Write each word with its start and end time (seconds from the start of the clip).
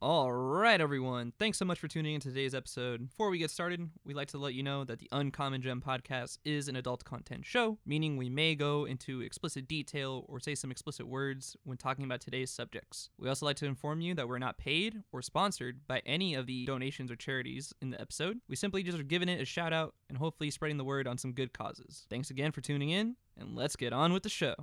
All 0.00 0.32
right, 0.32 0.80
everyone. 0.80 1.32
Thanks 1.40 1.58
so 1.58 1.64
much 1.64 1.80
for 1.80 1.88
tuning 1.88 2.14
in 2.14 2.20
to 2.20 2.28
today's 2.28 2.54
episode. 2.54 3.08
Before 3.08 3.30
we 3.30 3.38
get 3.38 3.50
started, 3.50 3.90
we'd 4.04 4.14
like 4.14 4.28
to 4.28 4.38
let 4.38 4.54
you 4.54 4.62
know 4.62 4.84
that 4.84 5.00
the 5.00 5.08
Uncommon 5.10 5.60
Gem 5.60 5.82
podcast 5.84 6.38
is 6.44 6.68
an 6.68 6.76
adult 6.76 7.04
content 7.04 7.44
show, 7.44 7.78
meaning 7.84 8.16
we 8.16 8.28
may 8.28 8.54
go 8.54 8.84
into 8.84 9.22
explicit 9.22 9.66
detail 9.66 10.24
or 10.28 10.38
say 10.38 10.54
some 10.54 10.70
explicit 10.70 11.08
words 11.08 11.56
when 11.64 11.76
talking 11.76 12.04
about 12.04 12.20
today's 12.20 12.48
subjects. 12.48 13.10
We 13.18 13.28
also 13.28 13.44
like 13.44 13.56
to 13.56 13.66
inform 13.66 14.00
you 14.00 14.14
that 14.14 14.28
we're 14.28 14.38
not 14.38 14.56
paid 14.56 15.02
or 15.10 15.20
sponsored 15.20 15.80
by 15.88 16.00
any 16.06 16.34
of 16.34 16.46
the 16.46 16.64
donations 16.64 17.10
or 17.10 17.16
charities 17.16 17.74
in 17.82 17.90
the 17.90 18.00
episode. 18.00 18.38
We 18.48 18.54
simply 18.54 18.84
just 18.84 19.00
are 19.00 19.02
giving 19.02 19.28
it 19.28 19.40
a 19.40 19.44
shout 19.44 19.72
out 19.72 19.94
and 20.08 20.16
hopefully 20.16 20.52
spreading 20.52 20.76
the 20.76 20.84
word 20.84 21.08
on 21.08 21.18
some 21.18 21.32
good 21.32 21.52
causes. 21.52 22.06
Thanks 22.08 22.30
again 22.30 22.52
for 22.52 22.60
tuning 22.60 22.90
in, 22.90 23.16
and 23.36 23.56
let's 23.56 23.74
get 23.74 23.92
on 23.92 24.12
with 24.12 24.22
the 24.22 24.28
show. 24.28 24.54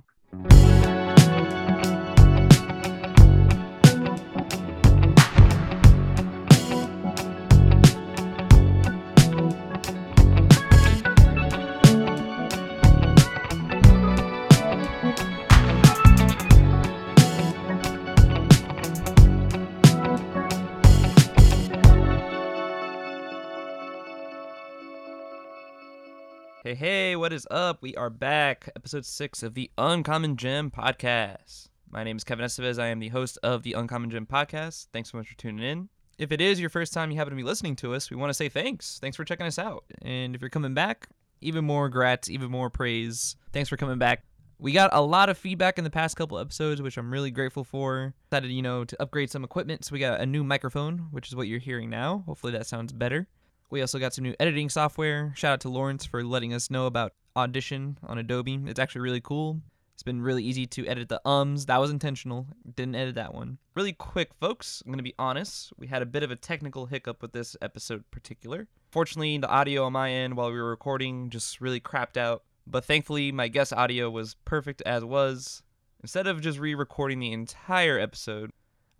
Hey, 26.66 26.74
hey, 26.74 27.14
what 27.14 27.32
is 27.32 27.46
up? 27.48 27.80
We 27.80 27.94
are 27.94 28.10
back, 28.10 28.68
episode 28.74 29.06
six 29.06 29.44
of 29.44 29.54
the 29.54 29.70
Uncommon 29.78 30.36
Gem 30.36 30.68
podcast. 30.68 31.68
My 31.88 32.02
name 32.02 32.16
is 32.16 32.24
Kevin 32.24 32.44
Estevez. 32.44 32.82
I 32.82 32.88
am 32.88 32.98
the 32.98 33.10
host 33.10 33.38
of 33.44 33.62
the 33.62 33.74
Uncommon 33.74 34.10
Gem 34.10 34.26
podcast. 34.26 34.88
Thanks 34.92 35.12
so 35.12 35.18
much 35.18 35.28
for 35.28 35.36
tuning 35.36 35.64
in. 35.64 35.88
If 36.18 36.32
it 36.32 36.40
is 36.40 36.58
your 36.58 36.68
first 36.68 36.92
time 36.92 37.12
you 37.12 37.18
happen 37.18 37.30
to 37.30 37.36
be 37.36 37.44
listening 37.44 37.76
to 37.76 37.94
us, 37.94 38.10
we 38.10 38.16
want 38.16 38.30
to 38.30 38.34
say 38.34 38.48
thanks. 38.48 38.98
Thanks 38.98 39.16
for 39.16 39.24
checking 39.24 39.46
us 39.46 39.60
out. 39.60 39.84
And 40.02 40.34
if 40.34 40.40
you're 40.40 40.50
coming 40.50 40.74
back, 40.74 41.06
even 41.40 41.64
more 41.64 41.88
grats, 41.88 42.28
even 42.28 42.50
more 42.50 42.68
praise. 42.68 43.36
Thanks 43.52 43.68
for 43.68 43.76
coming 43.76 43.98
back. 43.98 44.24
We 44.58 44.72
got 44.72 44.90
a 44.92 45.00
lot 45.00 45.28
of 45.28 45.38
feedback 45.38 45.78
in 45.78 45.84
the 45.84 45.90
past 45.90 46.16
couple 46.16 46.36
episodes, 46.36 46.82
which 46.82 46.96
I'm 46.96 47.12
really 47.12 47.30
grateful 47.30 47.62
for. 47.62 48.12
Decided, 48.32 48.50
you 48.50 48.62
know, 48.62 48.82
to 48.82 49.00
upgrade 49.00 49.30
some 49.30 49.44
equipment, 49.44 49.84
so 49.84 49.92
we 49.92 50.00
got 50.00 50.20
a 50.20 50.26
new 50.26 50.42
microphone, 50.42 51.10
which 51.12 51.28
is 51.28 51.36
what 51.36 51.46
you're 51.46 51.60
hearing 51.60 51.90
now. 51.90 52.24
Hopefully 52.26 52.54
that 52.54 52.66
sounds 52.66 52.92
better. 52.92 53.28
We 53.68 53.80
also 53.80 53.98
got 53.98 54.14
some 54.14 54.22
new 54.24 54.34
editing 54.38 54.68
software. 54.68 55.32
Shout 55.36 55.54
out 55.54 55.60
to 55.62 55.68
Lawrence 55.68 56.04
for 56.04 56.22
letting 56.22 56.54
us 56.54 56.70
know 56.70 56.86
about 56.86 57.12
Audition 57.34 57.98
on 58.04 58.18
Adobe. 58.18 58.60
It's 58.66 58.78
actually 58.78 59.00
really 59.00 59.20
cool. 59.20 59.60
It's 59.94 60.02
been 60.02 60.20
really 60.20 60.44
easy 60.44 60.66
to 60.66 60.86
edit 60.86 61.08
the 61.08 61.20
ums. 61.26 61.66
That 61.66 61.80
was 61.80 61.90
intentional. 61.90 62.46
Didn't 62.76 62.94
edit 62.94 63.14
that 63.16 63.34
one. 63.34 63.58
Really 63.74 63.92
quick, 63.94 64.30
folks. 64.38 64.82
I'm 64.84 64.92
going 64.92 64.98
to 64.98 65.02
be 65.02 65.14
honest. 65.18 65.72
We 65.78 65.86
had 65.86 66.02
a 66.02 66.06
bit 66.06 66.22
of 66.22 66.30
a 66.30 66.36
technical 66.36 66.86
hiccup 66.86 67.22
with 67.22 67.32
this 67.32 67.56
episode 67.60 68.04
particular. 68.10 68.68
Fortunately, 68.90 69.36
the 69.38 69.48
audio 69.48 69.84
on 69.84 69.94
my 69.94 70.12
end 70.12 70.36
while 70.36 70.52
we 70.52 70.58
were 70.58 70.68
recording 70.68 71.30
just 71.30 71.60
really 71.60 71.80
crapped 71.80 72.16
out. 72.16 72.44
But 72.66 72.84
thankfully, 72.84 73.32
my 73.32 73.48
guest 73.48 73.72
audio 73.72 74.10
was 74.10 74.36
perfect 74.44 74.82
as 74.82 75.04
was. 75.04 75.62
Instead 76.02 76.26
of 76.26 76.40
just 76.40 76.58
re-recording 76.58 77.18
the 77.18 77.32
entire 77.32 77.98
episode, 77.98 78.50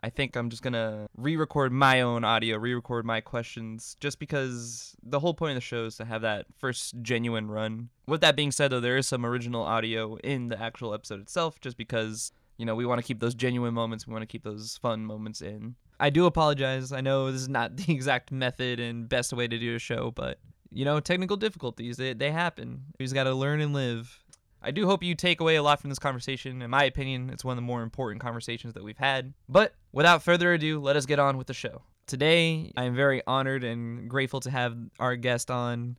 I 0.03 0.11
think 0.11 0.37
I'm 0.37 0.51
just 0.51 0.63
gonna 0.63 1.07
re-record 1.17 1.73
my 1.73 2.01
own 2.01 2.25
audio, 2.25 2.59
re-record 2.59 3.05
my 3.05 3.21
questions, 3.21 3.97
just 4.01 4.19
because 4.19 4.95
the 5.03 5.21
whole 5.21 5.35
point 5.35 5.53
of 5.53 5.57
the 5.57 5.61
show 5.63 5.87
is 5.87 5.97
to 5.97 6.05
have 6.05 6.23
that 6.23 6.47
first 6.59 6.95
genuine 7.03 7.49
run. 7.49 7.89
With 8.07 8.21
that 8.21 8.37
being 8.37 8.53
said, 8.53 8.71
though, 8.71 8.81
there 8.81 8.97
is 8.97 9.07
some 9.07 9.25
original 9.25 9.63
audio 9.63 10.17
in 10.17 10.49
the 10.49 10.61
actual 10.61 10.95
episode 10.95 11.21
itself, 11.21 11.61
just 11.61 11.77
because 11.77 12.33
you 12.59 12.67
know 12.67 12.75
we 12.75 12.87
want 12.87 13.01
to 13.01 13.07
keep 13.07 13.21
those 13.21 13.35
genuine 13.35 13.75
moments, 13.75 14.07
we 14.07 14.13
want 14.13 14.23
to 14.23 14.27
keep 14.27 14.45
those 14.45 14.79
fun 14.83 15.05
moments 15.05 15.41
in. 15.41 15.77
I 15.99 16.11
do 16.11 16.27
apologize. 16.27 16.93
I 16.93 17.01
know 17.01 17.33
this 17.33 17.43
is 17.43 17.49
not 17.49 17.77
the 17.77 17.93
exact 17.93 18.31
method 18.31 18.81
and 18.81 19.09
best 19.09 19.33
way 19.33 19.49
to 19.49 19.59
do 19.59 19.75
a 19.77 19.79
show, 19.79 20.11
but 20.11 20.39
you 20.73 20.85
know, 20.85 21.01
technical 21.01 21.37
difficulties 21.37 21.97
they 21.97 22.13
they 22.13 22.31
happen. 22.31 22.83
We 22.99 23.05
just 23.05 23.15
got 23.15 23.25
to 23.25 23.35
learn 23.35 23.61
and 23.61 23.73
live. 23.73 24.23
I 24.67 24.73
do 24.73 24.85
hope 24.85 25.05
you 25.05 25.15
take 25.15 25.41
away 25.41 25.55
a 25.55 25.63
lot 25.63 25.81
from 25.81 25.91
this 25.91 26.01
conversation. 26.01 26.61
In 26.61 26.71
my 26.71 26.83
opinion, 26.83 27.31
it's 27.31 27.45
one 27.45 27.53
of 27.53 27.57
the 27.57 27.63
more 27.63 27.83
important 27.83 28.21
conversations 28.21 28.75
that 28.75 28.83
we've 28.83 28.99
had. 28.99 29.33
But 29.49 29.77
without 29.93 30.25
further 30.25 30.53
ado, 30.53 30.81
let 30.81 30.97
us 30.97 31.07
get 31.07 31.21
on 31.21 31.39
with 31.39 31.47
the 31.47 31.55
show. 31.55 31.83
Today, 32.09 32.73
I 32.77 32.83
am 32.83 32.97
very 32.97 33.23
honored 33.29 33.63
and 33.63 34.11
grateful 34.11 34.41
to 34.41 34.51
have 34.51 34.77
our 34.99 35.15
guest 35.15 35.53
on. 35.53 35.97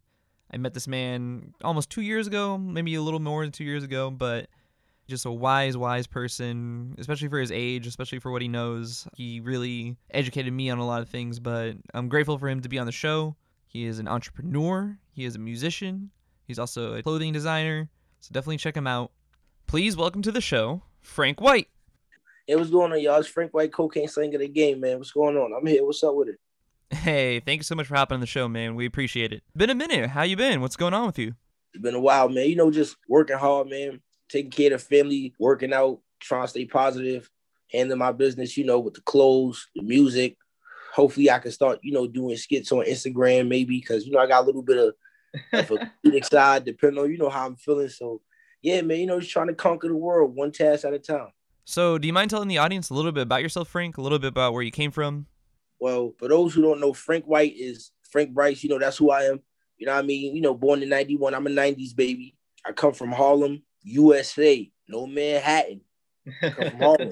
I 0.51 0.57
met 0.57 0.73
this 0.73 0.85
man 0.85 1.53
almost 1.63 1.89
two 1.89 2.01
years 2.01 2.27
ago, 2.27 2.57
maybe 2.57 2.93
a 2.95 3.01
little 3.01 3.21
more 3.21 3.45
than 3.45 3.53
two 3.53 3.63
years 3.63 3.85
ago, 3.85 4.11
but 4.11 4.49
just 5.07 5.25
a 5.25 5.31
wise, 5.31 5.77
wise 5.77 6.05
person, 6.05 6.93
especially 6.97 7.29
for 7.29 7.39
his 7.39 7.51
age, 7.51 7.87
especially 7.87 8.19
for 8.19 8.33
what 8.33 8.41
he 8.41 8.49
knows. 8.49 9.07
He 9.15 9.39
really 9.39 9.95
educated 10.11 10.51
me 10.51 10.69
on 10.69 10.79
a 10.79 10.85
lot 10.85 11.01
of 11.01 11.07
things, 11.07 11.39
but 11.39 11.77
I'm 11.93 12.09
grateful 12.09 12.37
for 12.37 12.49
him 12.49 12.59
to 12.59 12.67
be 12.67 12.79
on 12.79 12.85
the 12.85 12.91
show. 12.91 13.37
He 13.65 13.85
is 13.85 13.99
an 13.99 14.09
entrepreneur, 14.09 14.97
he 15.13 15.23
is 15.23 15.37
a 15.37 15.39
musician, 15.39 16.11
he's 16.43 16.59
also 16.59 16.95
a 16.95 17.03
clothing 17.03 17.31
designer, 17.31 17.89
so 18.27 18.33
definitely 18.33 18.57
check 18.57 18.75
him 18.75 18.87
out. 18.87 19.11
Please 19.67 19.95
welcome 19.95 20.21
to 20.21 20.33
the 20.33 20.41
show, 20.41 20.81
Frank 20.99 21.39
White. 21.39 21.69
Hey, 22.45 22.57
what's 22.57 22.69
going 22.69 22.91
on, 22.91 22.99
y'all? 22.99 23.19
It's 23.19 23.27
Frank 23.29 23.53
White, 23.53 23.71
cocaine 23.71 24.09
slang 24.09 24.35
of 24.35 24.41
the 24.41 24.49
game, 24.49 24.81
man. 24.81 24.97
What's 24.97 25.11
going 25.11 25.37
on? 25.37 25.53
I'm 25.53 25.65
here. 25.65 25.85
What's 25.85 26.03
up 26.03 26.13
with 26.13 26.29
it? 26.29 26.39
Hey, 26.89 27.39
thank 27.39 27.59
you 27.59 27.63
so 27.63 27.75
much 27.75 27.87
for 27.87 27.95
hopping 27.95 28.15
on 28.15 28.19
the 28.19 28.27
show, 28.27 28.49
man. 28.49 28.75
We 28.75 28.85
appreciate 28.85 29.31
it. 29.31 29.43
Been 29.55 29.69
a 29.69 29.75
minute. 29.75 30.09
How 30.09 30.23
you 30.23 30.35
been? 30.35 30.59
What's 30.59 30.75
going 30.75 30.93
on 30.93 31.05
with 31.05 31.19
you? 31.19 31.35
It's 31.73 31.81
been 31.81 31.95
a 31.95 32.01
while, 32.01 32.27
man. 32.27 32.49
You 32.49 32.57
know, 32.57 32.69
just 32.69 32.97
working 33.07 33.37
hard, 33.37 33.69
man. 33.69 34.01
Taking 34.29 34.51
care 34.51 34.73
of 34.73 34.81
the 34.81 34.85
family, 34.85 35.33
working 35.39 35.71
out, 35.71 35.99
trying 36.19 36.43
to 36.43 36.49
stay 36.49 36.65
positive, 36.65 37.29
handling 37.71 37.99
my 37.99 38.11
business, 38.11 38.57
you 38.57 38.65
know, 38.65 38.79
with 38.79 38.95
the 38.95 39.01
clothes, 39.01 39.67
the 39.73 39.83
music. 39.83 40.37
Hopefully 40.93 41.31
I 41.31 41.39
can 41.39 41.51
start, 41.51 41.79
you 41.81 41.93
know, 41.93 42.07
doing 42.07 42.35
skits 42.35 42.73
on 42.73 42.83
Instagram 42.83 43.47
maybe 43.47 43.79
because, 43.79 44.05
you 44.05 44.11
know, 44.11 44.19
I 44.19 44.27
got 44.27 44.43
a 44.43 44.47
little 44.47 44.63
bit 44.63 44.77
of, 44.77 44.95
comedic 45.53 46.25
side 46.31 46.65
depending 46.65 47.03
on, 47.03 47.11
you 47.11 47.17
know, 47.17 47.29
how 47.29 47.45
I'm 47.45 47.55
feeling. 47.55 47.89
So, 47.89 48.21
yeah, 48.61 48.81
man, 48.81 48.99
you 48.99 49.05
know, 49.05 49.19
just 49.19 49.31
trying 49.31 49.47
to 49.47 49.53
conquer 49.53 49.87
the 49.87 49.95
world 49.95 50.35
one 50.35 50.51
task 50.51 50.85
at 50.85 50.93
a 50.93 50.99
time. 50.99 51.29
So, 51.65 51.97
do 51.97 52.07
you 52.07 52.13
mind 52.13 52.29
telling 52.29 52.47
the 52.47 52.57
audience 52.57 52.89
a 52.89 52.93
little 52.93 53.11
bit 53.11 53.23
about 53.23 53.41
yourself, 53.41 53.67
Frank? 53.67 53.97
A 53.97 54.01
little 54.01 54.19
bit 54.19 54.27
about 54.27 54.53
where 54.53 54.63
you 54.63 54.71
came 54.71 54.91
from? 54.91 55.27
Well, 55.79 56.13
for 56.17 56.27
those 56.27 56.53
who 56.53 56.61
don't 56.61 56.79
know, 56.79 56.93
Frank 56.93 57.25
White 57.25 57.55
is 57.57 57.91
Frank 58.09 58.33
Bryce. 58.33 58.63
You 58.63 58.69
know, 58.69 58.79
that's 58.79 58.97
who 58.97 59.11
I 59.11 59.23
am. 59.23 59.41
You 59.77 59.85
know 59.85 59.93
what 59.93 60.03
I 60.03 60.07
mean? 60.07 60.35
You 60.35 60.41
know, 60.41 60.53
born 60.53 60.81
in 60.81 60.89
91. 60.89 61.35
I'm 61.35 61.45
a 61.45 61.49
90s 61.49 61.95
baby. 61.95 62.35
I 62.65 62.71
come 62.71 62.93
from 62.93 63.11
Harlem, 63.11 63.61
USA, 63.83 64.69
no 64.87 65.05
Manhattan. 65.05 65.81
I 66.41 66.49
come 66.49 66.69
from 66.71 66.79
Harlem. 66.79 67.11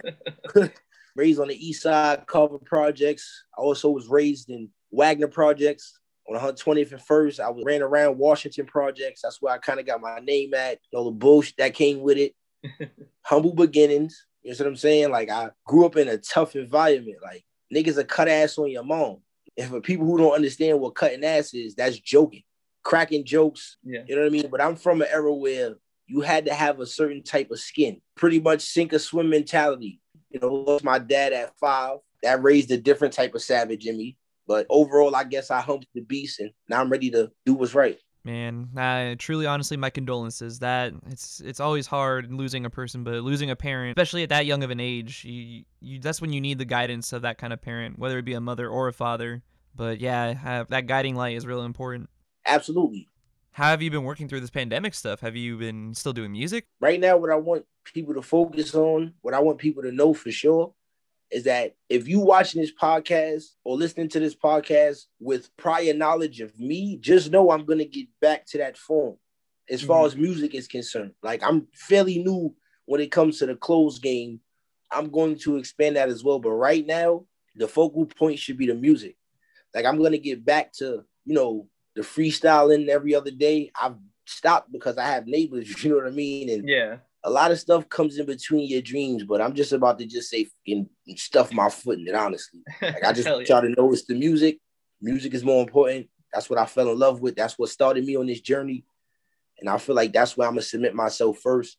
raised 1.15 1.39
on 1.39 1.47
the 1.47 1.67
east 1.67 1.81
side, 1.81 2.27
Carver 2.27 2.59
Projects. 2.59 3.45
I 3.57 3.61
also 3.61 3.89
was 3.89 4.07
raised 4.07 4.49
in 4.49 4.69
Wagner 4.91 5.27
Projects 5.27 5.97
on 6.27 6.39
120th 6.39 6.91
and 6.91 7.01
First. 7.01 7.39
I 7.39 7.51
ran 7.63 7.81
around 7.81 8.17
Washington 8.17 8.65
Projects. 8.65 9.21
That's 9.21 9.41
where 9.41 9.53
I 9.53 9.57
kind 9.57 9.79
of 9.79 9.85
got 9.85 10.01
my 10.01 10.19
name 10.19 10.53
at. 10.53 10.79
You 10.91 10.99
know, 10.99 11.05
the 11.05 11.11
bullshit 11.11 11.57
that 11.57 11.73
came 11.73 12.01
with 12.01 12.17
it. 12.17 12.35
Humble 13.23 13.53
beginnings. 13.53 14.25
You 14.43 14.51
know 14.51 14.57
what 14.57 14.67
I'm 14.67 14.75
saying? 14.75 15.11
Like 15.11 15.29
I 15.29 15.49
grew 15.65 15.85
up 15.85 15.97
in 15.97 16.07
a 16.07 16.17
tough 16.17 16.55
environment. 16.55 17.17
Like 17.23 17.43
niggas 17.73 17.97
are 17.97 18.03
cut 18.03 18.27
ass 18.27 18.57
on 18.57 18.69
your 18.69 18.83
mom. 18.83 19.17
And 19.57 19.69
for 19.69 19.81
people 19.81 20.05
who 20.05 20.17
don't 20.17 20.35
understand 20.35 20.79
what 20.79 20.95
cutting 20.95 21.23
ass 21.23 21.53
is, 21.53 21.75
that's 21.75 21.99
joking, 21.99 22.43
cracking 22.83 23.25
jokes. 23.25 23.77
Yeah. 23.83 24.01
You 24.07 24.15
know 24.15 24.21
what 24.21 24.27
I 24.27 24.31
mean? 24.31 24.49
But 24.49 24.61
I'm 24.61 24.75
from 24.75 25.01
an 25.01 25.07
era 25.09 25.33
where 25.33 25.75
you 26.07 26.21
had 26.21 26.45
to 26.45 26.53
have 26.53 26.79
a 26.79 26.85
certain 26.85 27.23
type 27.23 27.51
of 27.51 27.59
skin, 27.59 28.01
pretty 28.15 28.39
much 28.39 28.61
sink 28.61 28.93
or 28.93 28.99
swim 28.99 29.29
mentality. 29.29 30.01
You 30.29 30.39
know, 30.39 30.53
lost 30.53 30.83
my 30.83 30.99
dad 30.99 31.33
at 31.33 31.57
five. 31.57 31.99
That 32.21 32.43
raised 32.43 32.71
a 32.71 32.77
different 32.77 33.13
type 33.13 33.35
of 33.35 33.41
savage 33.41 33.85
in 33.85 33.97
me. 33.97 34.17
But 34.47 34.65
overall, 34.69 35.15
I 35.15 35.23
guess 35.23 35.51
I 35.51 35.61
humped 35.61 35.87
the 35.93 36.01
beast, 36.01 36.39
and 36.39 36.51
now 36.69 36.81
I'm 36.81 36.89
ready 36.89 37.09
to 37.11 37.31
do 37.45 37.53
what's 37.53 37.73
right. 37.73 37.97
Man, 38.23 38.69
uh, 38.75 39.15
truly, 39.19 39.45
honestly, 39.45 39.77
my 39.77 39.91
condolences. 39.91 40.59
That 40.59 40.93
it's 41.07 41.41
it's 41.41 41.59
always 41.59 41.85
hard 41.85 42.33
losing 42.33 42.65
a 42.65 42.69
person, 42.69 43.03
but 43.03 43.15
losing 43.15 43.51
a 43.51 43.55
parent, 43.55 43.91
especially 43.91 44.23
at 44.23 44.29
that 44.29 44.47
young 44.47 44.63
of 44.63 44.71
an 44.71 44.79
age, 44.79 45.23
you, 45.23 45.63
you 45.79 45.99
that's 45.99 46.21
when 46.21 46.33
you 46.33 46.41
need 46.41 46.57
the 46.57 46.65
guidance 46.65 47.13
of 47.13 47.21
that 47.21 47.37
kind 47.37 47.53
of 47.53 47.61
parent, 47.61 47.99
whether 47.99 48.17
it 48.17 48.25
be 48.25 48.33
a 48.33 48.41
mother 48.41 48.67
or 48.67 48.87
a 48.87 48.93
father. 48.93 49.43
But 49.75 49.99
yeah, 49.99 50.33
have, 50.33 50.69
that 50.69 50.87
guiding 50.87 51.15
light 51.15 51.35
is 51.35 51.45
really 51.45 51.65
important. 51.65 52.09
Absolutely. 52.45 53.09
How 53.51 53.69
have 53.69 53.81
you 53.81 53.91
been 53.91 54.03
working 54.03 54.27
through 54.27 54.41
this 54.41 54.49
pandemic 54.49 54.93
stuff? 54.93 55.21
Have 55.21 55.35
you 55.35 55.57
been 55.57 55.93
still 55.93 56.13
doing 56.13 56.31
music? 56.31 56.65
Right 56.81 56.99
now, 56.99 57.17
what 57.17 57.29
I 57.29 57.35
want 57.35 57.65
people 57.83 58.13
to 58.15 58.21
focus 58.21 58.73
on, 58.73 59.13
what 59.21 59.33
I 59.33 59.39
want 59.39 59.59
people 59.59 59.83
to 59.83 59.91
know 59.91 60.13
for 60.13 60.31
sure, 60.31 60.73
is 61.31 61.43
that 61.45 61.75
if 61.89 62.07
you 62.07 62.19
watching 62.19 62.61
this 62.61 62.71
podcast 62.79 63.43
or 63.63 63.75
listening 63.75 64.09
to 64.09 64.19
this 64.19 64.35
podcast 64.35 65.05
with 65.19 65.55
prior 65.57 65.93
knowledge 65.93 66.39
of 66.41 66.57
me, 66.59 66.97
just 66.97 67.31
know 67.31 67.51
I'm 67.51 67.65
gonna 67.65 67.85
get 67.85 68.07
back 68.21 68.45
to 68.47 68.57
that 68.59 68.77
form 68.77 69.17
as 69.69 69.81
far 69.81 70.03
Mhm. 70.03 70.07
as 70.07 70.15
music 70.15 70.53
is 70.55 70.67
concerned. 70.67 71.13
Like 71.23 71.41
I'm 71.43 71.67
fairly 71.73 72.19
new 72.19 72.55
when 72.85 73.01
it 73.01 73.11
comes 73.11 73.39
to 73.39 73.45
the 73.47 73.55
clothes 73.55 73.99
game. 73.99 74.39
I'm 74.91 75.09
going 75.09 75.37
to 75.39 75.57
expand 75.57 75.95
that 75.95 76.09
as 76.09 76.23
well. 76.23 76.39
But 76.39 76.51
right 76.51 76.85
now, 76.85 77.25
the 77.55 77.67
focal 77.67 78.05
point 78.05 78.37
should 78.39 78.57
be 78.57 78.67
the 78.67 78.75
music. 78.75 79.17
Like 79.73 79.85
I'm 79.85 80.01
gonna 80.01 80.19
get 80.19 80.45
back 80.45 80.71
to, 80.73 81.03
you 81.25 81.33
know, 81.33 81.67
the 81.95 82.01
freestyling 82.03 82.87
every 82.87 83.15
other 83.15 83.31
day. 83.31 83.71
I've 83.81 83.95
stopped 84.27 84.71
because 84.71 84.97
I 84.97 85.05
have 85.07 85.25
neighbors, 85.27 85.67
you 85.83 85.89
know 85.89 85.97
what 85.97 86.07
I 86.07 86.11
mean? 86.11 86.49
And 86.49 86.69
Yeah. 86.69 86.97
A 87.25 87.29
lot 87.29 87.51
of 87.51 87.59
stuff 87.59 87.89
comes 87.89 88.19
in 88.19 88.27
between 88.27 88.69
your 88.69 88.83
dreams, 88.83 89.23
but 89.23 89.41
I'm 89.41 89.55
just 89.55 89.73
about 89.73 89.97
to 89.97 90.05
just 90.05 90.29
say 90.29 90.47
and 90.67 90.87
stuff 91.15 91.51
my 91.51 91.69
foot 91.69 91.97
in 91.97 92.07
it, 92.07 92.13
honestly. 92.13 92.61
Like 92.81 93.03
I 93.03 93.13
just 93.13 93.27
want 93.27 93.49
y'all 93.49 93.63
to 93.63 93.69
know 93.69 93.91
it's 93.91 94.05
the 94.05 94.13
music. 94.13 94.59
Music 95.01 95.33
is 95.33 95.43
more 95.43 95.63
important. 95.63 96.07
That's 96.31 96.49
what 96.49 96.59
I 96.59 96.65
fell 96.65 96.91
in 96.91 96.99
love 96.99 97.21
with. 97.21 97.35
That's 97.35 97.57
what 97.57 97.69
started 97.69 98.05
me 98.05 98.15
on 98.15 98.27
this 98.27 98.41
journey. 98.41 98.85
And 99.59 99.67
I 99.67 99.79
feel 99.79 99.95
like 99.95 100.13
that's 100.13 100.37
where 100.37 100.47
I'm 100.47 100.53
gonna 100.53 100.61
submit 100.61 100.93
myself 100.93 101.39
first, 101.39 101.77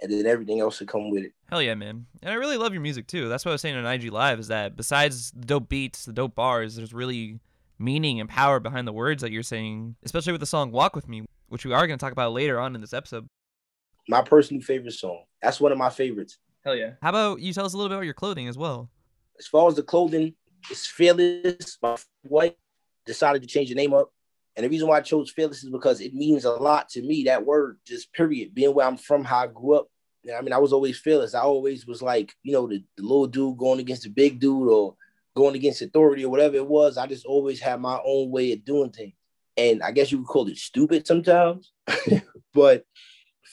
and 0.00 0.12
then 0.12 0.26
everything 0.26 0.60
else 0.60 0.78
will 0.78 0.86
come 0.86 1.10
with 1.10 1.24
it. 1.24 1.32
Hell 1.50 1.62
yeah, 1.62 1.74
man. 1.74 2.06
And 2.22 2.30
I 2.30 2.34
really 2.34 2.56
love 2.56 2.72
your 2.72 2.82
music 2.82 3.08
too. 3.08 3.28
That's 3.28 3.44
what 3.44 3.50
I 3.50 3.54
was 3.54 3.62
saying 3.62 3.76
on 3.76 3.86
IG 3.86 4.12
Live 4.12 4.38
is 4.38 4.48
that 4.48 4.76
besides 4.76 5.32
the 5.32 5.44
dope 5.44 5.68
beats, 5.68 6.04
the 6.04 6.12
dope 6.12 6.36
bars, 6.36 6.76
there's 6.76 6.94
really 6.94 7.40
meaning 7.80 8.20
and 8.20 8.28
power 8.28 8.60
behind 8.60 8.86
the 8.86 8.92
words 8.92 9.22
that 9.22 9.32
you're 9.32 9.42
saying, 9.42 9.96
especially 10.04 10.32
with 10.32 10.40
the 10.40 10.46
song 10.46 10.70
Walk 10.70 10.94
With 10.94 11.08
Me, 11.08 11.24
which 11.48 11.64
we 11.64 11.72
are 11.72 11.86
going 11.86 11.98
to 11.98 12.02
talk 12.02 12.12
about 12.12 12.32
later 12.32 12.60
on 12.60 12.76
in 12.76 12.80
this 12.80 12.92
episode. 12.92 13.26
My 14.08 14.22
personal 14.22 14.62
favorite 14.62 14.92
song. 14.92 15.24
That's 15.42 15.60
one 15.60 15.72
of 15.72 15.78
my 15.78 15.90
favorites. 15.90 16.38
Hell 16.64 16.76
yeah. 16.76 16.92
How 17.02 17.10
about 17.10 17.40
you 17.40 17.52
tell 17.52 17.66
us 17.66 17.74
a 17.74 17.76
little 17.76 17.88
bit 17.88 17.96
about 17.96 18.04
your 18.04 18.14
clothing 18.14 18.48
as 18.48 18.58
well? 18.58 18.90
As 19.38 19.46
far 19.46 19.68
as 19.68 19.74
the 19.74 19.82
clothing, 19.82 20.34
it's 20.70 20.86
Fearless. 20.86 21.78
My 21.82 21.96
white 22.22 22.56
decided 23.06 23.42
to 23.42 23.48
change 23.48 23.68
the 23.68 23.74
name 23.74 23.92
up. 23.92 24.10
And 24.56 24.64
the 24.64 24.70
reason 24.70 24.88
why 24.88 24.98
I 24.98 25.02
chose 25.02 25.30
Fearless 25.30 25.64
is 25.64 25.70
because 25.70 26.00
it 26.00 26.14
means 26.14 26.44
a 26.44 26.52
lot 26.52 26.88
to 26.90 27.02
me. 27.02 27.24
That 27.24 27.44
word, 27.44 27.78
just 27.86 28.12
period, 28.12 28.54
being 28.54 28.74
where 28.74 28.86
I'm 28.86 28.96
from, 28.96 29.24
how 29.24 29.40
I 29.40 29.46
grew 29.48 29.76
up. 29.76 29.88
I 30.32 30.40
mean, 30.40 30.52
I 30.52 30.58
was 30.58 30.72
always 30.72 30.98
fearless. 30.98 31.34
I 31.34 31.40
always 31.40 31.86
was 31.86 32.00
like, 32.00 32.34
you 32.42 32.52
know, 32.52 32.66
the, 32.66 32.82
the 32.96 33.02
little 33.02 33.26
dude 33.26 33.58
going 33.58 33.80
against 33.80 34.04
the 34.04 34.08
big 34.08 34.40
dude 34.40 34.68
or 34.68 34.96
going 35.34 35.54
against 35.54 35.82
authority 35.82 36.24
or 36.24 36.30
whatever 36.30 36.56
it 36.56 36.66
was. 36.66 36.96
I 36.96 37.06
just 37.06 37.26
always 37.26 37.60
had 37.60 37.80
my 37.80 38.00
own 38.04 38.30
way 38.30 38.52
of 38.52 38.64
doing 38.64 38.90
things. 38.90 39.14
And 39.56 39.82
I 39.82 39.92
guess 39.92 40.10
you 40.10 40.18
would 40.18 40.26
call 40.26 40.48
it 40.48 40.56
stupid 40.56 41.06
sometimes, 41.06 41.72
but 42.54 42.84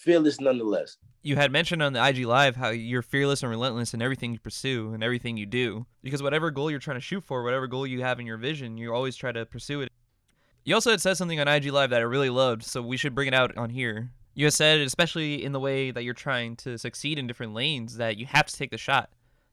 fearless 0.02 0.40
nonetheless. 0.40 0.98
You 1.24 1.36
had 1.36 1.52
mentioned 1.52 1.84
on 1.84 1.94
the 1.94 2.06
IG 2.06 2.26
Live 2.26 2.56
how 2.56 2.70
you're 2.70 3.02
fearless 3.02 3.44
and 3.44 3.50
relentless 3.50 3.94
in 3.94 4.02
everything 4.02 4.34
you 4.34 4.40
pursue 4.40 4.94
and 4.94 5.04
everything 5.04 5.38
you 5.38 5.46
do. 5.46 5.86
Because 6.02 6.24
whatever 6.24 6.50
goal 6.50 6.72
you're 6.72 6.80
trying 6.80 6.98
to 6.98 7.02
shoot 7.02 7.24
for, 7.24 7.44
whatever 7.44 7.68
goal 7.68 7.86
you 7.86 8.02
have 8.02 8.20
in 8.20 8.26
your 8.26 8.38
vision, 8.38 8.78
you 8.78 8.94
always 8.94 9.16
try 9.16 9.32
to 9.32 9.46
pursue 9.46 9.82
it. 9.82 9.92
You 10.64 10.76
also 10.76 10.92
had 10.92 11.02
said 11.02 11.18
something 11.18 11.40
on 11.40 11.48
IG 11.48 11.68
Live 11.68 11.92
that 11.92 12.02
I 12.02 12.04
really 12.04 12.30
loved, 12.30 12.64
so 12.64 12.82
we 12.82 12.98
should 12.98 13.16
bring 13.16 13.28
it 13.28 13.34
out 13.34 13.56
on 13.58 13.70
here. 13.70 14.12
You 14.34 14.46
had 14.46 14.54
said, 14.54 14.80
especially 14.82 15.44
in 15.44 15.52
the 15.52 15.60
way 15.60 15.92
that 15.92 16.04
you're 16.04 16.14
trying 16.14 16.56
to 16.58 16.78
succeed 16.78 17.20
in 17.20 17.28
different 17.28 17.54
lanes, 17.54 17.98
that 17.98 18.18
you 18.18 18.26
have 18.26 18.48
to 18.48 18.56
take 18.56 18.72
the 18.72 18.78
shot 18.78 19.10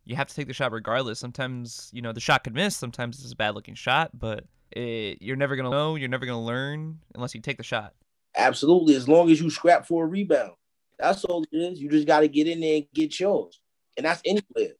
you 0.08 0.16
have 0.16 0.26
to 0.26 0.34
take 0.34 0.46
the 0.46 0.54
shot 0.54 0.72
regardless. 0.72 1.18
Sometimes, 1.18 1.90
you 1.92 2.00
know, 2.00 2.12
the 2.12 2.20
shot 2.20 2.42
could 2.42 2.54
miss. 2.54 2.74
Sometimes 2.74 3.22
it's 3.22 3.32
a 3.32 3.36
bad 3.36 3.54
looking 3.54 3.74
shot, 3.74 4.10
but 4.18 4.44
it, 4.72 5.18
you're 5.20 5.36
never 5.36 5.54
going 5.54 5.64
to 5.64 5.70
know. 5.70 5.96
You're 5.96 6.08
never 6.08 6.24
going 6.24 6.38
to 6.38 6.44
learn 6.44 6.98
unless 7.14 7.34
you 7.34 7.42
take 7.42 7.58
the 7.58 7.62
shot. 7.62 7.92
Absolutely. 8.36 8.94
As 8.94 9.08
long 9.08 9.30
as 9.30 9.40
you 9.40 9.50
scrap 9.50 9.86
for 9.86 10.04
a 10.04 10.06
rebound. 10.06 10.52
That's 10.98 11.25
all 11.25 11.44
it 11.44 11.56
is. 11.56 11.80
You 11.80 11.88
just 11.88 12.06
got 12.06 12.20
to 12.20 12.28
get 12.28 12.48
in 12.48 12.60
there 12.60 12.76
and 12.76 12.86
get 12.92 13.19
yours. 13.20 13.60
And 13.96 14.06
that's 14.06 14.22
anywhere. 14.25 14.75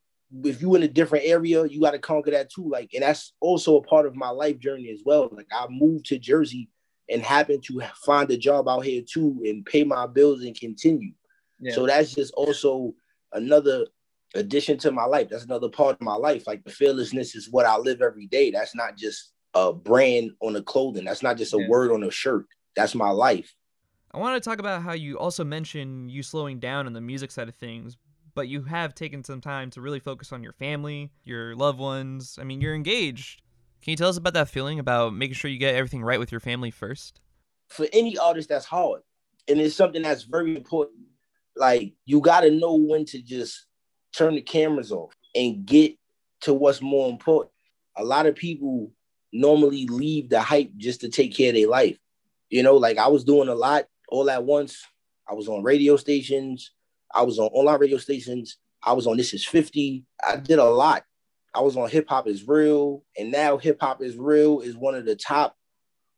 If 0.45 0.61
you 0.61 0.75
in 0.75 0.83
a 0.83 0.89
different 0.89 1.25
area, 1.25 1.65
you 1.67 1.81
got 1.81 1.93
to 1.93 1.99
conquer 1.99 2.33
that 2.33 2.51
too. 2.51 2.69
Like, 2.69 2.91
and 2.93 3.03
that's 3.03 3.33
also 3.41 3.77
a 3.77 3.83
part 3.83 4.05
of 4.05 4.15
my 4.15 4.31
life 4.31 4.59
journey 4.59 4.91
as 4.91 5.01
well. 5.05 5.29
Like, 5.33 5.47
I 5.53 5.67
moved 5.71 6.07
to 6.07 6.19
Jersey 6.19 6.69
and 7.09 7.23
happened 7.23 7.63
to 7.65 7.81
find 8.05 8.31
a 8.31 8.37
job 8.37 8.69
out 8.69 8.85
here 8.85 9.03
too 9.09 9.41
and 9.45 9.65
pay 9.65 9.85
my 9.85 10.07
bills 10.07 10.43
and 10.43 10.59
continue. 10.59 11.13
Yeah. 11.61 11.75
So 11.75 11.87
that's 11.87 12.15
just 12.15 12.35
also 12.35 12.95
another 13.33 13.87
addition 14.35 14.79
to 14.79 14.91
my 14.91 15.05
life. 15.05 15.29
That's 15.31 15.45
another 15.45 15.69
part 15.69 15.97
of 15.97 16.03
my 16.03 16.15
life. 16.15 16.47
Like 16.47 16.65
the 16.65 16.71
fearlessness 16.71 17.35
is 17.35 17.51
what 17.51 17.67
I 17.67 17.77
live 17.79 18.03
every 18.03 18.27
day. 18.27 18.51
That's 18.51 18.75
not 18.75 18.97
just 18.97 19.33
a 19.55 19.73
brand 19.73 20.33
on 20.41 20.53
the 20.53 20.63
clothing. 20.63 21.05
That's 21.05 21.23
not 21.23 21.39
just 21.39 21.55
a 21.55 21.59
yeah. 21.59 21.69
word 21.69 21.91
on 21.93 22.03
a 22.03 22.11
shirt. 22.11 22.47
That's 22.79 22.95
my 22.95 23.11
life. 23.11 23.57
I 24.15 24.19
want 24.19 24.41
to 24.41 24.49
talk 24.49 24.61
about 24.61 24.83
how 24.83 24.93
you 24.93 25.19
also 25.19 25.43
mentioned 25.43 26.13
you 26.13 26.23
slowing 26.23 26.61
down 26.61 26.87
on 26.87 26.93
the 26.93 27.01
music 27.01 27.33
side 27.33 27.49
of 27.49 27.57
things, 27.57 27.97
but 28.37 28.47
you 28.47 28.63
have 28.63 28.95
taken 28.95 29.25
some 29.25 29.41
time 29.41 29.69
to 29.71 29.81
really 29.81 29.99
focus 29.99 30.33
on 30.33 30.45
your 30.45 30.53
family, 30.53 31.11
your 31.25 31.57
loved 31.57 31.81
ones. 31.81 32.39
I 32.41 32.45
mean, 32.45 32.61
you're 32.61 32.77
engaged. 32.77 33.43
Can 33.83 33.91
you 33.91 33.97
tell 33.97 34.09
us 34.09 34.17
about 34.17 34.35
that 34.35 34.49
feeling 34.49 34.79
about 34.79 35.13
making 35.13 35.35
sure 35.35 35.51
you 35.51 35.59
get 35.59 35.75
everything 35.75 36.05
right 36.05 36.21
with 36.21 36.31
your 36.31 36.41
family 36.41 36.71
first? 36.71 37.21
For 37.67 37.89
any 37.93 38.17
artist, 38.17 38.49
that's 38.49 38.65
hard. 38.65 39.03
And 39.49 39.61
it's 39.61 39.75
something 39.75 40.03
that's 40.03 40.23
very 40.23 40.55
important. 40.55 41.01
Like, 41.57 41.95
you 42.07 42.21
got 42.21 42.43
to 42.43 42.53
know 42.53 42.77
when 42.77 43.07
to 43.07 43.21
just 43.21 43.67
turn 44.15 44.37
the 44.37 44.41
cameras 44.41 44.93
off 44.93 45.13
and 45.35 45.67
get 45.67 45.97
to 46.43 46.55
what's 46.55 46.81
more 46.81 47.11
important. 47.11 47.51
A 47.97 48.05
lot 48.05 48.27
of 48.27 48.37
people 48.37 48.93
normally 49.33 49.87
leave 49.87 50.31
the 50.31 50.41
hype 50.41 50.71
just 50.77 51.01
to 51.01 51.09
take 51.09 51.37
care 51.37 51.49
of 51.49 51.57
their 51.57 51.67
life. 51.67 51.99
You 52.51 52.63
know, 52.63 52.77
like 52.77 52.99
I 52.99 53.09
was 53.09 53.25
doing 53.25 53.49
a 53.49 53.55
lot 53.55 53.87
all 54.09 54.31
at 54.31 54.45
once. 54.45 54.85
I 55.29 55.35
was 55.35 55.49
on 55.49 55.63
radio 55.63 55.97
stations, 55.97 56.73
I 57.15 57.23
was 57.23 57.39
on 57.39 57.49
online 57.49 57.81
radio 57.81 57.99
stations, 57.99 58.57
I 58.83 58.93
was 58.93 59.07
on 59.07 59.17
This 59.17 59.35
Is 59.35 59.45
50. 59.45 60.05
I 60.27 60.37
did 60.37 60.59
a 60.59 60.65
lot. 60.65 61.05
I 61.55 61.61
was 61.61 61.77
on 61.77 61.89
Hip 61.91 62.09
Hop 62.09 62.29
is 62.29 62.47
Real, 62.47 63.03
and 63.19 63.31
now 63.31 63.57
Hip 63.59 63.79
Hop 63.81 64.03
is 64.03 64.17
Real 64.17 64.61
is 64.61 64.77
one 64.77 64.95
of 64.95 65.05
the 65.05 65.17
top 65.17 65.57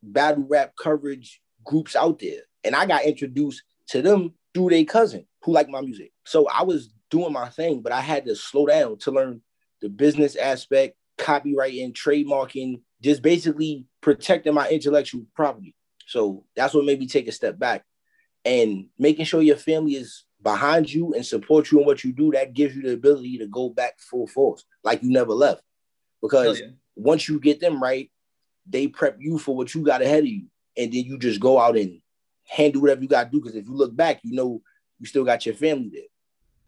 battle 0.02 0.46
rap 0.48 0.72
coverage 0.80 1.40
groups 1.64 1.96
out 1.96 2.18
there. 2.18 2.40
And 2.64 2.74
I 2.74 2.86
got 2.86 3.04
introduced 3.04 3.62
to 3.88 4.02
them 4.02 4.34
through 4.54 4.70
their 4.70 4.84
cousin 4.84 5.26
who 5.42 5.52
liked 5.52 5.70
my 5.70 5.80
music. 5.80 6.12
So 6.24 6.46
I 6.48 6.62
was 6.62 6.92
doing 7.10 7.32
my 7.32 7.48
thing, 7.48 7.80
but 7.80 7.92
I 7.92 8.00
had 8.00 8.26
to 8.26 8.36
slow 8.36 8.66
down 8.66 8.98
to 8.98 9.10
learn 9.10 9.40
the 9.80 9.88
business 9.88 10.36
aspect, 10.36 10.96
copywriting, 11.18 11.92
trademarking, 11.92 12.82
just 13.02 13.22
basically 13.22 13.86
protecting 14.00 14.54
my 14.54 14.68
intellectual 14.68 15.24
property. 15.34 15.74
So 16.10 16.44
that's 16.56 16.74
what 16.74 16.84
made 16.84 16.98
me 16.98 17.06
take 17.06 17.28
a 17.28 17.32
step 17.32 17.56
back 17.56 17.84
and 18.44 18.86
making 18.98 19.26
sure 19.26 19.42
your 19.42 19.54
family 19.54 19.92
is 19.92 20.24
behind 20.42 20.92
you 20.92 21.14
and 21.14 21.24
support 21.24 21.70
you 21.70 21.78
in 21.78 21.86
what 21.86 22.02
you 22.02 22.12
do. 22.12 22.32
That 22.32 22.52
gives 22.52 22.74
you 22.74 22.82
the 22.82 22.94
ability 22.94 23.38
to 23.38 23.46
go 23.46 23.68
back 23.68 24.00
full 24.00 24.26
force, 24.26 24.64
like 24.82 25.04
you 25.04 25.10
never 25.12 25.32
left. 25.32 25.62
Because 26.20 26.58
yeah. 26.58 26.66
once 26.96 27.28
you 27.28 27.38
get 27.38 27.60
them 27.60 27.80
right, 27.80 28.10
they 28.66 28.88
prep 28.88 29.18
you 29.20 29.38
for 29.38 29.54
what 29.54 29.72
you 29.72 29.84
got 29.84 30.02
ahead 30.02 30.24
of 30.24 30.28
you. 30.28 30.46
And 30.76 30.92
then 30.92 31.04
you 31.04 31.16
just 31.16 31.38
go 31.38 31.60
out 31.60 31.76
and 31.76 32.00
handle 32.48 32.82
whatever 32.82 33.02
you 33.02 33.08
got 33.08 33.24
to 33.24 33.30
do. 33.30 33.40
Because 33.40 33.54
if 33.54 33.66
you 33.66 33.76
look 33.76 33.94
back, 33.94 34.18
you 34.24 34.34
know 34.34 34.62
you 34.98 35.06
still 35.06 35.24
got 35.24 35.46
your 35.46 35.54
family 35.54 35.90
there. 35.92 36.02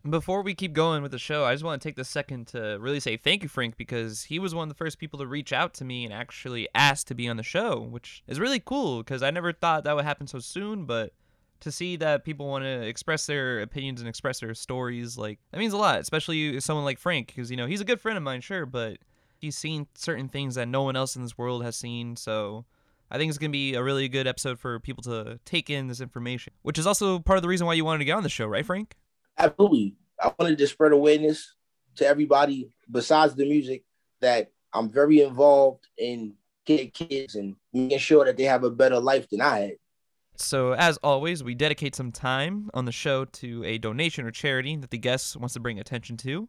Before 0.09 0.43
we 0.43 0.55
keep 0.55 0.73
going 0.73 1.03
with 1.03 1.13
the 1.13 1.19
show, 1.19 1.45
I 1.45 1.55
just 1.55 1.63
want 1.63 1.81
to 1.81 1.89
take 1.89 1.95
the 1.95 2.05
second 2.05 2.49
to 2.49 2.77
really 2.81 2.99
say 2.99 3.17
thank 3.17 3.45
you, 3.45 3.49
Frank, 3.49 3.77
because 3.77 4.25
he 4.25 4.41
was 4.41 4.53
one 4.53 4.65
of 4.65 4.69
the 4.69 4.75
first 4.75 4.99
people 4.99 5.21
to 5.21 5.27
reach 5.29 5.53
out 5.53 5.75
to 5.75 5.85
me 5.85 6.05
and 6.05 6.13
actually 6.13 6.69
ask 6.75 7.07
to 7.07 7.15
be 7.15 7.29
on 7.29 7.37
the 7.37 7.45
show, 7.45 7.79
which 7.79 8.25
is 8.27 8.41
really 8.41 8.59
cool 8.59 8.99
because 8.99 9.23
I 9.23 9.31
never 9.31 9.53
thought 9.53 9.85
that 9.85 9.95
would 9.95 10.05
happen 10.05 10.27
so 10.27 10.41
soon. 10.41 10.87
But 10.87 11.13
to 11.61 11.71
see 11.71 11.95
that 11.97 12.25
people 12.25 12.49
want 12.49 12.65
to 12.65 12.83
express 12.83 13.27
their 13.27 13.61
opinions 13.61 14.01
and 14.01 14.09
express 14.09 14.41
their 14.41 14.55
stories, 14.55 15.17
like 15.17 15.39
that 15.53 15.59
means 15.59 15.73
a 15.73 15.77
lot, 15.77 16.01
especially 16.01 16.59
someone 16.59 16.85
like 16.85 16.99
Frank, 16.99 17.29
because 17.29 17.49
you 17.49 17.57
know 17.57 17.67
he's 17.67 17.81
a 17.81 17.85
good 17.85 18.01
friend 18.01 18.17
of 18.17 18.25
mine, 18.25 18.41
sure, 18.41 18.67
but 18.67 18.99
he's 19.39 19.57
seen 19.57 19.87
certain 19.95 20.29
things 20.29 20.57
that 20.57 20.67
no 20.67 20.83
one 20.83 20.97
else 20.97 21.15
in 21.15 21.23
this 21.23 21.39
world 21.39 21.63
has 21.63 21.77
seen. 21.77 22.17
So 22.17 22.65
I 23.09 23.19
think 23.19 23.29
it's 23.29 23.39
gonna 23.39 23.51
be 23.51 23.75
a 23.75 23.83
really 23.85 24.09
good 24.09 24.27
episode 24.27 24.59
for 24.59 24.81
people 24.81 25.05
to 25.05 25.39
take 25.45 25.71
in 25.71 25.87
this 25.87 26.01
information, 26.01 26.55
which 26.63 26.79
is 26.79 26.89
also 26.89 27.21
part 27.21 27.37
of 27.37 27.43
the 27.43 27.49
reason 27.49 27.69
why 27.69 27.75
you 27.75 27.85
wanted 27.85 28.01
to 28.01 28.05
get 28.05 28.17
on 28.17 28.25
the 28.25 28.29
show, 28.29 28.49
right, 28.49 28.67
Frank? 28.67 28.97
Absolutely. 29.39 29.97
I 30.21 30.33
wanted 30.39 30.59
to 30.59 30.67
spread 30.67 30.93
awareness 30.93 31.55
to 31.97 32.07
everybody 32.07 32.71
besides 32.91 33.35
the 33.35 33.45
music 33.45 33.85
that 34.21 34.51
I'm 34.73 34.89
very 34.89 35.21
involved 35.21 35.87
in 35.99 36.35
getting 36.65 36.91
kids 36.91 37.35
and 37.35 37.57
making 37.73 37.99
sure 37.99 38.25
that 38.25 38.37
they 38.37 38.45
have 38.45 38.65
a 38.65 38.71
better 38.71 39.01
life 39.01 39.29
than 39.29 39.41
I 39.41 39.59
had. 39.59 39.73
So, 40.37 40.73
as 40.73 40.97
always, 41.03 41.45
we 41.45 41.55
dedicate 41.55 41.95
some 41.95 42.11
time 42.11 42.71
on 42.73 42.85
the 42.85 42.93
show 42.93 43.27
to 43.27 43.65
a 43.65 43.79
donation 43.79 44.25
or 44.25 44.31
charity 44.31 44.77
that 44.77 44.91
the 44.91 44.99
guest 44.99 45.37
wants 45.37 45.55
to 45.55 45.61
bring 45.61 45.79
attention 45.79 46.17
to. 46.19 46.49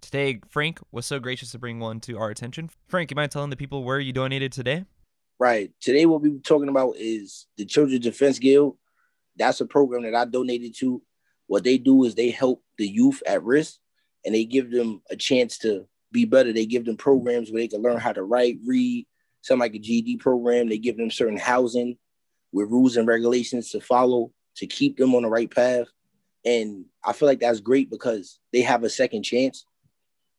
Today, 0.00 0.40
Frank 0.48 0.80
was 0.92 1.06
so 1.06 1.18
gracious 1.18 1.52
to 1.52 1.58
bring 1.58 1.78
one 1.78 2.00
to 2.00 2.18
our 2.18 2.30
attention. 2.30 2.70
Frank, 2.86 3.10
you 3.10 3.16
mind 3.16 3.30
telling 3.30 3.50
the 3.50 3.56
people 3.56 3.84
where 3.84 4.00
you 4.00 4.12
donated 4.12 4.52
today? 4.52 4.84
Right. 5.38 5.70
Today, 5.80 6.06
what 6.06 6.22
we're 6.22 6.38
talking 6.38 6.68
about 6.68 6.96
is 6.96 7.46
the 7.56 7.64
Children's 7.64 8.04
Defense 8.04 8.38
Guild. 8.38 8.76
That's 9.36 9.60
a 9.60 9.66
program 9.66 10.02
that 10.02 10.14
I 10.14 10.24
donated 10.24 10.76
to 10.78 11.02
what 11.48 11.64
they 11.64 11.78
do 11.78 12.04
is 12.04 12.14
they 12.14 12.30
help 12.30 12.62
the 12.76 12.86
youth 12.86 13.22
at 13.26 13.42
risk 13.42 13.78
and 14.24 14.34
they 14.34 14.44
give 14.44 14.70
them 14.70 15.02
a 15.10 15.16
chance 15.16 15.58
to 15.58 15.86
be 16.12 16.24
better. 16.24 16.52
They 16.52 16.66
give 16.66 16.84
them 16.84 16.96
programs 16.96 17.50
where 17.50 17.60
they 17.60 17.68
can 17.68 17.82
learn 17.82 17.98
how 17.98 18.12
to 18.12 18.22
write, 18.22 18.58
read, 18.64 19.06
something 19.42 19.60
like 19.60 19.74
a 19.74 19.78
GED 19.78 20.18
program. 20.18 20.68
They 20.68 20.78
give 20.78 20.96
them 20.96 21.10
certain 21.10 21.38
housing 21.38 21.96
with 22.52 22.70
rules 22.70 22.96
and 22.96 23.08
regulations 23.08 23.70
to 23.70 23.80
follow 23.80 24.30
to 24.56 24.66
keep 24.66 24.96
them 24.96 25.14
on 25.14 25.22
the 25.22 25.28
right 25.28 25.50
path. 25.50 25.86
And 26.44 26.84
I 27.04 27.12
feel 27.12 27.28
like 27.28 27.40
that's 27.40 27.60
great 27.60 27.90
because 27.90 28.38
they 28.52 28.62
have 28.62 28.84
a 28.84 28.90
second 28.90 29.22
chance. 29.22 29.64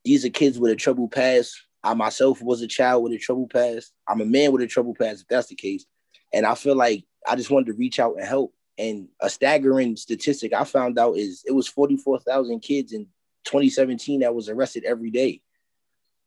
These 0.06 0.26
are 0.26 0.30
kids 0.30 0.60
with 0.60 0.72
a 0.72 0.76
troubled 0.76 1.12
past. 1.12 1.60
I 1.84 1.94
myself 1.94 2.42
was 2.42 2.62
a 2.62 2.68
child 2.68 3.04
with 3.04 3.14
a 3.14 3.18
troubled 3.18 3.52
past. 3.52 3.94
I'm 4.08 4.22
a 4.22 4.26
man 4.26 4.52
with 4.52 4.62
a 4.62 4.68
troubled 4.68 4.98
past, 4.98 5.22
if 5.22 5.28
that's 5.28 5.48
the 5.48 5.56
case. 5.56 5.86
And 6.34 6.46
I 6.46 6.56
feel 6.56 6.76
like 6.76 7.06
I 7.28 7.36
just 7.36 7.50
wanted 7.50 7.68
to 7.68 7.74
reach 7.74 8.00
out 8.00 8.16
and 8.18 8.26
help. 8.26 8.54
And 8.80 9.10
a 9.20 9.30
staggering 9.30 9.98
statistic 9.98 10.54
I 10.54 10.64
found 10.64 10.98
out 10.98 11.18
is 11.18 11.44
it 11.46 11.52
was 11.52 11.68
44,000 11.68 12.62
kids 12.62 12.94
in 12.94 13.08
2017 13.44 14.22
that 14.22 14.34
was 14.34 14.48
arrested 14.48 14.86
every 14.86 15.12
day 15.12 15.42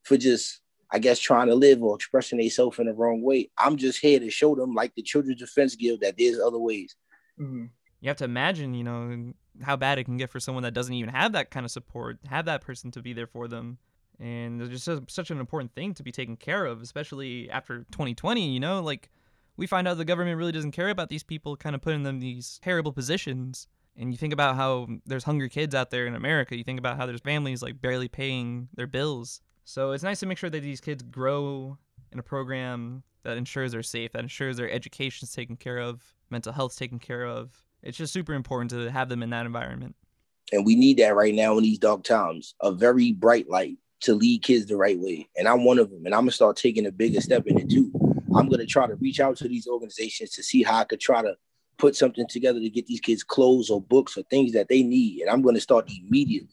for 0.03 0.19
just, 0.19 0.61
I 0.91 0.99
guess, 0.99 1.19
trying 1.19 1.47
to 1.47 1.55
live 1.55 1.83
or 1.83 1.97
expressing 1.97 2.39
themselves 2.39 2.79
in 2.79 2.87
the 2.87 2.93
wrong 2.93 3.23
way. 3.23 3.51
I'm 3.57 3.77
just 3.77 4.01
here 4.01 4.21
to 4.21 4.31
show 4.31 4.55
them, 4.55 4.75
like 4.75 4.95
the 4.95 5.03
Children's 5.03 5.41
Defense 5.41 5.77
Guild, 5.77 6.03
that 6.03 6.17
there's 6.19 6.39
other 6.39 6.59
ways. 6.59 6.95
Mm-hmm. 7.41 7.65
you 8.03 8.09
have 8.09 8.19
to 8.19 8.25
imagine, 8.25 8.75
you 8.75 8.85
know, 8.85 9.33
how 9.63 9.77
bad 9.77 9.99
it 9.99 10.05
can 10.05 10.19
get 10.19 10.29
for 10.29 10.39
someone 10.39 10.65
that 10.65 10.75
doesn't 10.75 10.93
even 10.93 11.09
have 11.09 11.33
that 11.33 11.51
kind 11.51 11.65
of 11.65 11.73
support, 11.73 12.19
have 12.29 12.45
that 12.45 12.61
person 12.61 12.91
to 12.91 13.01
be 13.01 13.15
there 13.15 13.27
for 13.27 13.49
them. 13.49 13.79
And 14.21 14.61
it's 14.61 14.85
just 14.85 15.11
such 15.11 15.31
an 15.31 15.41
important 15.41 15.75
thing 15.75 15.95
to 15.95 16.03
be 16.03 16.13
taken 16.13 16.37
care 16.37 16.67
of, 16.67 16.83
especially 16.83 17.51
after 17.51 17.79
2020, 17.93 18.53
you 18.53 18.61
know, 18.61 18.83
like 18.83 19.09
we 19.57 19.67
find 19.67 19.87
out 19.87 19.97
the 19.97 20.05
government 20.05 20.39
really 20.39 20.53
doesn't 20.53 20.73
care 20.73 20.89
about 20.89 21.09
these 21.09 21.23
people, 21.23 21.57
kind 21.57 21.75
of 21.75 21.83
putting 21.83 22.03
them 22.03 22.17
in 22.17 22.21
these 22.21 22.59
terrible 22.63 22.93
positions. 22.93 23.67
And 23.97 24.13
you 24.13 24.17
think 24.17 24.33
about 24.33 24.57
how 24.57 24.89
there's 25.05 25.25
hungry 25.25 25.51
kids 25.51 25.75
out 25.75 25.91
there 25.91 26.07
in 26.07 26.15
America. 26.15 26.57
You 26.57 26.65
think 26.65 26.79
about 26.79 26.97
how 26.97 27.07
there's 27.07 27.21
families 27.21 27.63
like 27.63 27.81
barely 27.81 28.09
paying 28.09 28.69
their 28.75 28.87
bills. 28.87 29.41
So 29.65 29.93
it's 29.93 30.03
nice 30.03 30.21
to 30.21 30.27
make 30.27 30.39
sure 30.39 30.51
that 30.51 30.61
these 30.61 30.81
kids 30.81 31.03
grow 31.03 31.77
in 32.11 32.19
a 32.19 32.23
program 32.23 33.03
that 33.23 33.37
ensures 33.37 33.73
they're 33.73 33.83
safe, 33.83 34.13
that 34.13 34.23
ensures 34.23 34.57
their 34.57 34.71
education's 34.71 35.33
taken 35.33 35.57
care 35.57 35.79
of, 35.79 36.03
mental 36.31 36.53
health's 36.53 36.77
taken 36.77 36.99
care 36.99 37.27
of. 37.27 37.53
It's 37.83 37.99
just 37.99 38.13
super 38.13 38.33
important 38.33 38.71
to 38.71 38.91
have 38.91 39.09
them 39.09 39.23
in 39.23 39.31
that 39.31 39.47
environment. 39.47 39.95
And 40.53 40.67
we 40.67 40.75
need 40.75 40.99
that 40.99 41.15
right 41.15 41.35
now 41.35 41.57
in 41.59 41.65
these 41.65 41.79
dark 41.79 42.03
times. 42.03 42.55
A 42.61 42.73
very 42.73 43.13
bright 43.13 43.49
light 43.49 43.79
to 44.01 44.15
lead 44.15 44.43
kids 44.43 44.67
the 44.67 44.77
right 44.77 44.99
way. 44.99 45.29
And 45.37 45.47
I'm 45.47 45.65
one 45.65 45.79
of 45.79 45.91
them. 45.91 46.05
And 46.05 46.15
I'm 46.15 46.23
gonna 46.23 46.33
start 46.33 46.57
taking 46.57 46.87
a 46.87 46.93
bigger 46.93 47.21
step 47.21 47.47
in 47.47 47.59
it 47.59 47.71
too. 47.71 47.91
I'm 48.35 48.49
gonna 48.49 48.67
try 48.67 48.87
to 48.87 48.95
reach 48.97 49.21
out 49.21 49.37
to 49.39 49.49
these 49.49 49.67
organizations 49.67 50.31
to 50.31 50.43
see 50.43 50.63
how 50.63 50.79
I 50.79 50.85
could 50.85 51.01
try 51.01 51.23
to 51.23 51.37
put 51.79 51.97
something 51.97 52.27
together 52.29 52.61
to 52.61 52.71
get 52.71 52.87
these 52.87 53.01
kids 53.01 53.23
clothes 53.23 53.71
or 53.71 53.81
books 53.81 54.17
or 54.17 54.23
things 54.25 54.53
that 54.53 54.69
they 54.69 54.83
need. 54.83 55.21
And 55.21 55.31
I'm 55.31 55.43
gonna 55.43 55.61
start 55.61 55.91
immediately. 55.91 56.49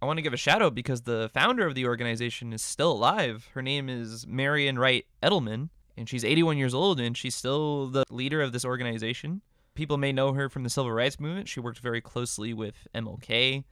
I 0.00 0.06
want 0.06 0.18
to 0.18 0.22
give 0.22 0.34
a 0.34 0.36
shout 0.36 0.60
out 0.60 0.74
because 0.74 1.02
the 1.02 1.30
founder 1.32 1.66
of 1.66 1.74
the 1.74 1.86
organization 1.86 2.52
is 2.52 2.60
still 2.60 2.92
alive. 2.92 3.48
Her 3.54 3.62
name 3.62 3.88
is 3.88 4.26
Marian 4.26 4.78
Wright 4.78 5.06
Edelman, 5.22 5.70
and 5.96 6.08
she's 6.08 6.24
81 6.24 6.58
years 6.58 6.74
old, 6.74 7.00
and 7.00 7.16
she's 7.16 7.34
still 7.34 7.86
the 7.86 8.04
leader 8.10 8.42
of 8.42 8.52
this 8.52 8.64
organization. 8.64 9.40
People 9.74 9.96
may 9.96 10.12
know 10.12 10.34
her 10.34 10.50
from 10.50 10.64
the 10.64 10.70
civil 10.70 10.92
rights 10.92 11.18
movement. 11.18 11.48
She 11.48 11.60
worked 11.60 11.78
very 11.78 12.02
closely 12.02 12.52
with 12.52 12.86
MLK. 12.94 13.64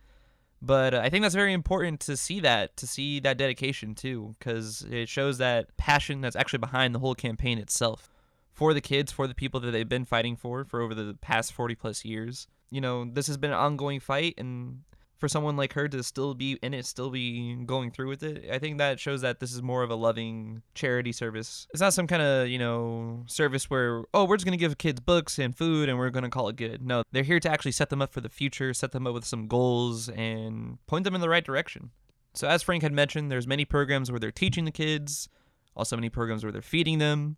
But 0.63 0.95
uh, 0.95 1.01
I 1.05 1.11
think 1.11 1.23
that's 1.23 1.35
very 1.35 1.53
important 1.53 2.01
to 2.01 2.17
see 2.17 2.41
that, 2.41 2.77
to 2.79 2.87
see 2.87 3.21
that 3.21 3.37
dedication 3.37 3.95
too, 3.95 4.35
because 4.39 4.87
it 4.91 5.09
shows 5.09 5.39
that 5.39 5.77
passion 5.77 6.21
that's 6.21 6.37
actually 6.37 6.61
behind 6.61 6.95
the 6.95 6.99
whole 6.99 7.15
campaign 7.15 7.59
itself 7.59 8.11
for 8.53 8.73
the 8.73 8.81
kids, 8.81 9.13
for 9.13 9.27
the 9.27 9.35
people 9.35 9.61
that 9.61 9.73
they've 9.73 9.89
been 9.89 10.05
fighting 10.05 10.37
for 10.37 10.65
for 10.65 10.81
over 10.81 10.95
the 10.95 11.15
past 11.21 11.53
40 11.53 11.75
plus 11.75 12.05
years. 12.05 12.47
You 12.71 12.81
know, 12.81 13.05
this 13.05 13.27
has 13.27 13.37
been 13.37 13.51
an 13.51 13.59
ongoing 13.59 14.01
fight, 14.01 14.35
and 14.39 14.83
for 15.19 15.29
someone 15.29 15.57
like 15.57 15.73
her 15.75 15.89
to 15.89 16.03
still 16.03 16.35
be 16.35 16.59
in 16.63 16.75
it, 16.75 16.87
still 16.87 17.11
be 17.11 17.55
going 17.65 17.91
through 17.91 18.09
with 18.09 18.23
it, 18.23 18.45
I 18.51 18.59
think 18.59 18.79
that 18.79 18.99
shows 19.01 19.21
that 19.23 19.41
this 19.41 19.53
is 19.53 19.63
more 19.63 19.83
of 19.83 19.91
a 19.91 19.95
loving 19.95 20.63
charity 20.75 21.13
service. 21.13 21.67
It's 21.73 21.81
not 21.81 21.95
some 21.95 22.07
kind 22.07 22.23
of, 22.23 22.49
you 22.49 22.59
know, 22.59 23.23
service 23.27 23.71
where, 23.71 24.05
oh, 24.13 24.25
we're 24.25 24.37
just 24.37 24.45
going 24.45 24.59
to 24.59 24.63
give 24.63 24.77
kids 24.79 25.01
books 25.01 25.39
and 25.39 25.57
food 25.57 25.89
and 25.89 25.99
we're 25.99 26.11
going 26.11 26.25
to 26.25 26.31
call 26.31 26.49
it 26.49 26.57
good. 26.57 26.85
No, 26.85 27.03
they're 27.13 27.23
here 27.23 27.41
to 27.41 27.51
actually 27.51 27.73
set 27.73 27.91
them 27.91 28.03
up 28.03 28.13
for 28.13 28.21
the 28.21 28.29
future, 28.29 28.75
set 28.75 28.93
them 28.93 29.07
up 29.07 29.15
with 29.15 29.25
some 29.25 29.47
goals 29.47 30.09
and 30.09 30.79
point 30.87 31.05
them 31.05 31.15
in 31.15 31.21
the 31.21 31.29
right 31.29 31.45
direction. 31.45 31.91
So 32.35 32.49
as 32.49 32.63
Frank 32.63 32.83
had 32.83 32.93
mentioned, 32.93 33.31
there's 33.31 33.47
many 33.47 33.65
programs 33.65 34.11
where 34.11 34.21
they're 34.21 34.33
teaching 34.33 34.65
the 34.65 34.73
kids, 34.73 35.29
also 35.77 35.97
many 35.97 36.11
programs 36.11 36.43
where 36.43 36.53
they're 36.53 36.63
feeding 36.63 36.99
them. 36.99 37.37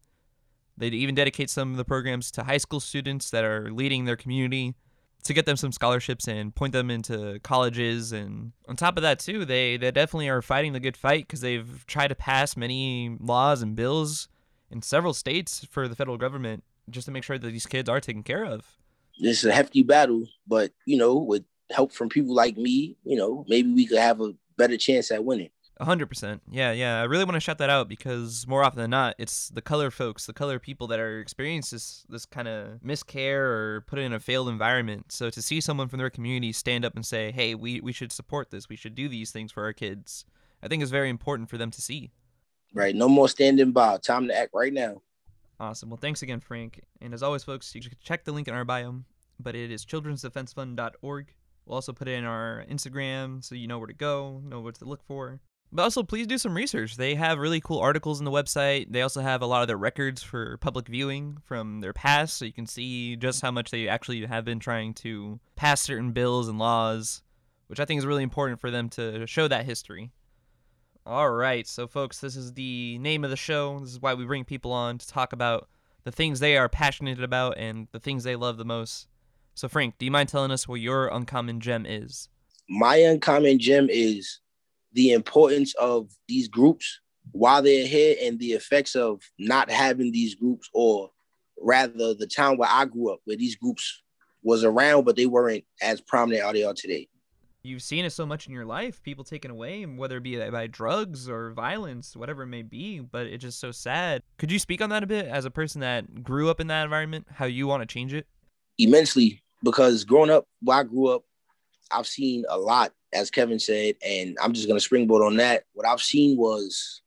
They 0.78 0.88
even 0.88 1.14
dedicate 1.14 1.50
some 1.50 1.70
of 1.70 1.76
the 1.76 1.84
programs 1.84 2.30
to 2.32 2.44
high 2.44 2.58
school 2.58 2.80
students 2.80 3.30
that 3.30 3.44
are 3.44 3.70
leading 3.70 4.04
their 4.04 4.16
community 4.16 4.74
to 5.26 5.34
get 5.34 5.46
them 5.46 5.56
some 5.56 5.72
scholarships 5.72 6.28
and 6.28 6.54
point 6.54 6.72
them 6.72 6.90
into 6.90 7.38
colleges 7.42 8.12
and 8.12 8.52
on 8.68 8.76
top 8.76 8.96
of 8.96 9.02
that 9.02 9.18
too 9.18 9.44
they 9.44 9.76
they 9.76 9.90
definitely 9.90 10.28
are 10.28 10.42
fighting 10.42 10.72
the 10.72 10.80
good 10.80 10.96
fight 10.96 11.26
because 11.26 11.40
they've 11.40 11.84
tried 11.86 12.08
to 12.08 12.14
pass 12.14 12.56
many 12.56 13.16
laws 13.20 13.62
and 13.62 13.76
bills 13.76 14.28
in 14.70 14.82
several 14.82 15.14
states 15.14 15.64
for 15.70 15.88
the 15.88 15.96
federal 15.96 16.16
government 16.16 16.64
just 16.90 17.06
to 17.06 17.10
make 17.12 17.24
sure 17.24 17.38
that 17.38 17.50
these 17.50 17.66
kids 17.66 17.88
are 17.88 18.00
taken 18.00 18.22
care 18.22 18.44
of 18.44 18.76
This 19.18 19.38
is 19.38 19.46
a 19.46 19.52
hefty 19.52 19.82
battle, 19.82 20.26
but 20.46 20.72
you 20.84 20.96
know, 20.96 21.16
with 21.16 21.44
help 21.70 21.92
from 21.92 22.08
people 22.08 22.34
like 22.34 22.56
me, 22.56 22.96
you 23.04 23.16
know, 23.16 23.44
maybe 23.48 23.72
we 23.72 23.86
could 23.86 23.98
have 23.98 24.20
a 24.20 24.34
better 24.56 24.76
chance 24.76 25.10
at 25.10 25.24
winning. 25.24 25.50
A 25.78 25.84
hundred 25.84 26.06
percent. 26.06 26.40
Yeah, 26.50 26.72
yeah. 26.72 27.00
I 27.00 27.04
really 27.04 27.24
want 27.24 27.34
to 27.34 27.40
shout 27.40 27.58
that 27.58 27.68
out 27.68 27.86
because 27.86 28.46
more 28.46 28.64
often 28.64 28.80
than 28.80 28.90
not, 28.90 29.14
it's 29.18 29.50
the 29.50 29.60
color 29.60 29.90
folks, 29.90 30.24
the 30.24 30.32
color 30.32 30.58
people 30.58 30.86
that 30.86 30.98
are 30.98 31.20
experiencing 31.20 31.76
this 31.76 32.06
this 32.08 32.24
kind 32.24 32.48
of 32.48 32.80
miscare 32.80 33.40
or 33.40 33.84
put 33.86 33.98
in 33.98 34.14
a 34.14 34.20
failed 34.20 34.48
environment. 34.48 35.12
So 35.12 35.28
to 35.28 35.42
see 35.42 35.60
someone 35.60 35.88
from 35.88 35.98
their 35.98 36.08
community 36.08 36.52
stand 36.52 36.86
up 36.86 36.94
and 36.94 37.04
say, 37.04 37.30
"Hey, 37.30 37.54
we 37.54 37.80
we 37.82 37.92
should 37.92 38.10
support 38.10 38.50
this. 38.50 38.70
We 38.70 38.76
should 38.76 38.94
do 38.94 39.06
these 39.06 39.32
things 39.32 39.52
for 39.52 39.64
our 39.64 39.74
kids," 39.74 40.24
I 40.62 40.68
think 40.68 40.82
is 40.82 40.90
very 40.90 41.10
important 41.10 41.50
for 41.50 41.58
them 41.58 41.70
to 41.70 41.82
see. 41.82 42.10
Right. 42.72 42.94
No 42.94 43.08
more 43.08 43.28
standing 43.28 43.72
by. 43.72 43.98
Time 43.98 44.28
to 44.28 44.36
act 44.36 44.52
right 44.54 44.72
now. 44.72 45.02
Awesome. 45.60 45.90
Well, 45.90 45.98
thanks 45.98 46.22
again, 46.22 46.40
Frank. 46.40 46.82
And 47.02 47.12
as 47.12 47.22
always, 47.22 47.44
folks, 47.44 47.74
you 47.74 47.82
can 47.82 47.92
check 48.02 48.24
the 48.24 48.32
link 48.32 48.48
in 48.48 48.54
our 48.54 48.64
bio, 48.64 49.02
but 49.38 49.54
it 49.54 49.70
is 49.70 49.84
childrensdefensefund.org. 49.84 51.34
We'll 51.64 51.74
also 51.74 51.92
put 51.92 52.08
it 52.08 52.12
in 52.12 52.24
our 52.24 52.64
Instagram 52.70 53.42
so 53.44 53.54
you 53.54 53.66
know 53.66 53.78
where 53.78 53.86
to 53.86 53.92
go, 53.94 54.40
know 54.44 54.60
what 54.60 54.76
to 54.76 54.84
look 54.84 55.02
for. 55.02 55.40
But 55.76 55.82
also, 55.82 56.02
please 56.02 56.26
do 56.26 56.38
some 56.38 56.56
research. 56.56 56.96
They 56.96 57.16
have 57.16 57.38
really 57.38 57.60
cool 57.60 57.80
articles 57.80 58.18
on 58.18 58.24
the 58.24 58.30
website. 58.30 58.90
They 58.90 59.02
also 59.02 59.20
have 59.20 59.42
a 59.42 59.46
lot 59.46 59.60
of 59.60 59.68
their 59.68 59.76
records 59.76 60.22
for 60.22 60.56
public 60.56 60.88
viewing 60.88 61.36
from 61.44 61.82
their 61.82 61.92
past, 61.92 62.38
so 62.38 62.46
you 62.46 62.52
can 62.54 62.64
see 62.66 63.14
just 63.14 63.42
how 63.42 63.50
much 63.50 63.70
they 63.70 63.86
actually 63.86 64.24
have 64.24 64.46
been 64.46 64.58
trying 64.58 64.94
to 64.94 65.38
pass 65.54 65.82
certain 65.82 66.12
bills 66.12 66.48
and 66.48 66.58
laws, 66.58 67.20
which 67.66 67.78
I 67.78 67.84
think 67.84 67.98
is 67.98 68.06
really 68.06 68.22
important 68.22 68.58
for 68.58 68.70
them 68.70 68.88
to 68.88 69.26
show 69.26 69.48
that 69.48 69.66
history. 69.66 70.12
All 71.04 71.30
right, 71.30 71.66
so 71.66 71.86
folks, 71.86 72.20
this 72.20 72.36
is 72.36 72.54
the 72.54 72.96
name 72.96 73.22
of 73.22 73.28
the 73.28 73.36
show. 73.36 73.78
This 73.80 73.90
is 73.90 74.00
why 74.00 74.14
we 74.14 74.24
bring 74.24 74.46
people 74.46 74.72
on 74.72 74.96
to 74.96 75.06
talk 75.06 75.34
about 75.34 75.68
the 76.04 76.10
things 76.10 76.40
they 76.40 76.56
are 76.56 76.70
passionate 76.70 77.22
about 77.22 77.58
and 77.58 77.88
the 77.92 78.00
things 78.00 78.24
they 78.24 78.34
love 78.34 78.56
the 78.56 78.64
most. 78.64 79.08
So, 79.54 79.68
Frank, 79.68 79.98
do 79.98 80.06
you 80.06 80.10
mind 80.10 80.30
telling 80.30 80.52
us 80.52 80.66
what 80.66 80.80
your 80.80 81.08
uncommon 81.08 81.60
gem 81.60 81.84
is? 81.84 82.30
My 82.66 82.96
uncommon 82.96 83.58
gem 83.58 83.88
is 83.90 84.40
the 84.96 85.12
importance 85.12 85.74
of 85.74 86.10
these 86.26 86.48
groups 86.48 87.00
while 87.32 87.60
they're 87.60 87.86
here 87.86 88.16
and 88.22 88.38
the 88.38 88.52
effects 88.52 88.96
of 88.96 89.20
not 89.38 89.70
having 89.70 90.10
these 90.10 90.34
groups, 90.34 90.68
or 90.72 91.10
rather, 91.60 92.14
the 92.14 92.26
town 92.26 92.56
where 92.56 92.70
I 92.70 92.86
grew 92.86 93.12
up, 93.12 93.20
where 93.24 93.36
these 93.36 93.56
groups 93.56 94.02
was 94.42 94.64
around, 94.64 95.04
but 95.04 95.14
they 95.14 95.26
weren't 95.26 95.64
as 95.82 96.00
prominent 96.00 96.44
as 96.44 96.52
they 96.54 96.64
are 96.64 96.72
today. 96.74 97.08
You've 97.62 97.82
seen 97.82 98.04
it 98.04 98.10
so 98.10 98.24
much 98.24 98.46
in 98.46 98.52
your 98.52 98.64
life, 98.64 99.02
people 99.02 99.24
taken 99.24 99.50
away, 99.50 99.84
whether 99.84 100.16
it 100.16 100.22
be 100.22 100.38
by 100.50 100.66
drugs 100.66 101.28
or 101.28 101.50
violence, 101.50 102.16
whatever 102.16 102.44
it 102.44 102.46
may 102.46 102.62
be, 102.62 103.00
but 103.00 103.26
it's 103.26 103.42
just 103.42 103.60
so 103.60 103.72
sad. 103.72 104.22
Could 104.38 104.52
you 104.52 104.58
speak 104.58 104.80
on 104.80 104.88
that 104.90 105.02
a 105.02 105.06
bit 105.06 105.26
as 105.26 105.44
a 105.44 105.50
person 105.50 105.82
that 105.82 106.22
grew 106.22 106.48
up 106.48 106.60
in 106.60 106.68
that 106.68 106.84
environment, 106.84 107.26
how 107.34 107.44
you 107.44 107.66
want 107.66 107.82
to 107.82 107.92
change 107.92 108.14
it? 108.14 108.26
Immensely, 108.78 109.42
because 109.62 110.04
growing 110.04 110.30
up 110.30 110.46
where 110.62 110.78
I 110.78 110.84
grew 110.84 111.08
up, 111.08 111.24
I've 111.90 112.06
seen 112.06 112.44
a 112.48 112.58
lot, 112.58 112.92
as 113.12 113.30
Kevin 113.30 113.58
said, 113.58 113.96
and 114.06 114.36
I'm 114.42 114.52
just 114.52 114.68
gonna 114.68 114.80
springboard 114.80 115.22
on 115.22 115.36
that. 115.36 115.64
What 115.72 115.86
I've 115.86 116.02
seen 116.02 116.36
was 116.36 117.02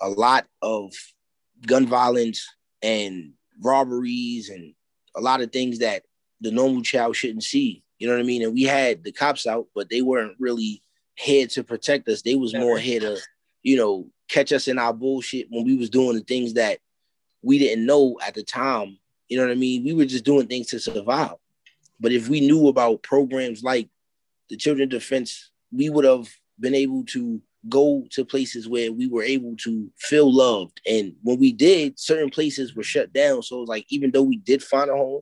a 0.00 0.08
lot 0.08 0.46
of 0.62 0.92
gun 1.66 1.86
violence 1.86 2.46
and 2.82 3.32
robberies 3.60 4.48
and 4.48 4.74
a 5.16 5.20
lot 5.20 5.40
of 5.40 5.52
things 5.52 5.80
that 5.80 6.04
the 6.40 6.50
normal 6.50 6.82
child 6.82 7.16
shouldn't 7.16 7.44
see. 7.44 7.82
You 7.98 8.08
know 8.08 8.14
what 8.14 8.20
I 8.20 8.24
mean? 8.24 8.42
And 8.42 8.54
we 8.54 8.62
had 8.62 9.04
the 9.04 9.12
cops 9.12 9.46
out, 9.46 9.66
but 9.74 9.90
they 9.90 10.00
weren't 10.00 10.36
really 10.38 10.82
here 11.14 11.46
to 11.48 11.62
protect 11.62 12.08
us. 12.08 12.22
They 12.22 12.34
was 12.34 12.54
more 12.54 12.78
here 12.78 13.00
to, 13.00 13.18
you 13.62 13.76
know, 13.76 14.08
catch 14.28 14.52
us 14.52 14.68
in 14.68 14.78
our 14.78 14.94
bullshit 14.94 15.48
when 15.50 15.64
we 15.64 15.76
was 15.76 15.90
doing 15.90 16.16
the 16.16 16.22
things 16.22 16.54
that 16.54 16.78
we 17.42 17.58
didn't 17.58 17.84
know 17.84 18.18
at 18.26 18.34
the 18.34 18.42
time. 18.42 18.98
You 19.28 19.36
know 19.36 19.44
what 19.44 19.52
I 19.52 19.56
mean? 19.56 19.84
We 19.84 19.92
were 19.92 20.06
just 20.06 20.24
doing 20.24 20.46
things 20.46 20.68
to 20.68 20.80
survive. 20.80 21.34
But 22.00 22.12
if 22.12 22.28
we 22.28 22.40
knew 22.40 22.68
about 22.68 23.02
programs 23.02 23.62
like 23.62 23.88
the 24.50 24.56
Children 24.56 24.88
Defense, 24.88 25.50
we 25.72 25.88
would 25.88 26.04
have 26.04 26.28
been 26.58 26.74
able 26.74 27.04
to 27.06 27.40
go 27.68 28.04
to 28.10 28.24
places 28.24 28.68
where 28.68 28.92
we 28.92 29.06
were 29.06 29.22
able 29.22 29.54
to 29.56 29.90
feel 29.98 30.32
loved. 30.32 30.80
And 30.86 31.14
when 31.22 31.38
we 31.38 31.52
did, 31.52 31.98
certain 31.98 32.30
places 32.30 32.74
were 32.74 32.82
shut 32.82 33.12
down. 33.12 33.42
So 33.42 33.56
it 33.56 33.60
was 33.60 33.68
like, 33.68 33.86
even 33.88 34.10
though 34.10 34.22
we 34.22 34.36
did 34.36 34.62
find 34.62 34.90
a 34.90 34.94
home, 34.94 35.20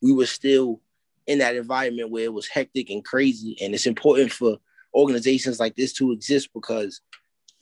we 0.00 0.12
were 0.12 0.26
still 0.26 0.80
in 1.26 1.38
that 1.38 1.56
environment 1.56 2.10
where 2.10 2.24
it 2.24 2.32
was 2.32 2.48
hectic 2.48 2.90
and 2.90 3.04
crazy. 3.04 3.56
And 3.60 3.74
it's 3.74 3.86
important 3.86 4.32
for 4.32 4.58
organizations 4.94 5.60
like 5.60 5.76
this 5.76 5.92
to 5.94 6.12
exist 6.12 6.50
because 6.54 7.00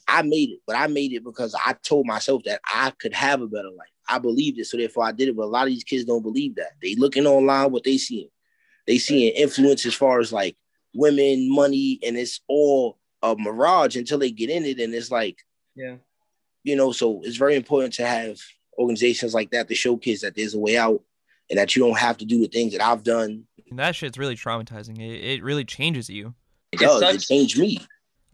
I 0.07 0.23
made 0.23 0.51
it, 0.51 0.61
but 0.67 0.77
I 0.77 0.87
made 0.87 1.13
it 1.13 1.25
because 1.25 1.55
I 1.55 1.75
told 1.83 2.07
myself 2.07 2.43
that 2.45 2.61
I 2.65 2.93
could 2.99 3.13
have 3.13 3.43
a 3.43 3.47
better 3.47 3.71
life. 3.71 3.89
I 4.09 4.19
believed 4.19 4.59
it, 4.59 4.67
so 4.67 4.79
therefore 4.79 5.05
I 5.05 5.13
did 5.13 5.29
it. 5.29 5.37
But 5.37 5.45
a 5.45 5.47
lot 5.47 5.67
of 5.67 5.73
these 5.73 5.85
kids 5.85 6.05
don't 6.05 6.23
believe 6.23 6.55
that. 6.55 6.73
They 6.81 6.95
looking 6.95 7.27
online 7.27 7.71
what 7.73 7.85
they 7.85 7.99
seeing. 7.99 8.31
They 8.87 8.97
seeing 8.97 9.35
influence 9.35 9.85
as 9.85 9.93
far 9.95 10.19
as 10.21 10.33
like 10.33 10.57
women, 10.99 11.49
money, 11.55 11.99
and 12.03 12.17
it's 12.17 12.41
all 12.49 12.99
a 13.23 13.35
mirage 13.37 13.97
until 13.97 14.19
they 14.19 14.31
get 14.31 14.51
in 14.51 14.65
it. 14.65 14.79
And 14.81 14.93
it's 14.95 15.11
like, 15.11 15.39
Yeah. 15.77 15.97
you 16.65 16.77
know, 16.77 16.93
so 16.93 17.21
it's 17.25 17.37
very 17.37 17.55
important 17.57 17.95
to 17.95 18.07
have 18.07 18.39
organizations 18.79 19.35
like 19.35 19.51
that 19.51 19.69
to 19.69 19.75
show 19.75 19.97
kids 19.97 20.21
that 20.23 20.35
there's 20.37 20.55
a 20.55 20.59
way 20.59 20.77
out 20.77 21.03
and 21.51 21.59
that 21.59 21.75
you 21.75 21.83
don't 21.85 21.99
have 21.99 22.19
to 22.19 22.25
do 22.25 22.41
the 22.41 22.49
things 22.49 22.73
that 22.73 22.83
I've 22.83 23.03
done. 23.03 23.45
And 23.71 23.79
that 23.79 23.95
shit's 23.97 24.19
really 24.19 24.37
traumatizing. 24.37 24.99
It, 24.99 25.25
it 25.25 25.43
really 25.43 25.65
changes 25.65 26.09
you. 26.11 26.35
It 26.73 26.81
does. 26.81 27.03
It 27.03 27.19
changed 27.21 27.59
me. 27.59 27.79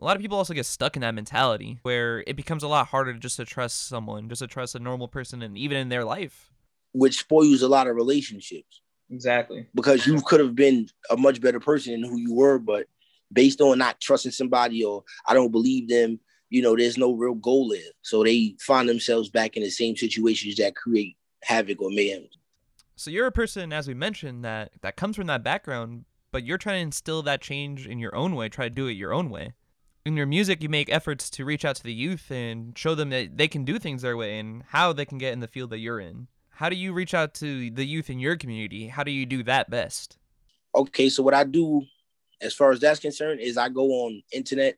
A 0.01 0.05
lot 0.05 0.17
of 0.17 0.23
people 0.23 0.37
also 0.37 0.55
get 0.55 0.67
stuck 0.67 0.97
in 0.97 1.03
that 1.03 1.15
mentality 1.15 1.79
where 1.83 2.25
it 2.27 2.35
becomes 2.37 2.63
a 2.63 2.69
lot 2.69 2.89
harder 2.89 3.13
just 3.15 3.37
to 3.37 3.45
trust 3.45 3.87
someone, 3.89 4.29
just 4.29 4.41
to 4.41 4.47
trust 4.49 4.75
a 4.75 4.79
normal 4.81 5.07
person, 5.09 5.41
and 5.43 5.57
even 5.57 5.77
in 5.79 5.89
their 5.89 6.05
life. 6.05 6.51
which 6.93 7.19
spoils 7.21 7.63
a 7.63 7.69
lot 7.69 7.87
of 7.87 7.95
relationships. 7.97 8.81
Exactly. 9.11 9.67
Because 9.75 10.07
you 10.07 10.21
could 10.23 10.41
have 10.41 10.55
been 10.55 10.89
a 11.11 11.17
much 11.17 11.41
better 11.41 11.61
person 11.61 11.93
than 11.93 12.11
who 12.11 12.19
you 12.19 12.35
were, 12.35 12.59
but 12.59 12.87
based 13.33 13.61
on 13.61 13.79
not 13.79 14.01
trusting 14.01 14.33
somebody 14.33 14.85
or 14.85 15.05
I 15.27 15.35
don't 15.35 15.51
believe 15.51 15.89
them, 15.89 16.19
you 16.51 16.63
know, 16.63 16.77
there's 16.77 16.99
no 16.99 17.13
real 17.13 17.35
goal 17.35 17.69
there. 17.69 17.81
So 18.03 18.23
they 18.23 18.57
find 18.61 18.89
themselves 18.89 19.29
back 19.29 19.57
in 19.57 19.63
the 19.63 19.71
same 19.71 19.97
situations 19.97 20.57
that 20.57 20.77
create 20.77 21.17
havoc 21.43 21.83
or 21.83 21.91
mayhem. 21.91 22.29
So 22.97 23.11
you're 23.11 23.27
a 23.27 23.33
person, 23.33 23.73
as 23.73 23.89
we 23.89 23.95
mentioned, 23.95 24.45
that 24.45 24.73
that 24.83 24.97
comes 24.97 25.17
from 25.17 25.27
that 25.27 25.43
background, 25.43 26.05
but 26.31 26.45
you're 26.45 26.59
trying 26.59 26.77
to 26.77 26.83
instill 26.83 27.23
that 27.23 27.41
change 27.41 27.87
in 27.87 27.99
your 27.99 28.15
own 28.15 28.37
way, 28.37 28.49
try 28.49 28.67
to 28.69 28.75
do 28.75 28.87
it 28.87 28.93
your 28.93 29.13
own 29.13 29.31
way. 29.31 29.53
In 30.07 30.17
your 30.17 30.27
music, 30.27 30.63
you 30.63 30.69
make 30.69 30.93
efforts 30.93 31.31
to 31.31 31.45
reach 31.45 31.65
out 31.65 31.77
to 31.77 31.83
the 31.83 31.93
youth 31.93 32.31
and 32.31 32.77
show 32.79 32.95
them 32.95 33.11
that 33.11 33.37
they 33.37 33.49
can 33.49 33.65
do 33.65 33.79
things 33.79 34.03
their 34.03 34.17
way 34.17 34.39
and 34.39 34.63
how 34.69 34.93
they 34.93 35.07
can 35.07 35.19
get 35.19 35.33
in 35.33 35.41
the 35.41 35.49
field 35.49 35.71
that 35.71 35.79
you're 35.79 35.99
in. 35.99 36.29
How 36.57 36.69
do 36.69 36.77
you 36.77 36.93
reach 36.93 37.15
out 37.15 37.35
to 37.35 37.71
the 37.71 37.85
youth 37.85 38.11
in 38.11 38.21
your 38.21 38.37
community? 38.37 38.87
How 38.87 39.03
do 39.03 39.11
you 39.11 39.27
do 39.27 39.43
that 39.43 39.71
best? 39.71 40.19
Okay, 40.75 41.09
so 41.09 41.23
what 41.23 41.35
I 41.35 41.43
do 41.43 41.83
as 42.41 42.55
far 42.55 42.71
as 42.71 42.79
that's 42.79 43.01
concerned 43.01 43.41
is 43.41 43.57
I 43.57 43.69
go 43.69 43.87
on 44.05 44.23
internet, 44.33 44.77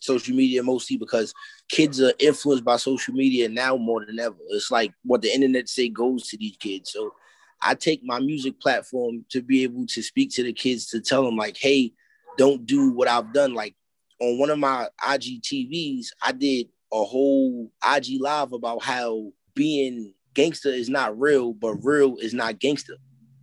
social 0.00 0.34
media 0.34 0.64
mostly 0.64 0.96
because 0.96 1.32
kids 1.68 2.00
are 2.00 2.12
influenced 2.18 2.64
by 2.64 2.76
social 2.76 3.14
media 3.14 3.48
now 3.48 3.76
more 3.76 4.04
than 4.04 4.18
ever. 4.18 4.36
It's 4.50 4.72
like 4.72 4.92
what 5.04 5.22
the 5.22 5.32
internet 5.32 5.68
say 5.68 5.88
goes 5.88 6.26
to 6.28 6.36
these 6.36 6.56
kids. 6.56 6.90
So 6.90 7.14
I 7.62 7.76
take 7.76 8.02
my 8.02 8.18
music 8.18 8.60
platform 8.60 9.24
to 9.30 9.42
be 9.42 9.62
able 9.62 9.86
to 9.86 10.02
speak 10.02 10.32
to 10.32 10.42
the 10.42 10.52
kids 10.52 10.86
to 10.86 11.00
tell 11.00 11.24
them 11.24 11.36
like, 11.36 11.56
hey, 11.56 11.92
don't 12.36 12.66
do 12.66 12.90
what 12.90 13.06
I've 13.06 13.32
done. 13.32 13.54
Like 13.54 13.76
on 14.20 14.38
one 14.38 14.50
of 14.50 14.58
my 14.58 14.88
IGTVs, 15.00 16.06
I 16.20 16.32
did 16.32 16.68
a 16.92 17.04
whole 17.04 17.70
IG 17.96 18.20
live 18.20 18.52
about 18.52 18.82
how 18.82 19.30
being 19.54 20.14
gangster 20.34 20.70
is 20.70 20.88
not 20.88 21.18
real, 21.18 21.52
but 21.52 21.74
real 21.84 22.16
is 22.16 22.34
not 22.34 22.58
gangster. 22.58 22.96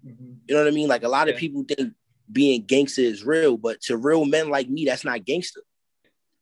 Mm-hmm. 0.05 0.34
You 0.48 0.55
know 0.55 0.63
what 0.63 0.67
I 0.67 0.75
mean? 0.75 0.88
Like 0.88 1.03
a 1.03 1.10
lot 1.10 1.27
yeah. 1.27 1.34
of 1.34 1.39
people 1.39 1.63
think 1.63 1.93
being 2.31 2.63
gangster 2.63 3.01
is 3.01 3.24
real, 3.24 3.58
but 3.58 3.81
to 3.81 3.98
real 3.98 4.25
men 4.25 4.50
like 4.50 4.69
me, 4.69 4.86
that's 4.86 5.05
not 5.05 5.25
gangster. 5.25 5.62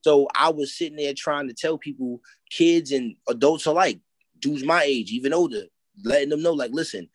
So 0.01 0.27
I 0.35 0.49
was 0.49 0.77
sitting 0.77 0.97
there 0.97 1.13
trying 1.13 1.47
to 1.47 1.53
tell 1.53 1.77
people, 1.77 2.21
kids 2.49 2.91
and 2.91 3.15
adults 3.27 3.65
alike, 3.65 3.99
dudes 4.39 4.63
my 4.63 4.83
age, 4.83 5.11
even 5.11 5.33
older, 5.33 5.63
letting 6.03 6.29
them 6.29 6.43
know, 6.43 6.53
like, 6.53 6.71
listen, 6.71 7.09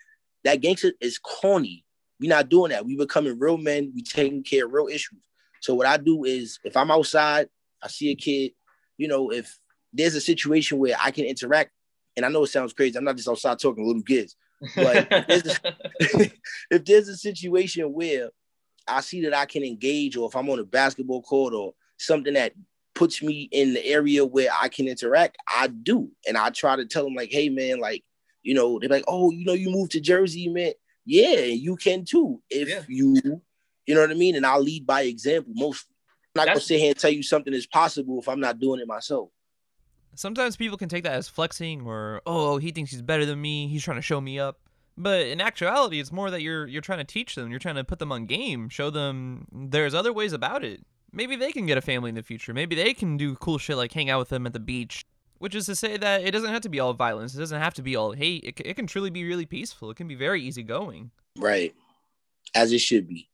that 0.45 0.61
gangster 0.61 0.93
is 1.01 1.19
corny. 1.19 1.85
We're 2.21 2.29
not 2.29 2.49
doing 2.49 2.71
that. 2.71 2.85
We 2.85 2.97
becoming 2.97 3.39
real 3.39 3.57
men. 3.57 3.93
We 3.95 4.03
taking 4.03 4.43
care 4.43 4.67
of 4.67 4.73
real 4.73 4.89
issues. 4.89 5.21
So 5.61 5.75
what 5.75 5.87
I 5.87 5.97
do 5.97 6.25
is 6.25 6.59
if 6.65 6.77
I'm 6.77 6.91
outside, 6.91 7.49
I 7.83 7.89
see 7.89 8.11
a 8.11 8.15
kid, 8.15 8.53
you 8.99 9.09
know, 9.09 9.31
if 9.31 9.59
there's 9.93 10.15
a 10.15 10.21
situation 10.21 10.79
where 10.79 10.97
I 11.01 11.11
can 11.11 11.25
interact, 11.25 11.71
and 12.17 12.27
I 12.27 12.29
know 12.29 12.45
it 12.45 12.49
sounds 12.49 12.73
crazy, 12.73 12.97
I'm 12.97 13.05
not 13.05 13.17
just 13.17 13.29
outside 13.29 13.59
talking 13.59 13.85
to 13.85 13.87
little 13.87 14.03
kids, 14.03 14.37
but 14.77 15.09
if, 15.11 15.27
there's 15.29 15.61
a, 16.15 16.31
if 16.71 16.85
there's 16.85 17.09
a 17.09 17.17
situation 17.17 17.93
where 17.93 18.31
I 18.87 19.01
see 19.01 19.23
that 19.23 19.35
I 19.35 19.47
can 19.47 19.63
engage, 19.63 20.17
or 20.17 20.29
if 20.29 20.37
I'm 20.37 20.49
on 20.51 20.59
a 20.59 20.65
basketball 20.65 21.23
court 21.23 21.55
or 21.55 21.75
something 21.99 22.35
that 22.35 22.53
puts 22.95 23.23
me 23.23 23.49
in 23.53 23.75
the 23.75 23.85
area 23.85 24.25
where 24.25 24.51
I 24.61 24.69
can 24.69 24.89
interact, 24.89 25.39
I 25.49 25.69
do. 25.69 26.11
And 26.27 26.37
I 26.37 26.51
try 26.51 26.77
to 26.77 26.85
tell 26.85 27.05
them, 27.05 27.15
like, 27.15 27.31
hey 27.31 27.49
man, 27.49 27.81
like, 27.81 28.05
you 28.43 28.55
know, 28.55 28.79
they're 28.79 28.89
like, 28.89 29.05
oh, 29.09 29.31
you 29.31 29.45
know, 29.45 29.53
you 29.53 29.71
moved 29.71 29.93
to 29.93 30.01
Jersey, 30.01 30.49
man. 30.49 30.73
Yeah, 31.05 31.41
you 31.41 31.77
can 31.77 32.05
too. 32.05 32.43
If 32.51 32.69
yeah. 32.69 32.83
you, 32.89 33.43
you 33.87 33.95
know 33.95 34.01
what 34.01 34.11
I 34.11 34.15
mean? 34.15 34.37
And 34.37 34.47
I'll 34.47 34.63
lead 34.63 34.87
by 34.87 35.03
example 35.03 35.53
mostly. 35.55 35.95
I'm 36.35 36.41
not 36.41 36.47
That's- 36.47 36.57
gonna 36.57 36.67
sit 36.67 36.81
here 36.81 36.91
and 36.91 36.99
tell 36.99 37.11
you 37.11 37.23
something 37.23 37.53
is 37.53 37.67
possible 37.67 38.21
if 38.21 38.29
I'm 38.29 38.41
not 38.41 38.59
doing 38.59 38.81
it 38.81 38.87
myself. 38.87 39.31
Sometimes 40.15 40.57
people 40.57 40.77
can 40.77 40.89
take 40.89 41.05
that 41.05 41.15
as 41.15 41.29
flexing 41.29 41.83
or, 41.83 42.21
oh, 42.27 42.59
he 42.59 42.71
thinks 42.71 42.91
he's 42.91 43.03
better 43.03 43.25
than 43.25 43.41
me. 43.41 43.69
He's 43.69 43.83
trying 43.83 43.97
to 43.97 44.03
show 44.03 44.21
me 44.21 44.39
up. 44.39 44.59
But 44.97 45.27
in 45.27 45.41
actuality, 45.41 46.01
it's 46.01 46.13
more 46.13 46.31
that 46.31 46.43
you're 46.43 46.67
you're 46.67 46.83
trying 46.83 46.99
to 46.99 47.05
teach 47.05 47.35
them. 47.35 47.51
You're 47.51 47.59
trying 47.59 47.77
to 47.77 47.85
put 47.85 47.99
them 47.99 48.13
on 48.13 48.27
game, 48.27 48.69
show 48.69 48.91
them 48.91 49.47
there's 49.51 49.95
other 49.95 50.13
ways 50.13 50.35
about 50.35 50.65
it. 50.65 50.85
Maybe 51.13 51.37
they 51.37 51.51
can 51.51 51.67
get 51.67 51.79
a 51.79 51.83
family 51.83 52.11
in 52.11 52.15
the 52.15 52.23
future. 52.23 52.53
Maybe 52.53 52.77
they 52.77 52.93
can 52.95 53.17
do 53.17 53.35
cool 53.37 53.59
shit 53.59 53.77
like 53.77 53.93
hang 53.93 54.11
out 54.11 54.19
with 54.19 54.29
them 54.29 54.47
at 54.47 54.53
the 54.53 54.61
beach. 54.61 55.05
Which 55.39 55.55
is 55.55 55.67
to 55.67 55.75
say 55.75 55.97
that 55.97 56.23
it 56.23 56.31
doesn't 56.31 56.51
have 56.51 56.61
to 56.61 56.69
be 56.69 56.79
all 56.79 56.95
violence. 56.95 57.35
It 57.35 57.39
doesn't 57.39 57.61
have 57.61 57.75
to 57.75 57.83
be 57.83 57.97
all 57.97 58.13
hate. 58.13 58.45
It, 58.45 58.61
it 58.65 58.77
can 58.77 58.87
truly 58.87 59.11
be 59.11 59.25
really 59.25 59.45
peaceful. 59.45 59.91
It 59.91 59.97
can 59.97 60.07
be 60.07 60.15
very 60.15 60.41
easygoing. 60.41 61.11
Right. 61.37 61.75
As 62.55 62.71
it 62.71 62.79
should 62.79 63.09
be. 63.09 63.29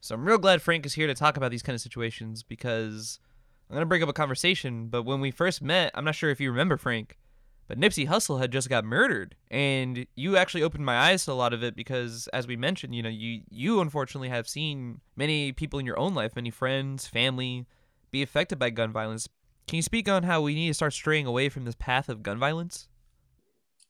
So 0.00 0.16
I'm 0.16 0.24
real 0.24 0.38
glad 0.38 0.62
Frank 0.62 0.84
is 0.84 0.94
here 0.94 1.06
to 1.06 1.14
talk 1.14 1.36
about 1.36 1.52
these 1.52 1.62
kind 1.62 1.74
of 1.74 1.80
situations 1.80 2.42
because 2.42 3.20
I'm 3.68 3.74
going 3.74 3.82
to 3.82 3.86
bring 3.86 4.02
up 4.02 4.08
a 4.08 4.14
conversation. 4.14 4.88
But 4.88 5.02
when 5.02 5.20
we 5.20 5.30
first 5.30 5.60
met, 5.62 5.90
I'm 5.94 6.04
not 6.04 6.14
sure 6.14 6.30
if 6.30 6.40
you 6.40 6.50
remember 6.50 6.76
Frank, 6.76 7.18
but 7.66 7.78
Nipsey 7.78 8.08
Hussle 8.08 8.40
had 8.40 8.50
just 8.50 8.70
got 8.70 8.84
murdered, 8.84 9.36
and 9.50 10.06
you 10.16 10.38
actually 10.38 10.62
opened 10.62 10.86
my 10.86 10.96
eyes 10.96 11.26
to 11.26 11.32
a 11.32 11.34
lot 11.34 11.52
of 11.52 11.62
it 11.62 11.76
because, 11.76 12.26
as 12.32 12.46
we 12.46 12.56
mentioned, 12.56 12.94
you 12.94 13.02
know, 13.02 13.10
you 13.10 13.42
you 13.50 13.80
unfortunately 13.80 14.30
have 14.30 14.48
seen 14.48 15.02
many 15.16 15.52
people 15.52 15.78
in 15.78 15.84
your 15.84 15.98
own 15.98 16.14
life, 16.14 16.34
many 16.34 16.50
friends, 16.50 17.06
family, 17.06 17.66
be 18.10 18.22
affected 18.22 18.58
by 18.58 18.70
gun 18.70 18.90
violence. 18.90 19.28
Can 19.66 19.76
you 19.76 19.82
speak 19.82 20.08
on 20.08 20.22
how 20.22 20.40
we 20.40 20.54
need 20.54 20.68
to 20.68 20.74
start 20.74 20.94
straying 20.94 21.26
away 21.26 21.50
from 21.50 21.66
this 21.66 21.74
path 21.74 22.08
of 22.08 22.22
gun 22.22 22.38
violence? 22.38 22.88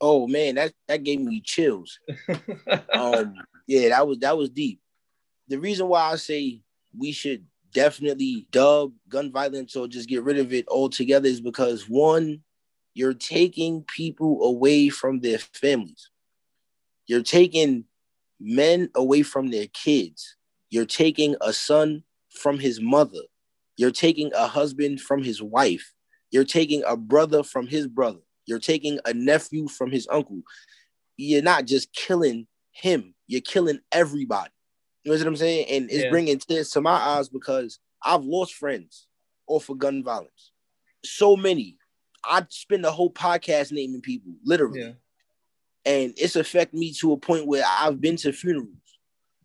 Oh 0.01 0.27
man, 0.27 0.57
that 0.57 0.73
that 0.89 1.05
gave 1.05 1.21
me 1.21 1.41
chills. 1.41 2.01
um, 2.93 3.35
yeah, 3.69 3.91
that 3.91 4.09
was 4.09 4.19
that 4.19 4.37
was 4.37 4.51
deep. 4.51 4.81
The 5.47 5.57
reason 5.57 5.87
why 5.87 6.11
I 6.11 6.17
say 6.17 6.63
we 6.97 7.13
should 7.13 7.45
definitely 7.73 8.47
dub 8.51 8.93
gun 9.09 9.31
violence 9.31 9.77
or 9.77 9.89
just 9.89 10.09
get 10.09 10.23
rid 10.23 10.39
of 10.39 10.53
it 10.53 10.67
altogether 10.69 11.29
is 11.29 11.41
because 11.41 11.89
one, 11.89 12.43
you're 12.95 13.15
taking 13.15 13.83
people 13.83 14.43
away 14.45 14.89
from 14.89 15.21
their 15.21 15.39
families. 15.39 16.11
You're 17.07 17.23
taking 17.23 17.85
men 18.41 18.91
away 18.95 19.23
from 19.23 19.51
their 19.51 19.67
kids. 19.69 20.37
You're 20.71 20.87
taking 20.87 21.37
a 21.41 21.53
son 21.53 22.05
from 22.31 22.59
his 22.59 22.81
mother. 22.81 23.21
You're 23.77 23.91
taking 23.91 24.33
a 24.35 24.47
husband 24.47 25.01
from 25.01 25.23
his 25.23 25.41
wife. 25.41 25.93
You're 26.31 26.45
taking 26.45 26.83
a 26.87 26.97
brother 26.97 27.43
from 27.43 27.67
his 27.67 27.87
brother. 27.87 28.21
You're 28.47 28.59
taking 28.59 28.99
a 29.05 29.15
nephew 29.15 29.69
from 29.69 29.91
his 29.91 30.07
uncle. 30.11 30.43
You're 31.17 31.43
not 31.43 31.67
just 31.67 31.93
killing 31.93 32.47
him, 32.73 33.15
you're 33.27 33.41
killing 33.41 33.81
everybody. 33.93 34.51
You 35.05 35.13
know 35.13 35.19
what 35.19 35.27
I'm 35.27 35.37
saying? 35.37 35.67
And 35.71 35.91
it's 35.91 36.05
yeah. 36.05 36.11
bringing 36.11 36.39
tears 36.39 36.71
to 36.71 36.81
my 36.81 36.93
eyes 36.93 37.29
because 37.29 37.79
I've 38.03 38.25
lost 38.25 38.55
friends 38.55 39.07
off 39.47 39.69
of 39.69 39.79
gun 39.79 40.03
violence. 40.03 40.53
So 41.05 41.37
many 41.37 41.79
I'd 42.25 42.53
spend 42.53 42.85
the 42.85 42.93
whole 42.93 43.11
podcast 43.11 43.73
naming 43.73 44.01
people, 44.01 44.33
literally. 44.45 44.81
Yeah. 44.81 44.93
And 45.85 46.13
it's 46.17 46.37
affected 46.37 46.79
me 46.79 46.93
to 46.95 47.13
a 47.13 47.17
point 47.17 47.47
where 47.47 47.65
I've 47.67 48.01
been 48.01 48.17
to 48.17 48.33
funerals. 48.33 48.69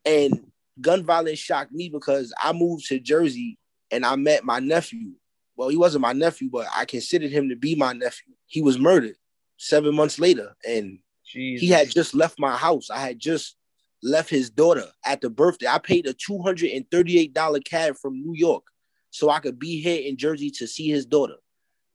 And 0.06 0.52
gun 0.82 1.04
violence 1.04 1.39
shocked 1.39 1.72
me 1.72 1.89
because 1.89 2.34
I 2.42 2.52
moved 2.52 2.88
to 2.88 3.00
Jersey 3.00 3.58
and 3.92 4.06
I 4.06 4.16
met 4.16 4.44
my 4.44 4.60
nephew. 4.60 5.12
Well, 5.56 5.70
he 5.70 5.78
wasn't 5.78 6.02
my 6.02 6.13
nephew, 6.13 6.50
but 6.52 6.68
I 6.76 6.86
considered 6.86 7.32
him 7.32 7.50
to 7.50 7.56
be 7.56 7.76
my 7.76 7.94
nephew. 7.94 8.34
He 8.48 8.62
was 8.62 8.80
murdered 8.80 9.16
seven 9.58 9.96
months 9.96 10.20
later, 10.20 10.56
and 10.68 10.98
Jesus. 11.26 11.62
he 11.62 11.70
had 11.70 11.92
just 11.92 12.16
left 12.16 12.39
my 12.39 12.58
house. 12.58 12.89
I 12.89 12.98
had 12.98 13.20
just 13.20 13.56
left 14.04 14.30
his 14.30 14.50
daughter 14.50 14.86
at 15.06 15.22
the 15.22 15.30
birthday. 15.30 15.68
I 15.68 15.80
paid 15.80 16.06
a 16.06 16.13
$238 16.13 17.66
cab 17.66 17.96
from 17.98 18.22
New 18.22 18.34
York 18.36 18.63
so 19.10 19.30
I 19.30 19.39
could 19.39 19.58
be 19.58 19.82
here 19.82 20.02
in 20.06 20.18
Jersey 20.18 20.52
to 20.52 20.68
see 20.68 20.89
his 20.89 21.06
daughter. 21.06 21.36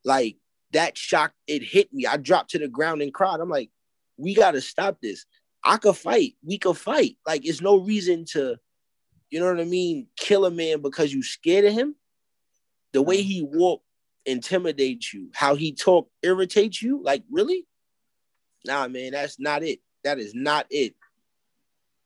Like, 0.04 0.36
that 0.72 0.96
shock, 0.96 1.32
it 1.46 1.62
hit 1.62 1.92
me. 1.92 2.06
I 2.06 2.16
dropped 2.16 2.50
to 2.50 2.58
the 2.58 2.68
ground 2.68 3.02
and 3.02 3.12
cried. 3.12 3.40
I'm 3.40 3.48
like, 3.48 3.70
we 4.16 4.34
got 4.34 4.52
to 4.52 4.60
stop 4.60 4.98
this. 5.02 5.26
I 5.64 5.76
could 5.76 5.96
fight. 5.96 6.34
We 6.42 6.58
could 6.58 6.76
fight. 6.76 7.16
Like, 7.26 7.44
it's 7.44 7.60
no 7.60 7.80
reason 7.80 8.24
to, 8.32 8.56
you 9.30 9.40
know 9.40 9.46
what 9.46 9.60
I 9.60 9.64
mean, 9.64 10.06
kill 10.16 10.46
a 10.46 10.50
man 10.50 10.80
because 10.80 11.12
you 11.12 11.22
scared 11.22 11.64
of 11.64 11.72
him. 11.72 11.94
The 12.92 13.02
way 13.02 13.22
he 13.22 13.42
walk 13.42 13.82
intimidates 14.24 15.12
you. 15.12 15.30
How 15.34 15.54
he 15.54 15.72
talk 15.72 16.08
irritates 16.22 16.80
you. 16.80 17.02
Like, 17.02 17.24
really? 17.30 17.66
Nah, 18.64 18.88
man, 18.88 19.12
that's 19.12 19.38
not 19.38 19.62
it. 19.62 19.80
That 20.04 20.18
is 20.18 20.34
not 20.34 20.66
it. 20.70 20.94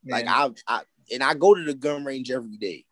Like 0.07 0.27
I, 0.27 0.51
I 0.67 0.83
and 1.13 1.23
I 1.23 1.35
go 1.35 1.55
to 1.55 1.63
the 1.63 1.75
gun 1.75 2.05
range 2.05 2.31
every 2.31 2.57
day. 2.57 2.85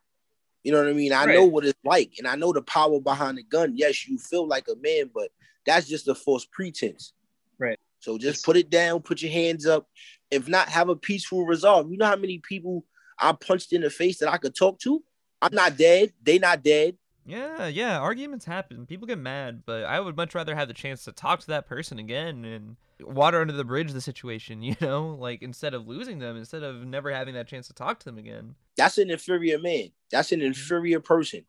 You 0.62 0.72
know 0.72 0.78
what 0.78 0.88
I 0.88 0.92
mean? 0.92 1.12
I 1.12 1.24
right. 1.24 1.34
know 1.34 1.46
what 1.46 1.64
it's 1.64 1.78
like, 1.84 2.12
and 2.18 2.26
I 2.26 2.36
know 2.36 2.52
the 2.52 2.62
power 2.62 3.00
behind 3.00 3.38
the 3.38 3.42
gun. 3.42 3.72
Yes, 3.76 4.06
you 4.06 4.18
feel 4.18 4.46
like 4.46 4.68
a 4.68 4.76
man, 4.82 5.10
but 5.14 5.30
that's 5.64 5.88
just 5.88 6.08
a 6.08 6.14
false 6.14 6.44
pretense. 6.44 7.12
Right. 7.58 7.78
So 8.00 8.18
just 8.18 8.44
put 8.44 8.56
it 8.56 8.70
down, 8.70 9.00
put 9.00 9.22
your 9.22 9.32
hands 9.32 9.66
up. 9.66 9.86
If 10.30 10.48
not, 10.48 10.68
have 10.68 10.88
a 10.88 10.96
peaceful 10.96 11.46
resolve. 11.46 11.90
You 11.90 11.98
know 11.98 12.06
how 12.06 12.16
many 12.16 12.38
people 12.38 12.84
I 13.18 13.32
punched 13.32 13.72
in 13.72 13.82
the 13.82 13.90
face 13.90 14.18
that 14.18 14.32
I 14.32 14.38
could 14.38 14.54
talk 14.54 14.78
to? 14.80 15.02
I'm 15.42 15.54
not 15.54 15.76
dead. 15.76 16.12
They 16.22 16.38
not 16.38 16.62
dead. 16.62 16.96
Yeah, 17.26 17.66
yeah. 17.66 17.98
Arguments 17.98 18.44
happen. 18.44 18.86
People 18.86 19.06
get 19.06 19.18
mad, 19.18 19.62
but 19.66 19.84
I 19.84 20.00
would 20.00 20.16
much 20.16 20.34
rather 20.34 20.54
have 20.54 20.68
the 20.68 20.74
chance 20.74 21.04
to 21.04 21.12
talk 21.12 21.40
to 21.40 21.46
that 21.48 21.66
person 21.66 21.98
again 21.98 22.44
and 22.44 22.76
water 23.02 23.40
under 23.40 23.52
the 23.52 23.64
bridge 23.64 23.92
the 23.92 24.00
situation, 24.00 24.62
you 24.62 24.76
know? 24.80 25.16
Like 25.18 25.42
instead 25.42 25.74
of 25.74 25.86
losing 25.86 26.18
them, 26.18 26.36
instead 26.36 26.62
of 26.62 26.84
never 26.84 27.12
having 27.12 27.34
that 27.34 27.48
chance 27.48 27.66
to 27.68 27.74
talk 27.74 27.98
to 28.00 28.04
them 28.04 28.18
again. 28.18 28.54
That's 28.76 28.98
an 28.98 29.10
inferior 29.10 29.58
man. 29.58 29.90
That's 30.10 30.32
an 30.32 30.40
mm-hmm. 30.40 30.48
inferior 30.48 31.00
person. 31.00 31.44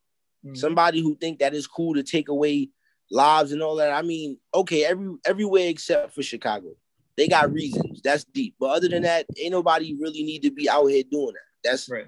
Mm-hmm. 0.46 0.56
Somebody 0.56 1.02
who 1.02 1.16
think 1.16 1.40
that 1.40 1.54
is 1.54 1.68
cool 1.68 1.94
to 1.94 2.04
take 2.04 2.30
away 2.30 2.70
lives 3.12 3.52
and 3.52 3.62
all 3.62 3.76
that. 3.76 3.92
I 3.92 4.02
mean, 4.02 4.38
okay, 4.54 4.86
every 4.86 5.16
everywhere 5.26 5.68
except 5.68 6.14
for 6.14 6.24
Chicago. 6.24 6.70
they 7.18 7.28
got 7.28 7.46
mm-hmm. 7.46 7.56
reasons. 7.56 8.02
That's 8.04 8.24
deep. 8.24 8.56
But 8.60 8.72
other 8.72 8.88
than 8.88 9.04
mm-hmm. 9.04 9.26
that, 9.26 9.26
ain't 9.38 9.52
nobody 9.52 9.96
really 10.00 10.24
need 10.24 10.42
to 10.44 10.52
be 10.52 10.70
out 10.70 10.88
here 10.88 11.04
doing 11.10 11.34
that. 11.34 11.70
That's 11.70 11.90
Right. 11.90 12.08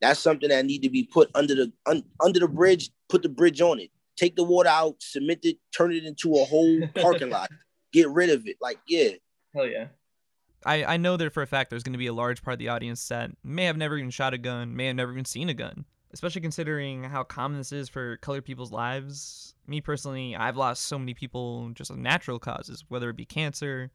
that's 0.00 0.20
something 0.20 0.48
that 0.48 0.64
need 0.64 0.82
to 0.82 0.90
be 0.90 1.04
put 1.04 1.30
under 1.34 1.54
the 1.54 1.72
un, 1.86 2.02
under 2.24 2.40
the 2.40 2.48
bridge. 2.48 2.90
Put 3.08 3.22
the 3.22 3.28
bridge 3.28 3.60
on 3.60 3.78
it. 3.78 3.90
Take 4.16 4.36
the 4.36 4.44
water 4.44 4.70
out, 4.70 4.96
cement 5.00 5.44
it, 5.44 5.58
turn 5.76 5.92
it 5.92 6.04
into 6.04 6.34
a 6.36 6.44
whole 6.44 6.80
parking 6.94 7.30
lot. 7.30 7.50
Get 7.96 8.10
rid 8.10 8.28
of 8.28 8.46
it. 8.46 8.56
Like 8.60 8.78
yeah, 8.86 9.12
Hell 9.54 9.66
yeah. 9.66 9.86
I, 10.66 10.84
I 10.84 10.96
know 10.98 11.16
that 11.16 11.32
for 11.32 11.42
a 11.42 11.46
fact 11.46 11.70
there's 11.70 11.82
going 11.82 11.94
to 11.94 11.98
be 11.98 12.08
a 12.08 12.12
large 12.12 12.42
part 12.42 12.54
of 12.54 12.58
the 12.58 12.68
audience 12.68 13.08
that 13.08 13.30
may 13.42 13.64
have 13.64 13.78
never 13.78 13.96
even 13.96 14.10
shot 14.10 14.34
a 14.34 14.38
gun, 14.38 14.76
may 14.76 14.86
have 14.86 14.96
never 14.96 15.12
even 15.12 15.24
seen 15.24 15.48
a 15.48 15.54
gun. 15.54 15.86
Especially 16.12 16.42
considering 16.42 17.04
how 17.04 17.24
common 17.24 17.56
this 17.56 17.72
is 17.72 17.88
for 17.88 18.18
colored 18.18 18.44
people's 18.44 18.72
lives. 18.72 19.54
Me 19.66 19.80
personally, 19.80 20.36
I've 20.36 20.58
lost 20.58 20.82
so 20.82 20.98
many 20.98 21.14
people 21.14 21.70
just 21.70 21.90
of 21.90 21.96
natural 21.96 22.38
causes, 22.38 22.84
whether 22.88 23.08
it 23.08 23.16
be 23.16 23.24
cancer, 23.24 23.90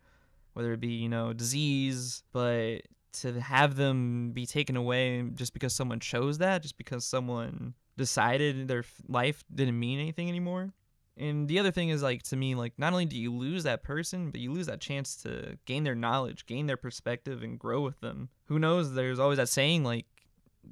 whether 0.54 0.74
it 0.74 0.80
be, 0.80 0.94
you 0.94 1.10
know, 1.10 1.32
disease, 1.32 2.24
but 2.34 2.82
to 3.14 3.40
have 3.40 3.76
them 3.76 4.32
be 4.32 4.48
taken 4.48 4.76
away 4.76 5.22
just 5.34 5.54
because 5.54 5.74
someone 5.74 6.00
chose 6.00 6.40
that, 6.40 6.64
just 6.64 6.78
because 6.78 7.06
someone 7.06 7.76
decided 7.98 8.68
their 8.68 8.84
life 9.08 9.44
didn't 9.54 9.80
mean 9.80 10.00
anything 10.00 10.28
anymore. 10.28 10.74
And 11.18 11.48
the 11.48 11.60
other 11.60 11.72
thing 11.72 11.90
is 11.90 12.02
like 12.02 12.24
to 12.24 12.36
me, 12.36 12.56
like 12.56 12.74
not 12.78 12.94
only 12.94 13.06
do 13.06 13.18
you 13.18 13.34
lose 13.34 13.64
that 13.64 13.84
person, 13.84 14.32
but 14.32 14.40
you 14.42 14.52
lose 14.52 14.68
that 14.68 14.80
chance 14.82 15.16
to 15.18 15.58
gain 15.66 15.84
their 15.84 15.96
knowledge, 15.96 16.46
gain 16.46 16.68
their 16.68 16.78
perspective, 16.78 17.44
and 17.44 17.60
grow 17.60 17.82
with 17.82 18.00
them. 18.00 18.30
Who 18.46 18.60
knows? 18.60 18.94
There's 18.94 19.20
always 19.20 19.38
that 19.38 19.50
saying 19.50 19.84
like 19.84 20.06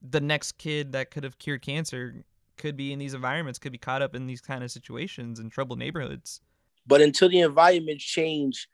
the 0.01 0.21
next 0.21 0.53
kid 0.57 0.93
that 0.93 1.11
could 1.11 1.23
have 1.23 1.37
cured 1.39 1.61
cancer 1.61 2.23
could 2.57 2.77
be 2.77 2.91
in 2.93 2.99
these 2.99 3.13
environments, 3.13 3.59
could 3.59 3.71
be 3.71 3.77
caught 3.77 4.01
up 4.01 4.15
in 4.15 4.27
these 4.27 4.41
kind 4.41 4.63
of 4.63 4.71
situations 4.71 5.39
in 5.39 5.49
troubled 5.49 5.79
neighborhoods. 5.79 6.41
but 6.87 7.01
until 7.01 7.29
the 7.29 7.39
environments 7.41 8.03
change, 8.03 8.67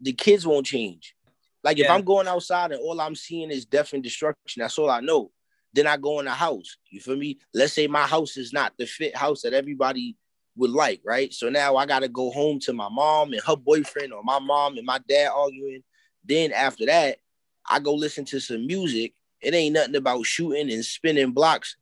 the 0.00 0.12
kids 0.12 0.46
won't 0.46 0.66
change. 0.66 1.14
Like 1.64 1.78
if 1.78 1.84
Yeah. 1.86 1.94
I'm 1.94 2.02
going 2.04 2.28
outside 2.28 2.70
and 2.72 2.80
all 2.80 3.00
I'm 3.00 3.14
seeing 3.16 3.50
is 3.50 3.64
death 3.64 3.92
and 3.92 4.02
destruction, 4.02 4.60
that's 4.60 4.78
all 4.78 4.90
I 4.90 5.00
know. 5.00 5.30
Then 5.72 5.86
I 5.86 5.96
go 5.96 6.18
in 6.20 6.26
the 6.26 6.32
house. 6.32 6.76
You 6.90 7.00
feel 7.00 7.16
me? 7.16 7.38
Let's 7.54 7.72
say 7.72 7.86
my 7.86 8.06
house 8.06 8.36
is 8.36 8.52
not 8.52 8.74
the 8.78 8.86
fit 8.86 9.16
house 9.16 9.42
that 9.42 9.54
everybody 9.54 10.16
would 10.56 10.70
like, 10.70 11.00
right? 11.04 11.32
So 11.32 11.48
now 11.48 11.76
I 11.76 11.86
gotta 11.86 12.08
go 12.08 12.30
home 12.30 12.60
to 12.60 12.72
my 12.72 12.88
mom 12.90 13.32
and 13.32 13.42
her 13.46 13.56
boyfriend, 13.56 14.12
or 14.12 14.22
my 14.22 14.38
mom 14.38 14.76
and 14.76 14.86
my 14.86 15.00
dad 15.08 15.30
arguing. 15.34 15.82
Then 16.24 16.52
after 16.52 16.86
that, 16.86 17.18
I 17.68 17.78
go 17.78 17.94
listen 17.94 18.24
to 18.26 18.40
some 18.40 18.66
music. 18.66 19.14
It 19.40 19.54
ain't 19.54 19.74
nothing 19.74 19.96
about 19.96 20.26
shooting 20.26 20.70
and 20.70 20.84
spinning 20.84 21.32
blocks. 21.32 21.76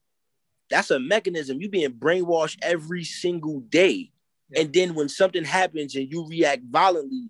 That's 0.70 0.90
a 0.90 1.00
mechanism. 1.00 1.60
You 1.60 1.68
being 1.68 1.92
brainwashed 1.92 2.58
every 2.62 3.04
single 3.04 3.60
day. 3.60 4.12
Yeah. 4.50 4.62
And 4.62 4.72
then 4.72 4.94
when 4.94 5.08
something 5.08 5.44
happens 5.44 5.96
and 5.96 6.10
you 6.10 6.26
react 6.26 6.62
violently, 6.70 7.28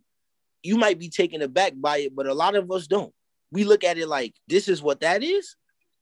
you 0.62 0.76
might 0.76 0.98
be 0.98 1.08
taken 1.08 1.42
aback 1.42 1.72
by 1.76 1.98
it, 1.98 2.14
but 2.14 2.26
a 2.26 2.34
lot 2.34 2.54
of 2.54 2.70
us 2.70 2.86
don't. 2.86 3.12
We 3.50 3.64
look 3.64 3.82
at 3.82 3.98
it 3.98 4.06
like 4.06 4.34
this 4.46 4.68
is 4.68 4.82
what 4.82 5.00
that 5.00 5.22
is. 5.22 5.56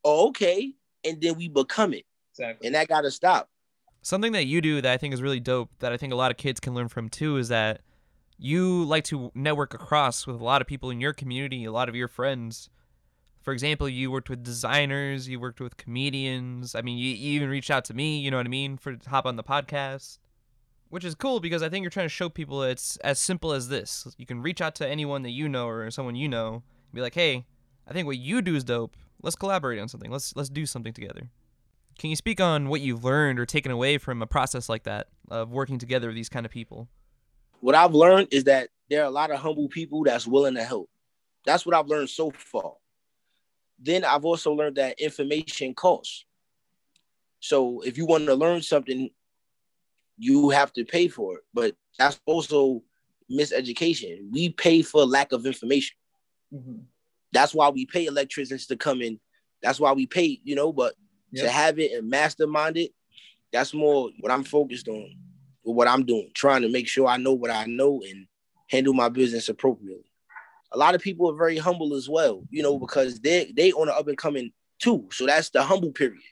Oh, 0.05 0.29
okay. 0.29 0.75
And 1.05 1.21
then 1.21 1.37
we 1.37 1.49
become 1.49 1.95
it. 1.95 2.05
Exactly. 2.33 2.67
And 2.67 2.75
that 2.75 2.89
gotta 2.89 3.11
stop. 3.11 3.49
Something 4.09 4.33
that 4.33 4.47
you 4.47 4.63
do 4.63 4.81
that 4.81 4.91
I 4.91 4.97
think 4.97 5.13
is 5.13 5.21
really 5.21 5.39
dope, 5.39 5.69
that 5.81 5.93
I 5.93 5.99
think 5.99 6.15
a 6.15 6.17
lot 6.17 6.31
of 6.31 6.39
kids 6.39 6.61
can 6.61 6.73
learn 6.73 6.89
from 6.89 7.11
too, 7.11 7.37
is 7.37 7.49
that 7.49 7.83
you 8.39 8.85
like 8.85 9.05
to 9.05 9.31
network 9.35 9.75
across 9.75 10.27
with 10.27 10.41
a 10.41 10.45
lot 10.45 10.63
of 10.63 10.67
people 10.67 10.89
in 10.89 10.99
your 10.99 11.13
community, 11.13 11.67
a 11.67 11.73
lot 11.73 11.91
of 11.91 11.95
your 11.95 12.09
friends. 12.09 12.71
For 13.43 13.53
example, 13.53 13.87
you 13.87 14.11
worked 14.11 14.31
with 14.31 14.43
designers, 14.43 15.29
you 15.29 15.39
worked 15.39 15.61
with 15.61 15.77
comedians. 15.77 16.75
I 16.75 16.81
mean, 16.81 16.97
you, 16.97 17.15
even 17.17 17.51
reached 17.51 17.71
out 17.71 17.85
to 17.85 17.93
me, 17.93 18.19
you 18.19 18.31
know 18.31 18.39
what 18.39 18.47
I 18.47 18.49
mean, 18.49 18.79
for 18.79 18.97
to 18.97 19.11
hop 19.11 19.27
on 19.27 19.37
the 19.37 19.45
podcast, 19.45 20.17
which 20.89 21.05
is 21.05 21.15
cool 21.15 21.39
because 21.39 21.63
I 21.63 21.69
think 21.69 21.83
you're 21.83 21.91
trying 21.91 22.07
to 22.07 22.09
show 22.09 22.31
people 22.31 22.63
it's 22.63 22.97
as 23.05 23.19
simple 23.19 23.53
as 23.53 23.69
this. 23.69 24.09
You 24.17 24.25
can 24.25 24.41
reach 24.41 24.63
out 24.63 24.75
to 24.77 24.89
anyone 24.89 25.23
that 25.25 25.33
you 25.33 25.51
know 25.51 25.69
or 25.69 25.91
someone 25.91 26.17
you 26.17 26.31
know, 26.31 26.63
be 26.95 27.03
like, 27.03 27.15
"Hey, 27.15 27.45
I 27.87 27.93
think 27.93 28.07
what 28.07 28.17
you 28.17 28.41
do 28.41 28.57
is 28.57 28.65
dope. 28.65 28.97
Let's 29.23 29.37
collaborate 29.37 29.79
on 29.79 29.89
something. 29.89 30.11
Let's 30.11 30.35
let's 30.35 30.49
do 30.49 30.65
something 30.65 30.95
together." 30.95 31.29
Can 31.99 32.11
you 32.11 32.17
speak 32.17 32.41
on 32.41 32.69
what 32.69 32.81
you've 32.81 33.05
learned 33.05 33.41
or 33.41 33.47
taken 33.47 33.73
away 33.73 33.99
from 33.99 34.23
a 34.23 34.27
process 34.27 34.69
like 34.69 34.85
that 34.85 35.09
of 35.31 35.51
working 35.51 35.79
together 35.79 36.07
with 36.07 36.17
these 36.17 36.29
kind 36.29 36.47
of 36.47 36.53
people? 36.53 36.89
What 37.61 37.75
I've 37.75 37.93
learned 37.95 38.29
is 38.31 38.45
that 38.45 38.69
there 38.89 39.03
are 39.03 39.07
a 39.07 39.11
lot 39.11 39.33
of 39.33 39.41
humble 39.41 39.69
people 39.69 40.05
that's 40.05 40.27
willing 40.27 40.55
to 40.55 40.63
help. 40.63 40.89
That's 41.45 41.67
what 41.67 41.75
I've 41.75 41.89
learned 41.89 42.09
so 42.09 42.31
far. 42.31 42.75
Then 43.81 44.05
I've 44.05 44.25
also 44.25 44.53
learned 44.53 44.77
that 44.77 45.01
information 45.01 45.75
costs. 45.75 46.25
So 47.41 47.81
if 47.81 47.99
you 47.99 48.07
want 48.07 48.27
to 48.27 48.35
learn 48.35 48.63
something, 48.63 49.11
you 50.19 50.51
have 50.51 50.73
to 50.75 50.85
pay 50.85 51.09
for 51.09 51.39
it. 51.39 51.45
But 51.53 51.75
that's 51.99 52.21
also 52.27 52.83
miseducation. 53.31 54.31
We 54.31 54.51
pay 54.51 54.83
for 54.83 55.05
lack 55.05 55.33
of 55.33 55.47
information. 55.47 55.97
Mhm. 56.55 56.85
That's 57.33 57.55
why 57.55 57.69
we 57.71 57.87
pay 57.87 58.07
electricians 58.07 58.67
to 58.67 58.77
come 58.77 59.03
in. 59.03 59.21
That's 59.63 59.81
why 59.81 59.93
we 59.93 60.07
pay, 60.07 60.41
you 60.45 60.55
know, 60.55 60.73
but 60.73 60.95
to 61.37 61.49
have 61.49 61.79
it 61.79 61.93
and 61.93 62.09
mastermind 62.09 62.77
it, 62.77 62.93
that's 63.53 63.75
more 63.75 64.11
what 64.21 64.33
I'm 64.33 64.45
focused 64.45 64.89
on, 64.89 65.11
with 65.65 65.77
what 65.77 65.89
I'm 65.89 66.05
doing, 66.05 66.31
trying 66.35 66.63
to 66.63 66.69
make 66.69 66.89
sure 66.89 67.07
I 67.07 67.17
know 67.17 67.33
what 67.33 67.51
I 67.51 67.65
know 67.65 68.03
and 68.03 68.27
handle 68.71 68.95
my 68.95 69.09
business 69.09 69.49
appropriately. 69.49 70.05
A 70.73 70.79
lot 70.79 70.95
of 70.95 71.01
people 71.01 71.31
are 71.31 71.37
very 71.37 71.57
humble 71.57 71.95
as 71.95 72.09
well, 72.09 72.43
you 72.51 72.63
know, 72.63 72.79
because 72.79 73.21
they 73.21 73.53
they 73.57 73.73
on 73.73 73.87
the 73.87 73.97
up 73.97 74.09
and 74.09 74.19
coming 74.19 74.53
too. 74.79 75.09
So 75.11 75.27
that's 75.27 75.51
the 75.51 75.63
humble 75.63 75.93
period. 75.93 76.23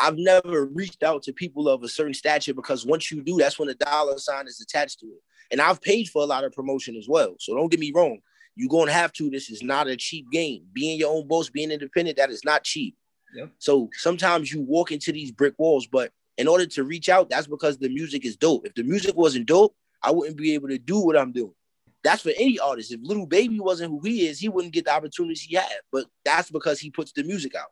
I've 0.00 0.16
never 0.16 0.66
reached 0.66 1.02
out 1.02 1.22
to 1.24 1.32
people 1.32 1.68
of 1.68 1.82
a 1.82 1.88
certain 1.88 2.14
stature 2.14 2.54
because 2.54 2.86
once 2.86 3.10
you 3.10 3.22
do, 3.22 3.36
that's 3.36 3.58
when 3.58 3.68
the 3.68 3.74
dollar 3.74 4.18
sign 4.18 4.46
is 4.46 4.60
attached 4.60 5.00
to 5.00 5.06
it. 5.06 5.22
And 5.50 5.60
I've 5.60 5.80
paid 5.80 6.08
for 6.08 6.22
a 6.22 6.26
lot 6.26 6.44
of 6.44 6.52
promotion 6.52 6.96
as 6.96 7.06
well. 7.08 7.34
So 7.38 7.54
don't 7.54 7.70
get 7.70 7.80
me 7.80 7.92
wrong. 7.94 8.18
You're 8.56 8.68
gonna 8.68 8.92
have 8.92 9.12
to. 9.14 9.30
This 9.30 9.50
is 9.50 9.62
not 9.62 9.88
a 9.88 9.96
cheap 9.96 10.30
game. 10.30 10.64
Being 10.72 10.98
your 10.98 11.14
own 11.14 11.26
boss, 11.26 11.50
being 11.50 11.70
independent, 11.70 12.16
that 12.16 12.30
is 12.30 12.44
not 12.44 12.64
cheap. 12.64 12.96
Yep. 13.34 13.50
So 13.58 13.90
sometimes 13.94 14.52
you 14.52 14.62
walk 14.62 14.92
into 14.92 15.12
these 15.12 15.32
brick 15.32 15.54
walls, 15.58 15.86
but 15.86 16.12
in 16.38 16.48
order 16.48 16.66
to 16.66 16.84
reach 16.84 17.08
out, 17.08 17.30
that's 17.30 17.46
because 17.46 17.78
the 17.78 17.88
music 17.88 18.24
is 18.24 18.36
dope. 18.36 18.66
If 18.66 18.74
the 18.74 18.82
music 18.82 19.16
wasn't 19.16 19.46
dope, 19.46 19.74
I 20.02 20.10
wouldn't 20.10 20.36
be 20.36 20.54
able 20.54 20.68
to 20.68 20.78
do 20.78 20.98
what 20.98 21.16
I'm 21.16 21.32
doing. 21.32 21.54
That's 22.02 22.22
for 22.22 22.32
any 22.36 22.58
artist. 22.58 22.92
If 22.92 23.00
Lil 23.02 23.26
Baby 23.26 23.60
wasn't 23.60 23.90
who 23.90 24.00
he 24.00 24.26
is, 24.26 24.38
he 24.38 24.48
wouldn't 24.48 24.74
get 24.74 24.84
the 24.84 24.92
opportunities 24.92 25.40
he 25.40 25.56
had. 25.56 25.80
But 25.90 26.06
that's 26.24 26.50
because 26.50 26.78
he 26.78 26.90
puts 26.90 27.12
the 27.12 27.22
music 27.22 27.54
out. 27.54 27.70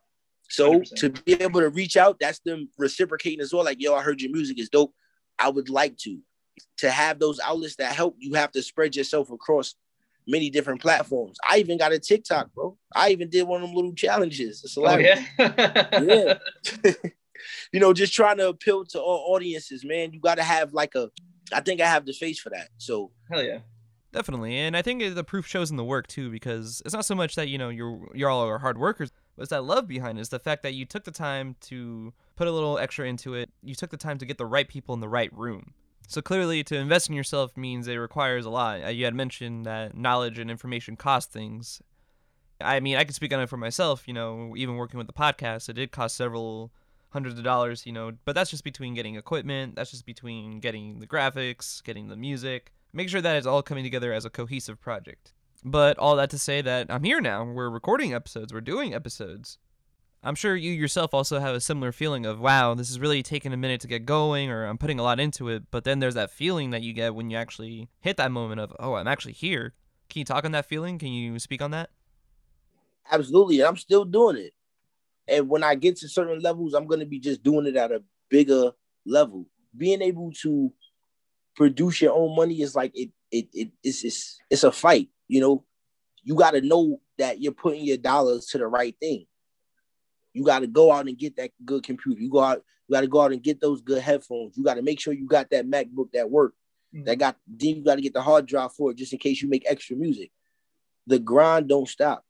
So 0.49 0.79
100%. 0.79 0.95
to 0.97 1.09
be 1.09 1.33
able 1.33 1.61
to 1.61 1.69
reach 1.69 1.97
out, 1.97 2.19
that's 2.19 2.39
them 2.39 2.69
reciprocating 2.77 3.41
as 3.41 3.53
well. 3.53 3.63
Like, 3.63 3.81
yo, 3.81 3.93
I 3.93 4.01
heard 4.01 4.21
your 4.21 4.31
music 4.31 4.59
is 4.59 4.69
dope. 4.69 4.93
I 5.37 5.49
would 5.49 5.69
like 5.69 5.97
to. 5.99 6.19
To 6.77 6.89
have 6.89 7.19
those 7.19 7.39
outlets 7.39 7.75
that 7.77 7.93
help, 7.93 8.15
you 8.19 8.33
have 8.35 8.51
to 8.51 8.61
spread 8.61 8.95
yourself 8.95 9.31
across 9.31 9.75
many 10.27 10.49
different 10.49 10.81
platforms. 10.81 11.37
I 11.47 11.57
even 11.57 11.77
got 11.77 11.91
a 11.91 11.99
TikTok, 11.99 12.53
bro. 12.53 12.77
I 12.95 13.09
even 13.09 13.29
did 13.29 13.43
one 13.43 13.61
of 13.61 13.67
them 13.67 13.75
little 13.75 13.93
challenges. 13.93 14.63
It's 14.63 14.77
Oh 14.77 14.81
hilarious 14.81 15.19
yeah. 15.37 15.99
Yeah. 16.01 16.93
you 17.71 17.79
know, 17.79 17.93
just 17.93 18.13
trying 18.13 18.37
to 18.37 18.49
appeal 18.49 18.85
to 18.85 18.99
all 18.99 19.33
audiences, 19.35 19.83
man. 19.85 20.13
You 20.13 20.19
got 20.19 20.35
to 20.35 20.43
have 20.43 20.73
like 20.73 20.95
a. 20.95 21.09
I 21.51 21.61
think 21.61 21.81
I 21.81 21.87
have 21.87 22.05
the 22.05 22.13
face 22.13 22.39
for 22.39 22.49
that. 22.49 22.69
So 22.77 23.11
Hell 23.31 23.43
yeah. 23.43 23.59
Definitely, 24.11 24.55
and 24.57 24.77
I 24.77 24.83
think 24.83 25.15
the 25.15 25.23
proof 25.23 25.47
shows 25.47 25.71
in 25.71 25.77
the 25.77 25.83
work 25.83 26.05
too, 26.05 26.29
because 26.29 26.83
it's 26.85 26.93
not 26.93 27.03
so 27.03 27.15
much 27.15 27.33
that 27.33 27.47
you 27.47 27.57
know 27.57 27.69
you're 27.69 28.07
you're 28.13 28.29
all 28.29 28.45
are 28.45 28.59
hard 28.59 28.77
workers, 28.77 29.11
but 29.35 29.41
it's 29.41 29.49
that 29.49 29.63
love 29.63 29.87
behind 29.87 30.19
it. 30.19 30.21
It's 30.21 30.29
the 30.29 30.37
fact 30.37 30.61
that 30.61 30.75
you 30.75 30.85
took 30.85 31.03
the 31.03 31.11
time 31.11 31.55
to 31.61 32.13
put 32.35 32.47
a 32.47 32.51
little 32.51 32.77
extra 32.77 33.07
into 33.07 33.33
it. 33.33 33.49
You 33.63 33.73
took 33.73 33.89
the 33.89 33.97
time 33.97 34.19
to 34.19 34.25
get 34.25 34.37
the 34.37 34.45
right 34.45 34.67
people 34.67 34.93
in 34.93 35.01
the 35.01 35.09
right 35.09 35.35
room. 35.35 35.73
So 36.07 36.21
clearly, 36.21 36.63
to 36.65 36.75
invest 36.75 37.09
in 37.09 37.15
yourself 37.15 37.57
means 37.57 37.87
it 37.87 37.95
requires 37.95 38.45
a 38.45 38.49
lot. 38.49 38.83
Uh, 38.83 38.89
You 38.89 39.05
had 39.05 39.15
mentioned 39.15 39.65
that 39.65 39.95
knowledge 39.97 40.37
and 40.37 40.51
information 40.51 40.95
cost 40.95 41.31
things. 41.31 41.81
I 42.61 42.79
mean, 42.79 42.97
I 42.97 43.03
can 43.03 43.13
speak 43.13 43.33
on 43.33 43.39
it 43.41 43.49
for 43.49 43.57
myself. 43.57 44.07
You 44.07 44.13
know, 44.13 44.53
even 44.55 44.75
working 44.75 44.97
with 44.97 45.07
the 45.07 45.13
podcast, 45.13 45.69
it 45.69 45.73
did 45.73 45.91
cost 45.91 46.15
several 46.15 46.71
hundreds 47.09 47.37
of 47.37 47.43
dollars. 47.43 47.85
You 47.85 47.93
know, 47.93 48.11
but 48.25 48.35
that's 48.35 48.51
just 48.51 48.63
between 48.63 48.93
getting 48.93 49.15
equipment. 49.15 49.75
That's 49.75 49.91
just 49.91 50.05
between 50.05 50.59
getting 50.59 50.99
the 50.99 51.07
graphics, 51.07 51.83
getting 51.83 52.09
the 52.09 52.15
music. 52.15 52.73
Make 52.93 53.09
sure 53.09 53.21
that 53.21 53.35
it's 53.35 53.47
all 53.47 53.63
coming 53.63 53.83
together 53.83 54.13
as 54.13 54.23
a 54.25 54.29
cohesive 54.29 54.79
project. 54.79 55.33
But 55.65 55.97
all 55.97 56.15
that 56.17 56.29
to 56.31 56.37
say 56.37 56.61
that 56.61 56.87
I'm 56.91 57.03
here 57.03 57.21
now. 57.21 57.43
We're 57.43 57.69
recording 57.69 58.13
episodes. 58.13 58.53
We're 58.53 58.61
doing 58.61 58.93
episodes. 58.93 59.57
I'm 60.23 60.35
sure 60.35 60.55
you 60.55 60.71
yourself 60.71 61.13
also 61.13 61.39
have 61.39 61.53
a 61.53 61.59
similar 61.59 61.91
feeling 61.91 62.25
of, 62.25 62.39
wow, 62.39 62.73
this 62.75 62.89
is 62.89 62.99
really 62.99 63.21
taking 63.23 63.51
a 63.53 63.57
minute 63.57 63.81
to 63.81 63.87
get 63.87 64.05
going, 64.05 64.49
or 64.49 64.65
I'm 64.65 64.77
putting 64.77 64.99
a 64.99 65.03
lot 65.03 65.19
into 65.19 65.49
it. 65.49 65.63
But 65.69 65.83
then 65.83 65.99
there's 65.99 66.13
that 66.13 66.31
feeling 66.31 66.69
that 66.71 66.81
you 66.81 66.93
get 66.93 67.13
when 67.13 67.29
you 67.29 67.37
actually 67.37 67.89
hit 67.99 68.17
that 68.17 68.31
moment 68.31 68.61
of, 68.61 68.73
oh, 68.79 68.93
I'm 68.93 69.07
actually 69.07 69.33
here. 69.33 69.73
Can 70.09 70.19
you 70.19 70.25
talk 70.25 70.45
on 70.45 70.51
that 70.53 70.65
feeling? 70.65 70.97
Can 70.97 71.09
you 71.09 71.39
speak 71.39 71.61
on 71.61 71.71
that? 71.71 71.89
absolutely, 73.11 73.63
I'm 73.63 73.77
still 73.77 74.05
doing 74.05 74.37
it. 74.37 74.53
And 75.27 75.49
when 75.49 75.63
I 75.63 75.75
get 75.75 75.97
to 75.97 76.09
certain 76.09 76.39
levels, 76.39 76.73
I'm 76.73 76.87
gonna 76.87 77.05
be 77.05 77.19
just 77.19 77.43
doing 77.43 77.65
it 77.65 77.75
at 77.75 77.91
a 77.91 78.03
bigger 78.29 78.71
level. 79.05 79.45
Being 79.75 80.01
able 80.01 80.31
to 80.41 80.71
produce 81.55 82.01
your 82.01 82.13
own 82.13 82.35
money 82.35 82.61
is 82.61 82.75
like 82.75 82.91
it. 82.95 83.11
It 83.31 83.47
it 83.53 83.71
it's 83.83 84.03
it's, 84.03 84.39
it's 84.49 84.63
a 84.63 84.71
fight. 84.71 85.09
You 85.27 85.41
know, 85.41 85.65
you 86.23 86.35
got 86.35 86.51
to 86.51 86.61
know 86.61 86.99
that 87.17 87.41
you're 87.41 87.53
putting 87.53 87.83
your 87.83 87.97
dollars 87.97 88.47
to 88.47 88.57
the 88.57 88.67
right 88.67 88.95
thing. 88.99 89.25
You 90.33 90.43
got 90.43 90.59
to 90.59 90.67
go 90.67 90.91
out 90.91 91.07
and 91.07 91.17
get 91.17 91.35
that 91.37 91.51
good 91.63 91.83
computer. 91.83 92.19
You 92.21 92.29
go 92.29 92.39
out. 92.41 92.63
You 92.87 92.93
got 92.93 93.01
to 93.01 93.07
go 93.07 93.21
out 93.21 93.31
and 93.31 93.41
get 93.41 93.61
those 93.61 93.81
good 93.81 94.01
headphones. 94.01 94.57
You 94.57 94.63
got 94.63 94.75
to 94.75 94.81
make 94.81 94.99
sure 94.99 95.13
you 95.13 95.27
got 95.27 95.49
that 95.51 95.65
MacBook 95.65 96.11
that 96.13 96.29
work. 96.29 96.53
Mhm. 96.93 97.05
That 97.05 97.17
got 97.17 97.37
then 97.47 97.75
you 97.77 97.83
got 97.83 97.95
to 97.95 98.01
get 98.01 98.13
the 98.13 98.21
hard 98.21 98.45
drive 98.45 98.73
for 98.73 98.91
it 98.91 98.97
just 98.97 99.13
in 99.13 99.19
case 99.19 99.41
you 99.41 99.49
make 99.49 99.63
extra 99.69 99.95
music. 99.95 100.31
the 101.05 101.19
grind 101.19 101.67
don't 101.67 101.87
stop. 101.89 102.23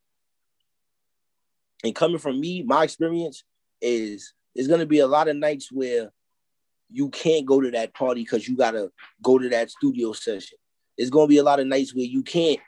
And 1.84 1.94
coming 1.94 2.18
from 2.18 2.40
me, 2.40 2.64
my 2.64 2.84
experience 2.84 3.44
is 3.82 4.34
there's 4.56 4.68
gonna 4.68 4.86
be 4.86 5.00
a 5.00 5.08
lot 5.08 5.28
of 5.28 5.36
nights 5.36 5.72
where 5.72 6.12
you 6.90 7.10
can't 7.10 7.46
go 7.46 7.60
to 7.62 7.72
that 7.72 7.94
party 7.94 8.22
because 8.24 8.48
you 8.48 8.56
gotta 8.56 8.92
go 9.22 9.38
to 9.38 9.50
that 9.50 9.70
studio 9.70 10.14
session. 10.14 10.58
There's 10.98 11.10
gonna 11.10 11.28
be 11.28 11.38
a 11.38 11.44
lot 11.44 11.60
of 11.60 11.68
nights 11.68 11.94
where 11.94 12.06
you 12.06 12.24
can't 12.24 12.60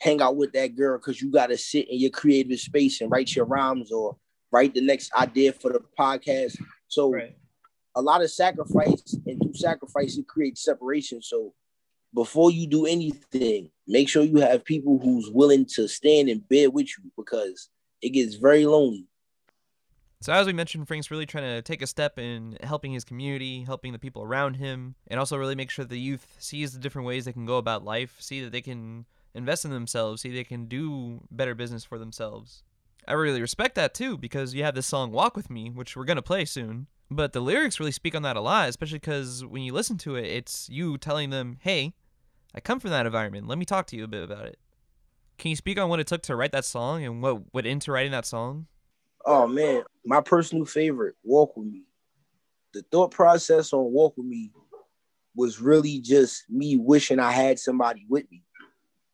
hang 0.00 0.22
out 0.22 0.36
with 0.36 0.52
that 0.52 0.74
girl 0.74 0.96
because 0.98 1.20
you 1.20 1.30
gotta 1.30 1.58
sit 1.58 1.90
in 1.90 1.98
your 1.98 2.10
creative 2.10 2.58
space 2.60 3.00
and 3.00 3.10
write 3.10 3.34
your 3.34 3.44
rhymes 3.44 3.90
or 3.92 4.16
write 4.50 4.74
the 4.74 4.80
next 4.80 5.12
idea 5.14 5.52
for 5.52 5.72
the 5.72 5.80
podcast. 5.98 6.60
So 6.88 7.12
Right. 7.12 7.36
a 7.94 8.02
lot 8.02 8.22
of 8.22 8.30
sacrifice, 8.30 9.16
and 9.26 9.40
through 9.40 9.54
sacrifice, 9.54 10.16
it 10.16 10.26
creates 10.26 10.64
separation. 10.64 11.22
So 11.22 11.54
before 12.14 12.50
you 12.50 12.66
do 12.66 12.86
anything, 12.86 13.70
make 13.86 14.08
sure 14.08 14.22
you 14.22 14.38
have 14.38 14.64
people 14.64 14.98
who's 14.98 15.30
willing 15.30 15.64
to 15.74 15.88
stand 15.88 16.28
in 16.28 16.40
bed 16.40 16.72
with 16.72 16.88
you 16.88 17.10
because 17.16 17.68
it 18.02 18.10
gets 18.10 18.34
very 18.34 18.66
lonely. 18.66 19.06
So 20.22 20.34
as 20.34 20.46
we 20.46 20.52
mentioned, 20.52 20.86
Frank's 20.86 21.10
really 21.10 21.24
trying 21.24 21.44
to 21.44 21.62
take 21.62 21.80
a 21.80 21.86
step 21.86 22.18
in 22.18 22.58
helping 22.62 22.92
his 22.92 23.04
community, 23.04 23.62
helping 23.62 23.92
the 23.92 23.98
people 23.98 24.22
around 24.22 24.54
him, 24.54 24.94
and 25.08 25.18
also 25.18 25.38
really 25.38 25.54
make 25.54 25.70
sure 25.70 25.84
the 25.84 25.98
youth 25.98 26.36
sees 26.38 26.72
the 26.72 26.78
different 26.78 27.06
ways 27.06 27.24
they 27.24 27.32
can 27.32 27.46
go 27.46 27.56
about 27.56 27.84
life, 27.84 28.16
see 28.20 28.42
that 28.42 28.52
they 28.52 28.60
can 28.60 29.06
invest 29.34 29.64
in 29.64 29.70
themselves, 29.70 30.20
see 30.20 30.30
they 30.30 30.44
can 30.44 30.66
do 30.66 31.22
better 31.30 31.54
business 31.54 31.84
for 31.84 31.98
themselves. 31.98 32.62
I 33.08 33.14
really 33.14 33.40
respect 33.40 33.74
that 33.74 33.94
too 33.94 34.16
because 34.16 34.54
you 34.54 34.62
have 34.62 34.74
this 34.74 34.86
song 34.86 35.10
"Walk 35.10 35.36
with 35.36 35.50
Me," 35.50 35.70
which 35.70 35.96
we're 35.96 36.04
gonna 36.04 36.22
play 36.22 36.44
soon. 36.44 36.86
But 37.10 37.32
the 37.32 37.40
lyrics 37.40 37.80
really 37.80 37.92
speak 37.92 38.14
on 38.14 38.22
that 38.22 38.36
a 38.36 38.40
lot, 38.40 38.68
especially 38.68 38.98
because 38.98 39.44
when 39.44 39.62
you 39.62 39.72
listen 39.72 39.98
to 39.98 40.14
it, 40.16 40.26
it's 40.26 40.68
you 40.68 40.96
telling 40.96 41.30
them, 41.30 41.58
"Hey, 41.60 41.94
I 42.54 42.60
come 42.60 42.78
from 42.78 42.90
that 42.90 43.06
environment. 43.06 43.48
Let 43.48 43.58
me 43.58 43.64
talk 43.64 43.86
to 43.88 43.96
you 43.96 44.04
a 44.04 44.08
bit 44.08 44.22
about 44.22 44.46
it." 44.46 44.58
Can 45.38 45.48
you 45.48 45.56
speak 45.56 45.78
on 45.78 45.88
what 45.88 46.00
it 46.00 46.06
took 46.06 46.22
to 46.24 46.36
write 46.36 46.52
that 46.52 46.64
song 46.64 47.02
and 47.02 47.22
what 47.22 47.54
went 47.54 47.66
into 47.66 47.90
writing 47.90 48.12
that 48.12 48.26
song? 48.26 48.66
Oh 49.24 49.46
man, 49.46 49.82
my 50.04 50.20
personal 50.20 50.64
favorite, 50.64 51.16
Walk 51.24 51.56
With 51.56 51.66
Me. 51.66 51.84
The 52.72 52.82
thought 52.92 53.10
process 53.10 53.72
on 53.72 53.92
Walk 53.92 54.16
With 54.16 54.26
Me 54.26 54.52
was 55.34 55.60
really 55.60 56.00
just 56.00 56.48
me 56.48 56.76
wishing 56.76 57.18
I 57.18 57.32
had 57.32 57.58
somebody 57.58 58.04
with 58.08 58.30
me 58.30 58.44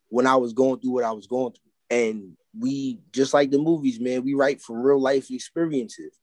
when 0.09 0.27
I 0.27 0.37
was 0.37 0.53
going 0.53 0.81
through 0.81 0.93
what 0.93 1.05
I 1.05 1.13
was 1.13 1.27
going 1.27 1.53
through. 1.53 1.97
And 1.97 2.37
we, 2.59 3.01
just 3.13 3.35
like 3.35 3.51
the 3.51 3.59
movies, 3.59 4.01
man, 4.01 4.25
we 4.25 4.35
write 4.35 4.61
from 4.61 4.83
real 4.83 5.01
life 5.01 5.31
experiences. 5.31 6.19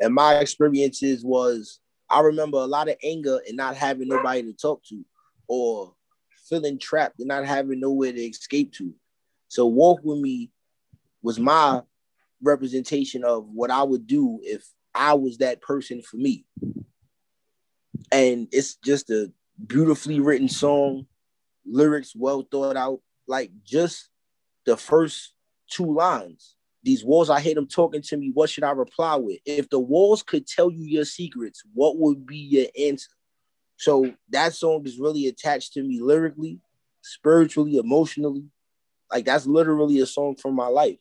And 0.00 0.14
my 0.14 0.36
experiences 0.36 1.24
was 1.24 1.80
I 2.10 2.20
remember 2.20 2.58
a 2.58 2.66
lot 2.66 2.88
of 2.88 2.96
anger 3.04 3.40
and 3.46 3.56
not 3.56 3.76
having 3.76 4.08
nobody 4.08 4.42
to 4.42 4.52
talk 4.52 4.82
to 4.84 5.04
or 5.46 5.94
feeling 6.48 6.78
trapped 6.78 7.20
and 7.20 7.28
not 7.28 7.46
having 7.46 7.80
nowhere 7.80 8.12
to 8.12 8.20
escape 8.20 8.72
to. 8.74 8.92
So 9.48 9.66
Walk 9.66 10.00
With 10.02 10.18
Me 10.18 10.50
was 11.22 11.38
my 11.38 11.82
representation 12.42 13.24
of 13.24 13.46
what 13.52 13.70
I 13.70 13.82
would 13.82 14.06
do 14.06 14.40
if 14.42 14.66
I 14.94 15.14
was 15.14 15.38
that 15.38 15.60
person 15.60 16.02
for 16.02 16.16
me. 16.16 16.44
And 18.10 18.48
it's 18.50 18.74
just 18.76 19.10
a 19.10 19.30
beautifully 19.64 20.18
written 20.18 20.48
song, 20.48 21.06
lyrics 21.64 22.14
well 22.16 22.46
thought 22.50 22.76
out. 22.76 23.00
Like 23.28 23.52
just 23.64 24.08
the 24.66 24.76
first 24.76 25.32
two 25.70 25.94
lines. 25.94 26.56
These 26.82 27.04
walls, 27.04 27.28
I 27.30 27.40
hate 27.40 27.54
them 27.54 27.66
talking 27.68 28.02
to 28.02 28.16
me. 28.16 28.30
What 28.32 28.48
should 28.50 28.64
I 28.64 28.70
reply 28.70 29.16
with? 29.16 29.38
If 29.44 29.68
the 29.68 29.78
walls 29.78 30.22
could 30.22 30.46
tell 30.46 30.70
you 30.70 30.84
your 30.84 31.04
secrets, 31.04 31.62
what 31.74 31.98
would 31.98 32.26
be 32.26 32.38
your 32.38 32.66
answer? 32.88 33.10
So 33.76 34.14
that 34.30 34.54
song 34.54 34.82
is 34.86 34.98
really 34.98 35.26
attached 35.26 35.74
to 35.74 35.82
me 35.82 36.00
lyrically, 36.00 36.60
spiritually, 37.02 37.76
emotionally. 37.76 38.44
Like 39.12 39.24
that's 39.24 39.46
literally 39.46 40.00
a 40.00 40.06
song 40.06 40.36
from 40.36 40.54
my 40.54 40.68
life. 40.68 40.98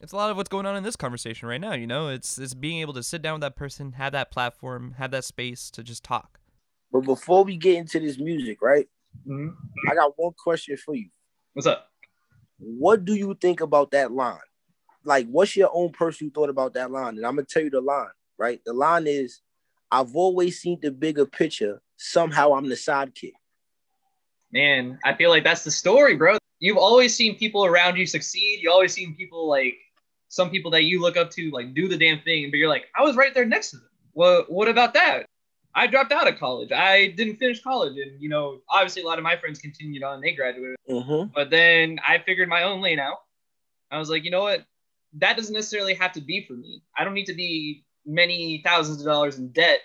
it's 0.00 0.12
a 0.12 0.16
lot 0.16 0.30
of 0.30 0.36
what's 0.36 0.48
going 0.48 0.64
on 0.66 0.76
in 0.76 0.84
this 0.84 0.94
conversation 0.96 1.48
right 1.48 1.60
now 1.60 1.72
you 1.72 1.86
know 1.86 2.06
it's 2.08 2.38
it's 2.38 2.54
being 2.54 2.78
able 2.80 2.92
to 2.94 3.02
sit 3.02 3.20
down 3.20 3.34
with 3.34 3.40
that 3.40 3.56
person 3.56 3.92
have 3.92 4.12
that 4.12 4.30
platform 4.30 4.94
have 4.96 5.10
that 5.10 5.24
space 5.24 5.70
to 5.72 5.82
just 5.82 6.04
talk 6.04 6.38
But 6.92 7.00
before 7.00 7.42
we 7.44 7.56
get 7.56 7.76
into 7.76 7.98
this 7.98 8.16
music, 8.18 8.62
right? 8.62 8.86
Mhm. 9.26 9.54
I 9.90 9.94
got 9.96 10.12
one 10.16 10.32
question 10.42 10.76
for 10.76 10.94
you. 10.94 11.10
What's 11.54 11.66
up? 11.66 11.87
What 12.58 13.04
do 13.04 13.14
you 13.14 13.36
think 13.40 13.60
about 13.60 13.92
that 13.92 14.12
line? 14.12 14.38
Like, 15.04 15.26
what's 15.28 15.56
your 15.56 15.70
own 15.72 15.90
personal 15.90 16.32
thought 16.34 16.50
about 16.50 16.74
that 16.74 16.90
line? 16.90 17.16
And 17.16 17.26
I'm 17.26 17.36
gonna 17.36 17.46
tell 17.48 17.62
you 17.62 17.70
the 17.70 17.80
line, 17.80 18.08
right? 18.36 18.60
The 18.64 18.72
line 18.72 19.06
is, 19.06 19.40
I've 19.90 20.14
always 20.14 20.60
seen 20.60 20.78
the 20.82 20.90
bigger 20.90 21.24
picture. 21.24 21.80
Somehow 21.96 22.52
I'm 22.52 22.68
the 22.68 22.74
sidekick. 22.74 23.32
Man, 24.52 24.98
I 25.04 25.14
feel 25.14 25.30
like 25.30 25.44
that's 25.44 25.64
the 25.64 25.70
story, 25.70 26.16
bro. 26.16 26.38
You've 26.60 26.78
always 26.78 27.14
seen 27.14 27.38
people 27.38 27.64
around 27.64 27.96
you 27.96 28.06
succeed. 28.06 28.60
You 28.62 28.70
always 28.70 28.92
seen 28.92 29.14
people 29.14 29.48
like 29.48 29.76
some 30.28 30.50
people 30.50 30.70
that 30.72 30.84
you 30.84 31.00
look 31.00 31.16
up 31.16 31.30
to 31.32 31.50
like 31.50 31.74
do 31.74 31.88
the 31.88 31.96
damn 31.96 32.20
thing, 32.20 32.50
but 32.50 32.58
you're 32.58 32.68
like, 32.68 32.86
I 32.96 33.02
was 33.02 33.16
right 33.16 33.34
there 33.34 33.44
next 33.44 33.70
to 33.70 33.76
them. 33.76 33.88
Well, 34.14 34.44
what 34.48 34.68
about 34.68 34.94
that? 34.94 35.26
I 35.78 35.86
dropped 35.86 36.12
out 36.12 36.26
of 36.28 36.38
college. 36.38 36.72
I 36.72 37.08
didn't 37.16 37.36
finish 37.36 37.62
college, 37.62 37.96
and 37.96 38.20
you 38.20 38.28
know, 38.28 38.60
obviously, 38.68 39.02
a 39.02 39.06
lot 39.06 39.18
of 39.18 39.24
my 39.24 39.36
friends 39.36 39.58
continued 39.60 40.02
on. 40.02 40.20
They 40.20 40.32
graduated, 40.32 40.76
Mm-hmm. 40.90 41.30
but 41.34 41.50
then 41.50 41.98
I 42.06 42.18
figured 42.18 42.48
my 42.48 42.64
own 42.64 42.80
lane 42.82 42.98
out. 42.98 43.18
I 43.90 43.98
was 43.98 44.10
like, 44.10 44.24
you 44.24 44.30
know 44.30 44.42
what? 44.42 44.64
That 45.14 45.36
doesn't 45.36 45.54
necessarily 45.54 45.94
have 45.94 46.12
to 46.12 46.20
be 46.20 46.44
for 46.46 46.54
me. 46.54 46.82
I 46.98 47.04
don't 47.04 47.14
need 47.14 47.26
to 47.26 47.34
be 47.34 47.84
many 48.04 48.60
thousands 48.64 49.00
of 49.00 49.06
dollars 49.06 49.38
in 49.38 49.48
debt. 49.52 49.80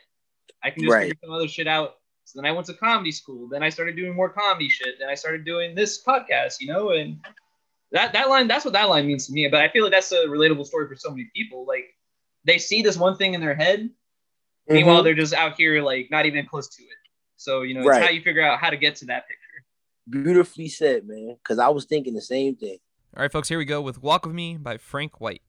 I 0.63 0.69
can 0.71 0.81
just 0.83 0.93
Right. 0.93 1.01
figure 1.09 1.19
some 1.23 1.33
other 1.33 1.47
shit 1.47 1.67
out. 1.67 1.95
So 2.25 2.39
then 2.39 2.45
I 2.45 2.51
went 2.53 2.67
to 2.67 2.73
comedy 2.73 3.11
school. 3.11 3.47
Then 3.49 3.63
I 3.63 3.69
started 3.69 3.95
doing 3.95 4.15
more 4.15 4.29
comedy 4.29 4.69
shit. 4.69 4.95
Then 4.99 5.09
I 5.09 5.15
started 5.15 5.45
doing 5.45 5.75
this 5.75 6.01
podcast, 6.03 6.55
you 6.61 6.67
know, 6.67 6.89
and 6.91 7.19
that 7.91 8.13
that 8.13 8.29
line, 8.29 8.47
that's 8.47 8.65
what 8.65 8.73
that 8.73 8.89
line 8.89 9.05
means 9.07 9.27
to 9.27 9.33
me. 9.33 9.47
But 9.49 9.61
I 9.61 9.69
feel 9.69 9.83
like 9.83 9.91
that's 9.93 10.11
a 10.11 10.25
relatable 10.25 10.65
story 10.65 10.87
for 10.87 10.95
so 10.95 11.09
many 11.11 11.29
people. 11.35 11.65
Like 11.67 11.85
they 12.45 12.57
see 12.57 12.81
this 12.81 12.97
one 12.97 13.15
thing 13.17 13.33
in 13.33 13.41
their 13.41 13.55
head, 13.55 13.89
meanwhile 14.67 15.01
Mhm. 15.01 15.03
they're 15.05 15.13
just 15.13 15.33
out 15.33 15.55
here 15.57 15.81
like 15.81 16.09
not 16.11 16.25
even 16.25 16.45
close 16.45 16.67
to 16.75 16.83
it. 16.83 16.89
So 17.37 17.61
you 17.63 17.73
know, 17.73 17.81
it's 17.81 17.89
Right. 17.89 18.03
how 18.03 18.09
you 18.09 18.21
figure 18.21 18.41
out 18.41 18.59
how 18.59 18.69
to 18.69 18.77
get 18.77 18.95
to 18.97 19.05
that 19.05 19.27
picture. 19.27 19.39
Beautifully 20.09 20.67
said, 20.69 21.07
man. 21.07 21.35
Because 21.41 21.59
I 21.59 21.69
was 21.69 21.85
thinking 21.85 22.13
the 22.13 22.21
same 22.21 22.55
thing. 22.55 22.77
all 23.15 23.21
right 23.21 23.31
folks 23.31 23.47
here 23.49 23.59
we 23.59 23.65
go 23.65 23.79
with 23.81 24.01
walk 24.01 24.25
with 24.25 24.33
me 24.35 24.57
by 24.57 24.75
frank 24.77 25.21
white 25.21 25.41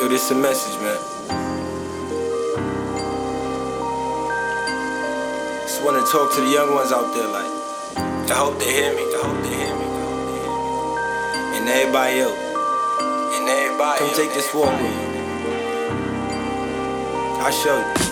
Yo, 0.00 0.06
this 0.06 0.30
a 0.30 0.34
message, 0.34 0.78
man. 0.80 0.96
Just 5.66 5.82
wanna 5.84 6.00
talk 6.06 6.32
to 6.34 6.40
the 6.40 6.50
young 6.52 6.72
ones 6.74 6.92
out 6.92 7.12
there, 7.14 7.26
like. 7.28 7.50
I 8.30 8.34
hope 8.34 8.58
they 8.60 8.72
hear 8.72 8.94
me. 8.94 9.02
I 9.02 9.20
hope 9.24 9.42
they 9.42 9.54
hear 9.56 9.74
me. 9.74 9.84
I 9.84 9.98
hope 10.06 10.22
they 10.22 10.38
hear 10.38 11.52
me. 11.52 11.58
And 11.58 11.68
everybody 11.68 12.20
else. 12.20 12.47
And 13.48 13.58
everybody. 13.64 13.98
Come 14.00 14.14
take 14.14 14.34
this 14.34 14.52
walk 14.52 14.72
with 14.76 14.82
me. 14.82 15.08
I'll 17.40 17.50
show 17.50 17.80
you. 17.80 18.08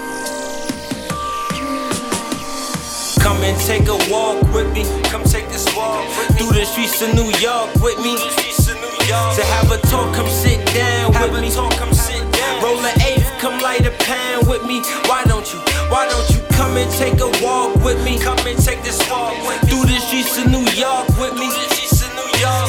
Come 3.21 3.43
and 3.45 3.59
take 3.69 3.85
a 3.89 3.99
walk 4.09 4.41
with 4.55 4.73
me. 4.73 4.85
Come 5.13 5.25
take 5.25 5.49
this 5.49 5.67
walk 5.77 6.09
through 6.39 6.53
the 6.57 6.65
streets 6.65 7.03
of 7.03 7.13
New 7.15 7.29
York 7.37 7.69
with 7.85 7.99
me. 8.01 8.17
To 8.17 9.45
have 9.45 9.71
a 9.71 9.79
talk, 9.93 10.15
come 10.15 10.29
sit 10.31 10.65
down 10.73 11.13
with 11.13 11.41
me. 11.43 11.51
come 11.77 11.93
sit 11.93 12.25
down. 12.33 12.63
Roll 12.63 12.79
an 12.81 12.99
eighth, 13.03 13.31
come 13.39 13.61
light 13.61 13.85
a 13.87 13.91
pan 13.91 14.47
with 14.49 14.65
me. 14.65 14.81
Why 15.05 15.23
don't 15.25 15.53
you? 15.53 15.61
Why 15.93 16.09
don't 16.09 16.31
you 16.31 16.41
come 16.57 16.77
and 16.79 16.91
take 16.93 17.21
a 17.21 17.29
walk 17.45 17.77
with 17.85 18.03
me? 18.05 18.19
Come 18.19 18.39
and 18.47 18.59
take 18.59 18.83
this 18.83 18.99
walk 19.11 19.37
through 19.69 19.85
the 19.85 20.01
streets 20.01 20.39
of 20.39 20.51
New 20.51 20.65
York 20.73 21.07
with 21.21 21.35
me. 21.35 21.51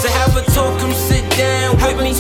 To 0.02 0.10
have 0.10 0.36
a 0.38 0.44
talk, 0.52 0.80
come 0.80 0.94
sit 0.94 1.24
down 1.38 1.76
with 1.78 2.02
me. 2.02 2.14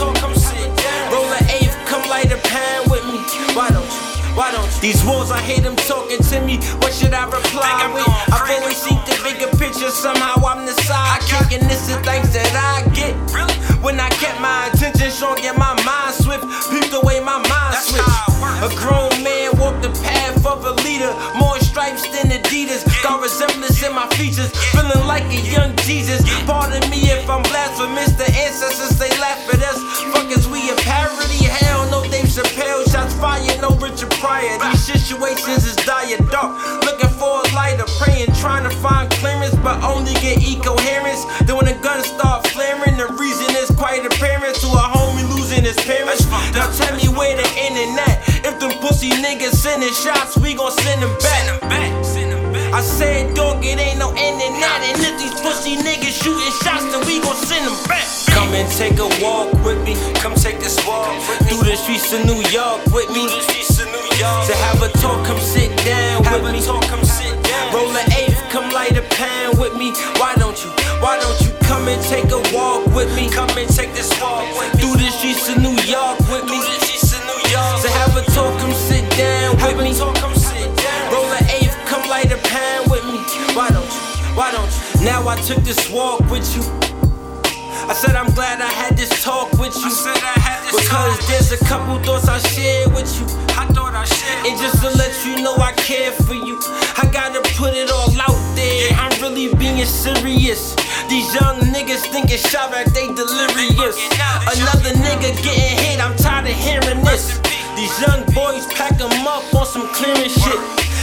Why 3.57 3.73
don't 3.73 3.89
you? 3.89 4.37
Why 4.37 4.53
don't 4.53 4.69
you? 4.69 4.81
These 4.85 5.01
walls, 5.01 5.31
I 5.31 5.41
hate 5.41 5.65
them 5.65 5.75
talking 5.89 6.21
to 6.21 6.37
me. 6.45 6.61
What 6.77 6.93
should 6.93 7.09
I 7.09 7.25
reply 7.25 7.65
I 7.65 7.89
with? 7.89 8.05
I've 8.29 8.45
always 8.53 8.77
seen 8.77 9.01
the 9.09 9.17
bigger 9.25 9.49
picture. 9.57 9.89
Somehow 9.89 10.37
I'm 10.45 10.69
the 10.69 10.77
sidekick, 10.85 11.57
and 11.57 11.65
this 11.65 11.89
is 11.89 11.97
things 12.05 12.37
that 12.37 12.53
I 12.53 12.85
get. 12.93 13.17
When 13.81 13.99
I 13.99 14.13
kept 14.21 14.37
my 14.45 14.69
attention 14.69 15.09
strong 15.09 15.41
and 15.41 15.57
my 15.57 15.73
mind 15.81 16.13
swift, 16.13 16.45
peeped 16.69 16.93
the 16.93 17.01
way 17.01 17.17
my 17.17 17.41
mind 17.49 17.81
switched. 17.81 18.29
A 18.61 18.69
grown 18.77 19.09
man 19.25 19.57
walked 19.57 19.81
the 19.81 19.89
path 20.05 20.45
of 20.45 20.61
a 20.61 20.77
leader. 20.85 21.09
More 21.33 21.57
stripes 21.57 22.05
than 22.13 22.29
Adidas. 22.29 22.85
Got 23.01 23.25
resemblance 23.25 23.81
in 23.81 23.89
my 23.89 24.05
features. 24.21 24.53
Feeling 24.69 25.01
like 25.09 25.25
a 25.33 25.41
young 25.49 25.73
Jesus. 25.81 26.21
Pardon 26.45 26.85
me 26.93 27.09
if 27.09 27.25
I'm 27.25 27.41
blasphemous. 27.49 28.13
The 28.13 28.29
ancestors 28.37 29.01
they 29.01 29.09
laugh 29.17 29.41
at 29.49 29.65
us. 29.65 29.81
Fuck 30.13 30.29
is 30.29 30.45
we 30.45 30.69
a 30.69 30.77
parody? 30.85 31.16
Fired, 33.57 33.61
no 33.61 33.77
Richard 33.77 34.11
Pryor. 34.11 34.57
These 34.71 34.83
situations 34.83 35.65
is 35.65 35.75
dire 35.77 36.17
dark. 36.29 36.57
Looking 36.85 37.09
for 37.09 37.41
a 37.41 37.55
lighter, 37.55 37.85
praying, 37.99 38.33
trying 38.35 38.63
to 38.63 38.75
find 38.77 39.09
clearance, 39.11 39.55
but 39.55 39.83
only 39.83 40.13
get 40.13 40.37
incoherence. 40.37 41.25
Then 41.45 41.57
when 41.57 41.65
the 41.65 41.77
guns 41.81 42.07
start 42.07 42.47
flaring, 42.47 42.97
the 42.97 43.07
reason 43.19 43.55
is 43.57 43.69
quite 43.71 44.05
apparent 44.05 44.55
to 44.55 44.67
a 44.67 44.85
homie 44.93 45.27
losing 45.35 45.63
his 45.63 45.77
parents. 45.85 46.25
Now 46.53 46.71
tell 46.71 46.95
me 46.95 47.07
where 47.09 47.35
the 47.35 47.47
internet. 47.57 48.21
If 48.45 48.59
them 48.59 48.71
pussy 48.81 49.11
niggas 49.11 49.55
sending 49.55 49.93
shots, 49.93 50.37
we 50.37 50.53
gon' 50.53 50.71
send 50.71 51.01
them 51.01 51.15
back. 51.19 51.63
I 51.63 51.87
I 52.77 52.81
said, 52.81 53.33
dog, 53.33 53.65
it 53.65 53.79
ain't 53.79 53.97
no 53.97 54.13
end 54.13 54.37
in 54.37 54.53
that. 54.61 54.79
And 54.85 55.01
if 55.01 55.17
these 55.17 55.33
pussy 55.41 55.81
niggas 55.81 56.13
shooting 56.13 56.53
shots, 56.61 56.85
then 56.93 57.01
we 57.09 57.17
gon' 57.17 57.33
send 57.33 57.65
them 57.65 57.73
back. 57.89 58.05
Come 58.29 58.53
and 58.53 58.69
take 58.77 59.01
a 59.01 59.09
walk 59.17 59.49
with 59.65 59.76
streets 61.87 62.11
of 62.11 62.25
New 62.27 62.43
York 62.51 62.83
with 62.91 63.07
me. 63.15 63.23
To 63.31 64.53
have 64.67 64.81
a 64.83 64.89
talk, 64.99 65.23
come 65.25 65.39
sit 65.39 65.71
down 65.85 66.19
with 66.19 66.43
me. 66.51 66.59
Roll 67.71 67.95
an 67.95 68.11
eighth, 68.11 68.43
come 68.51 68.69
light 68.71 68.97
a 68.97 69.01
pan 69.15 69.57
with 69.57 69.73
me. 69.77 69.93
Why 70.19 70.35
don't 70.35 70.57
you? 70.63 70.69
Why 70.99 71.17
don't 71.19 71.39
you 71.39 71.51
come 71.63 71.87
and 71.87 72.01
take 72.03 72.27
a 72.31 72.41
walk 72.51 72.83
with 72.91 73.15
me? 73.15 73.29
Come 73.31 73.47
and 73.57 73.69
take 73.71 73.93
this 73.95 74.11
walk 74.19 74.43
with 74.59 74.75
me. 74.75 74.81
through 74.83 74.97
the 74.99 75.09
streets 75.15 75.47
of 75.47 75.63
New 75.63 75.77
York 75.87 76.19
with 76.27 76.43
me. 76.51 76.59
To 77.83 77.89
have 77.99 78.17
a 78.19 78.23
talk, 78.35 78.51
come 78.59 78.73
sit 78.75 79.07
down 79.15 79.55
with 79.63 79.77
me. 79.79 79.93
Roll 81.13 81.31
an 81.39 81.45
eighth, 81.55 81.77
come 81.87 82.03
light 82.09 82.31
a 82.33 82.37
pan 82.51 82.89
with 82.91 83.05
me. 83.05 83.19
Why 83.55 83.69
don't 83.69 83.87
you? 83.87 84.03
Why 84.35 84.51
don't 84.51 84.67
you? 84.67 85.05
Now 85.05 85.25
I 85.27 85.37
took 85.39 85.63
this 85.63 85.89
walk 85.89 86.19
with 86.29 86.43
you. 86.51 86.63
I 87.87 87.93
said 87.93 88.15
I'm 88.17 88.33
glad 88.33 88.59
I 88.59 88.67
had 88.67 88.97
this 88.97 89.23
talk 89.23 89.49
with 89.53 89.73
you. 89.77 89.87
Because 90.87 91.19
there's 91.27 91.51
a 91.51 91.59
couple 91.65 91.99
thoughts 91.99 92.29
I 92.29 92.39
shared 92.39 92.93
with 92.95 93.11
you. 93.19 93.27
I 93.59 93.67
thought 93.75 93.91
I 93.91 94.07
shared. 94.07 94.47
And 94.47 94.55
just 94.55 94.79
to 94.79 94.89
let 94.95 95.11
you 95.27 95.43
know 95.43 95.55
I 95.59 95.73
care 95.75 96.15
for 96.23 96.33
you. 96.33 96.55
I 96.95 97.03
gotta 97.11 97.43
put 97.59 97.75
it 97.75 97.91
all 97.91 98.15
out 98.15 98.39
there. 98.55 98.95
I'm 98.95 99.11
really 99.19 99.51
being 99.59 99.83
serious. 99.83 100.79
These 101.11 101.27
young 101.35 101.59
niggas 101.75 102.07
thinking 102.07 102.39
shot 102.39 102.71
like 102.71 102.87
they 102.95 103.11
delirious. 103.11 103.99
Another 104.47 104.95
nigga 105.03 105.35
getting 105.43 105.75
hit, 105.75 105.99
I'm 105.99 106.15
tired 106.15 106.47
of 106.47 106.55
hearing 106.55 107.03
this. 107.03 107.35
These 107.75 107.91
young 107.99 108.23
boys 108.31 108.63
pack 108.71 108.95
'em 108.95 109.27
up 109.27 109.43
on 109.53 109.67
some 109.67 109.91
clearing 109.91 110.31
shit. 110.31 110.61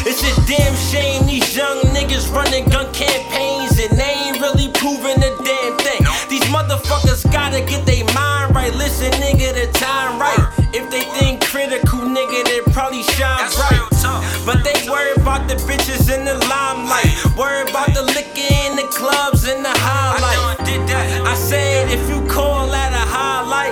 It's 0.09 0.25
a 0.25 0.33
damn 0.49 0.75
shame 0.89 1.27
these 1.27 1.57
young 1.57 1.81
niggas 1.93 2.33
running 2.33 2.65
gun 2.73 2.89
campaigns 2.93 3.79
and 3.79 3.93
they 4.01 4.33
ain't 4.33 4.41
really 4.41 4.69
proving 4.73 5.21
a 5.21 5.31
damn 5.45 5.77
thing. 5.85 6.04
These 6.35 6.51
motherfuckers 6.51 7.23
gotta 7.31 7.61
get 7.61 7.87
their 7.87 8.03
mind 8.11 8.57
right. 8.57 8.75
Listen, 8.75 9.13
nigga, 9.23 9.55
the 9.55 9.71
time 9.71 10.19
right. 10.19 10.35
If 10.75 10.91
they 10.91 11.07
think 11.15 11.47
critical, 11.47 12.01
nigga, 12.01 12.43
they 12.51 12.59
probably 12.73 13.05
shine 13.15 13.47
bright. 13.55 13.79
But 14.45 14.67
they 14.67 14.75
worry 14.91 15.15
about 15.15 15.47
the 15.47 15.55
bitches 15.63 16.11
in 16.11 16.25
the 16.25 16.35
limelight. 16.51 17.07
Worry 17.39 17.71
about 17.71 17.95
the 17.95 18.03
liquor 18.03 18.51
in 18.67 18.75
the 18.75 18.83
clubs 18.91 19.47
and 19.47 19.65
the 19.65 19.71
highlight. 19.79 20.59
I 21.23 21.37
said, 21.37 21.87
if 21.95 22.03
you 22.11 22.27
call 22.27 22.67
that 22.67 22.91
a 22.91 23.07
highlight, 23.07 23.71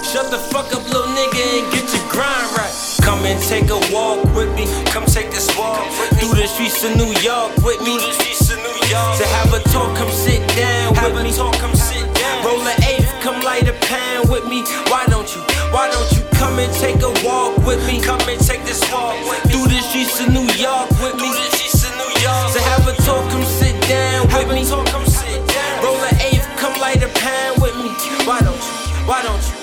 shut 0.00 0.30
the 0.30 0.38
fuck 0.38 0.72
up, 0.72 0.88
little 0.88 1.12
nigga, 1.12 1.60
and 1.60 1.68
get 1.76 1.92
your 1.92 2.08
grind 2.08 2.56
right. 2.56 2.72
Come 3.04 3.20
and 3.28 3.36
take 3.52 3.68
a 3.68 3.76
walk 3.92 4.24
with 4.32 4.48
me. 4.56 4.64
Come 4.96 5.04
take 5.04 5.30
this 5.30 5.52
walk 5.58 5.84
through 6.16 6.40
the 6.40 6.48
streets 6.48 6.82
of 6.84 6.96
New 6.96 7.12
York 7.20 7.52
with 7.60 7.84
me. 7.84 8.00
To 8.00 9.24
have 9.28 9.52
a 9.52 9.60
talk, 9.68 9.94
come 9.98 10.10
sit 10.10 10.40
down 10.56 10.94
with 11.04 11.22
me. 11.22 11.97
Roll 12.44 12.62
an 12.66 12.82
eighth, 12.84 13.10
come 13.20 13.40
light 13.42 13.68
a 13.68 13.72
pan 13.88 14.28
with 14.28 14.46
me. 14.46 14.62
Why 14.88 15.06
don't 15.06 15.28
you? 15.34 15.42
Why 15.72 15.90
don't 15.90 16.10
you 16.12 16.22
come 16.38 16.58
and 16.58 16.72
take 16.74 17.02
a 17.02 17.12
walk 17.26 17.56
with 17.66 17.84
me? 17.86 18.00
Come 18.00 18.20
and 18.28 18.40
take 18.40 18.64
this 18.64 18.80
walk 18.92 19.16
with 19.28 19.44
me. 19.46 19.52
through 19.52 19.68
the 19.68 19.80
streets 19.82 20.20
of 20.20 20.28
New 20.32 20.48
York 20.56 20.88
with 21.02 21.14
me. 21.16 21.28
Through 21.28 21.36
the 21.36 21.50
streets 21.56 21.84
of 21.84 21.92
New 21.98 22.12
York. 22.22 22.52
To 22.54 22.60
have 22.70 22.86
a 22.88 22.94
talk, 23.02 23.28
come 23.30 23.44
sit 23.44 23.76
down 23.88 24.26
with 24.32 24.48
me. 24.54 24.64
Roll 25.82 26.00
an 26.04 26.16
eighth, 26.22 26.46
come 26.56 26.78
light 26.80 27.02
a 27.02 27.08
pan 27.08 27.60
with 27.60 27.76
me. 27.76 27.90
Why 28.26 28.40
don't 28.40 28.56
you? 28.56 29.06
Why 29.06 29.22
don't 29.22 29.42
you? 29.42 29.57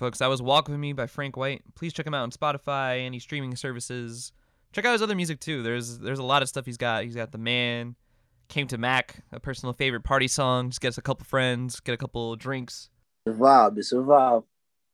Folks, 0.00 0.20
that 0.20 0.28
was 0.28 0.40
Walk 0.40 0.66
With 0.66 0.78
Me 0.78 0.94
by 0.94 1.06
Frank 1.06 1.36
White. 1.36 1.60
Please 1.74 1.92
check 1.92 2.06
him 2.06 2.14
out 2.14 2.22
on 2.22 2.30
Spotify, 2.30 3.04
any 3.04 3.18
streaming 3.18 3.54
services. 3.54 4.32
Check 4.72 4.86
out 4.86 4.92
his 4.92 5.02
other 5.02 5.14
music 5.14 5.40
too. 5.40 5.62
There's 5.62 5.98
there's 5.98 6.18
a 6.18 6.24
lot 6.24 6.40
of 6.40 6.48
stuff 6.48 6.64
he's 6.64 6.78
got. 6.78 7.04
He's 7.04 7.14
got 7.14 7.32
The 7.32 7.38
Man, 7.38 7.96
Came 8.48 8.66
to 8.68 8.78
Mac, 8.78 9.22
a 9.30 9.38
personal 9.38 9.74
favorite 9.74 10.02
party 10.02 10.26
song. 10.26 10.70
Just 10.70 10.80
gets 10.80 10.96
a 10.96 11.02
couple 11.02 11.26
friends, 11.26 11.80
get 11.80 11.92
a 11.92 11.98
couple 11.98 12.34
drinks. 12.36 12.88
Survive. 13.28 13.76
It's 13.76 13.90
survive. 13.90 14.40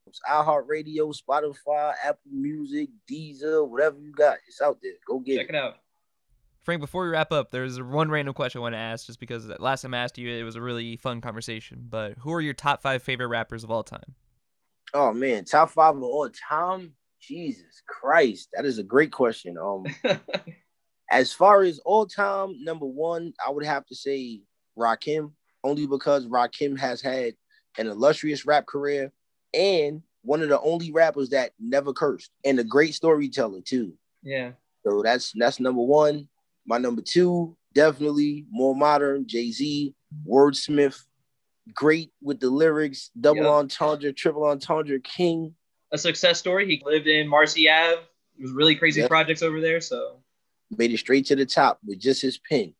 It's 0.08 0.20
iHeartRadio, 0.28 1.14
Spotify, 1.16 1.92
Apple 2.04 2.32
Music, 2.32 2.88
Deezer, 3.08 3.64
whatever 3.68 4.00
you 4.00 4.10
got. 4.10 4.38
It's 4.48 4.60
out 4.60 4.78
there. 4.82 4.94
Go 5.06 5.20
get 5.20 5.36
Check 5.36 5.50
it. 5.50 5.54
it 5.54 5.58
out. 5.58 5.74
Frank, 6.64 6.80
before 6.80 7.04
we 7.04 7.10
wrap 7.10 7.30
up, 7.30 7.52
there's 7.52 7.80
one 7.80 8.10
random 8.10 8.34
question 8.34 8.58
I 8.58 8.62
want 8.62 8.74
to 8.74 8.78
ask 8.80 9.06
just 9.06 9.20
because 9.20 9.46
last 9.60 9.82
time 9.82 9.94
I 9.94 9.98
asked 9.98 10.18
you, 10.18 10.28
it 10.28 10.42
was 10.42 10.56
a 10.56 10.60
really 10.60 10.96
fun 10.96 11.20
conversation. 11.20 11.86
But 11.88 12.14
who 12.18 12.32
are 12.32 12.40
your 12.40 12.54
top 12.54 12.82
five 12.82 13.04
favorite 13.04 13.28
rappers 13.28 13.62
of 13.62 13.70
all 13.70 13.84
time? 13.84 14.16
Oh 14.94 15.12
man, 15.12 15.44
top 15.44 15.70
five 15.70 15.96
of 15.96 16.02
all 16.02 16.28
time. 16.30 16.92
Jesus 17.20 17.82
Christ, 17.88 18.50
that 18.52 18.64
is 18.64 18.78
a 18.78 18.84
great 18.84 19.10
question. 19.10 19.56
Um, 19.58 19.84
as 21.10 21.32
far 21.32 21.62
as 21.62 21.80
all 21.80 22.06
time, 22.06 22.62
number 22.62 22.86
one, 22.86 23.32
I 23.44 23.50
would 23.50 23.64
have 23.64 23.84
to 23.86 23.94
say 23.96 24.42
Rakim, 24.78 25.32
only 25.64 25.86
because 25.86 26.26
Rakim 26.26 26.78
has 26.78 27.00
had 27.00 27.34
an 27.78 27.88
illustrious 27.88 28.46
rap 28.46 28.66
career 28.66 29.12
and 29.52 30.02
one 30.22 30.42
of 30.42 30.48
the 30.48 30.60
only 30.60 30.92
rappers 30.92 31.30
that 31.30 31.52
never 31.58 31.92
cursed 31.92 32.30
and 32.44 32.58
a 32.58 32.64
great 32.64 32.94
storyteller 32.94 33.60
too. 33.60 33.94
yeah. 34.22 34.52
So 34.84 35.02
that's 35.02 35.32
that's 35.36 35.58
number 35.58 35.82
one. 35.82 36.28
My 36.64 36.78
number 36.78 37.02
two, 37.02 37.56
definitely 37.74 38.46
more 38.50 38.74
modern, 38.74 39.26
Jay 39.26 39.50
Z, 39.50 39.94
wordsmith, 40.28 41.02
great 41.72 42.12
with 42.22 42.40
the 42.40 42.50
lyrics, 42.50 43.10
double 43.20 43.42
Yep. 43.42 43.50
entendre, 43.52 44.12
triple 44.12 44.44
entendre, 44.44 45.00
king. 45.00 45.54
A 45.92 45.98
success 45.98 46.38
story. 46.38 46.66
He 46.66 46.82
lived 46.84 47.06
in 47.06 47.28
Marcy 47.28 47.68
Ave. 47.68 48.02
It 48.38 48.42
was 48.42 48.52
really 48.52 48.76
crazy 48.76 49.00
Yeah. 49.00 49.08
projects 49.08 49.42
over 49.42 49.60
there. 49.60 49.80
So 49.80 50.22
made 50.70 50.92
it 50.92 50.98
straight 50.98 51.26
to 51.26 51.36
the 51.36 51.46
top 51.46 51.78
with 51.84 51.98
just 51.98 52.20
his 52.22 52.38
pen. 52.38 52.74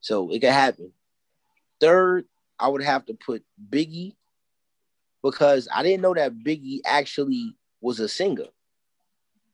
So 0.00 0.30
it 0.30 0.40
could 0.40 0.50
happen. 0.50 0.92
Third, 1.80 2.26
I 2.58 2.68
would 2.68 2.82
have 2.82 3.06
to 3.06 3.14
put 3.14 3.44
Biggie 3.70 4.16
because 5.22 5.68
I 5.72 5.82
didn't 5.82 6.00
know 6.02 6.14
that 6.14 6.32
Biggie 6.34 6.80
actually 6.84 7.56
was 7.80 8.00
a 8.00 8.08
singer. 8.08 8.46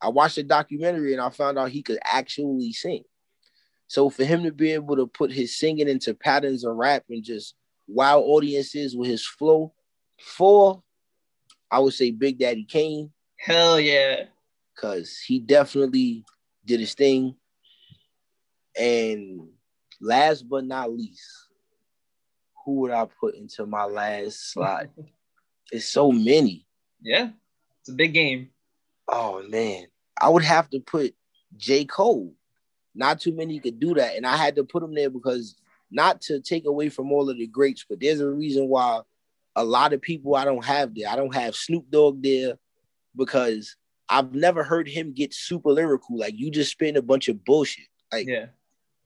I 0.01 0.09
watched 0.09 0.37
a 0.37 0.43
documentary 0.43 1.13
and 1.13 1.21
I 1.21 1.29
found 1.29 1.57
out 1.57 1.71
he 1.71 1.81
could 1.81 1.99
actually 2.03 2.71
sing. 2.71 3.03
So 3.87 4.09
for 4.09 4.23
him 4.25 4.43
to 4.43 4.51
be 4.51 4.71
able 4.73 4.95
to 4.97 5.07
put 5.07 5.31
his 5.31 5.57
singing 5.57 5.87
into 5.89 6.13
patterns 6.13 6.63
of 6.63 6.75
rap 6.75 7.03
and 7.09 7.23
just 7.23 7.55
wow 7.87 8.19
audiences 8.19 8.95
with 8.95 9.09
his 9.09 9.25
flow. 9.25 9.73
Four, 10.19 10.83
I 11.69 11.79
would 11.79 11.93
say 11.93 12.11
Big 12.11 12.39
Daddy 12.39 12.63
Kane 12.63 13.11
hell 13.37 13.79
yeah. 13.79 14.25
because 14.75 15.19
he 15.19 15.39
definitely 15.39 16.25
did 16.65 16.79
his 16.79 16.93
thing. 16.93 17.35
And 18.77 19.47
last 20.01 20.47
but 20.47 20.65
not 20.65 20.91
least, 20.91 21.23
who 22.65 22.81
would 22.81 22.91
I 22.91 23.07
put 23.19 23.35
into 23.35 23.65
my 23.65 23.85
last 23.85 24.51
slot? 24.51 24.87
it's 25.71 25.85
so 25.85 26.11
many. 26.11 26.65
Yeah. 27.01 27.29
It's 27.79 27.89
a 27.89 27.93
big 27.93 28.13
game. 28.13 28.49
Oh 29.07 29.41
man, 29.47 29.85
I 30.19 30.27
would 30.27 30.43
have 30.43 30.69
to 30.71 30.79
put 30.79 31.15
J. 31.55 31.85
Cole. 31.85 32.33
Not 32.93 33.21
too 33.21 33.31
many 33.31 33.59
could 33.59 33.79
do 33.79 33.93
that, 33.93 34.17
and 34.17 34.25
I 34.25 34.35
had 34.35 34.55
to 34.55 34.65
put 34.65 34.83
him 34.83 34.93
there 34.93 35.09
because 35.09 35.55
not 35.91 36.21
to 36.21 36.39
take 36.41 36.65
away 36.65 36.89
from 36.89 37.11
all 37.11 37.29
of 37.29 37.37
the 37.37 37.47
greats, 37.47 37.85
but 37.89 37.99
there's 37.99 38.19
a 38.19 38.29
reason 38.29 38.67
why 38.67 39.01
a 39.55 39.63
lot 39.63 39.93
of 39.93 40.01
people 40.01 40.35
I 40.35 40.45
don't 40.45 40.63
have 40.65 40.93
there. 40.95 41.09
I 41.09 41.15
don't 41.15 41.33
have 41.33 41.55
Snoop 41.55 41.89
Dogg 41.89 42.21
there 42.21 42.57
because 43.15 43.75
I've 44.09 44.33
never 44.33 44.63
heard 44.63 44.87
him 44.87 45.13
get 45.13 45.33
super 45.33 45.71
lyrical. 45.71 46.17
Like 46.17 46.37
you 46.37 46.51
just 46.51 46.71
spitting 46.71 46.97
a 46.97 47.01
bunch 47.01 47.27
of 47.27 47.43
bullshit. 47.43 47.87
Like 48.11 48.27
Yeah. 48.27 48.47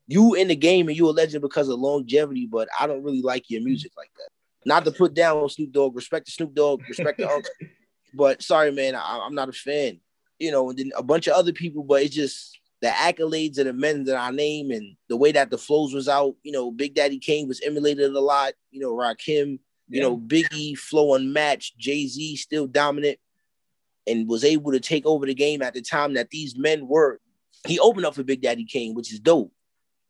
you 0.07 0.33
in 0.35 0.47
the 0.47 0.55
game 0.55 0.87
and 0.87 0.97
you 0.97 1.09
a 1.09 1.11
legend 1.11 1.41
because 1.41 1.69
of 1.69 1.79
longevity, 1.79 2.47
but 2.47 2.67
I 2.79 2.87
don't 2.87 3.03
really 3.03 3.21
like 3.21 3.49
your 3.49 3.61
music 3.61 3.91
like 3.97 4.11
that. 4.17 4.29
Not 4.65 4.85
to 4.85 4.91
put 4.91 5.13
down 5.13 5.37
on 5.37 5.49
Snoop 5.49 5.71
Dogg, 5.71 5.95
respect 5.95 6.27
to 6.27 6.31
Snoop 6.31 6.53
Dogg, 6.53 6.81
respect 6.87 7.17
to 7.19 7.29
Uncle, 7.29 7.49
but 8.13 8.43
sorry, 8.43 8.71
man, 8.71 8.93
I, 8.95 9.21
I'm 9.25 9.33
not 9.33 9.49
a 9.49 9.53
fan. 9.53 9.99
You 10.37 10.51
know, 10.51 10.69
and 10.69 10.77
then 10.77 10.91
a 10.95 11.03
bunch 11.03 11.27
of 11.27 11.33
other 11.33 11.53
people, 11.53 11.83
but 11.83 12.01
it's 12.03 12.13
just 12.15 12.59
the 12.81 12.87
accolades 12.87 13.57
and 13.59 13.67
the 13.67 13.73
men 13.73 14.03
that 14.05 14.17
I 14.17 14.31
name 14.31 14.71
and 14.71 14.95
the 15.07 15.17
way 15.17 15.31
that 15.31 15.51
the 15.51 15.57
flows 15.57 15.93
was 15.93 16.07
out, 16.07 16.35
you 16.43 16.51
know, 16.51 16.71
Big 16.71 16.95
Daddy 16.95 17.19
Kane 17.19 17.47
was 17.47 17.61
emulated 17.61 18.11
a 18.11 18.19
lot, 18.19 18.53
you 18.71 18.79
know, 18.79 18.91
Rakim, 18.93 19.59
you 19.87 19.99
Yeah. 19.99 20.01
know, 20.03 20.17
Biggie, 20.17 20.75
flow 20.77 21.13
unmatched, 21.13 21.77
Jay-Z 21.77 22.35
still 22.37 22.65
dominant 22.67 23.19
and 24.07 24.27
was 24.27 24.43
able 24.43 24.71
to 24.71 24.79
take 24.79 25.05
over 25.05 25.25
the 25.27 25.35
game 25.35 25.61
at 25.61 25.73
the 25.75 25.81
time 25.81 26.15
that 26.15 26.31
these 26.31 26.57
men 26.57 26.87
were. 26.87 27.19
He 27.67 27.77
opened 27.79 28.05
up 28.07 28.15
for 28.15 28.23
Big 28.23 28.41
Daddy 28.41 28.65
Kane, 28.65 28.95
which 28.95 29.13
is 29.13 29.19
dope. 29.19 29.53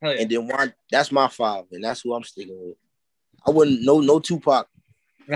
Yeah. 0.01 0.11
And 0.11 0.29
then 0.29 0.47
one, 0.47 0.73
that's 0.89 1.11
my 1.11 1.27
five, 1.27 1.65
and 1.73 1.83
that's 1.83 2.01
who 2.01 2.13
I'm 2.13 2.23
sticking 2.23 2.57
with. 2.57 2.77
I 3.45 3.51
wouldn't 3.51 3.81
no 3.83 3.99
no 3.99 4.19
Tupac. 4.19 4.67
we 5.27 5.35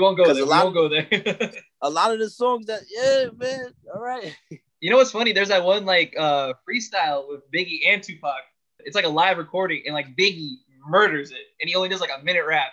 won't 0.00 0.16
go 0.16 0.32
there. 0.32 0.42
a 0.42 0.46
We 0.46 0.50
won't 0.50 0.74
go 0.74 0.88
there. 0.88 1.06
A 1.82 1.90
lot 1.90 2.12
of 2.12 2.18
the 2.18 2.30
songs 2.30 2.66
that 2.66 2.80
yeah, 2.90 3.26
man. 3.36 3.72
All 3.94 4.00
right. 4.00 4.34
You 4.80 4.90
know 4.90 4.96
what's 4.96 5.10
funny? 5.10 5.32
There's 5.32 5.48
that 5.48 5.64
one 5.64 5.84
like 5.84 6.14
uh 6.18 6.52
freestyle 6.68 7.28
with 7.28 7.40
Biggie 7.52 7.80
and 7.86 8.02
Tupac. 8.02 8.40
It's 8.80 8.94
like 8.94 9.04
a 9.04 9.08
live 9.10 9.38
recording, 9.38 9.82
and 9.86 9.94
like 9.94 10.16
Biggie 10.16 10.56
murders 10.86 11.30
it, 11.30 11.38
and 11.60 11.68
he 11.68 11.74
only 11.74 11.88
does 11.88 12.00
like 12.00 12.10
a 12.16 12.22
minute 12.24 12.44
rap. 12.46 12.72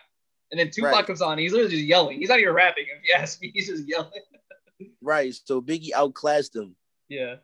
And 0.51 0.59
then 0.59 0.69
Tupac 0.69 0.91
Right. 0.93 1.05
comes 1.07 1.21
on, 1.21 1.39
he's 1.39 1.51
literally 1.51 1.71
just 1.71 1.83
yelling. 1.85 2.19
He's 2.19 2.29
not 2.29 2.39
even 2.39 2.53
rapping. 2.53 2.85
If 2.95 3.07
you 3.07 3.15
ask 3.17 3.41
me, 3.41 3.49
he's 3.55 3.67
just 3.67 3.87
yelling. 3.87 4.11
Right. 5.01 5.33
So 5.45 5.61
Biggie 5.61 5.91
outclassed 5.95 6.55
him. 6.55 6.75
Yeah. 7.09 7.35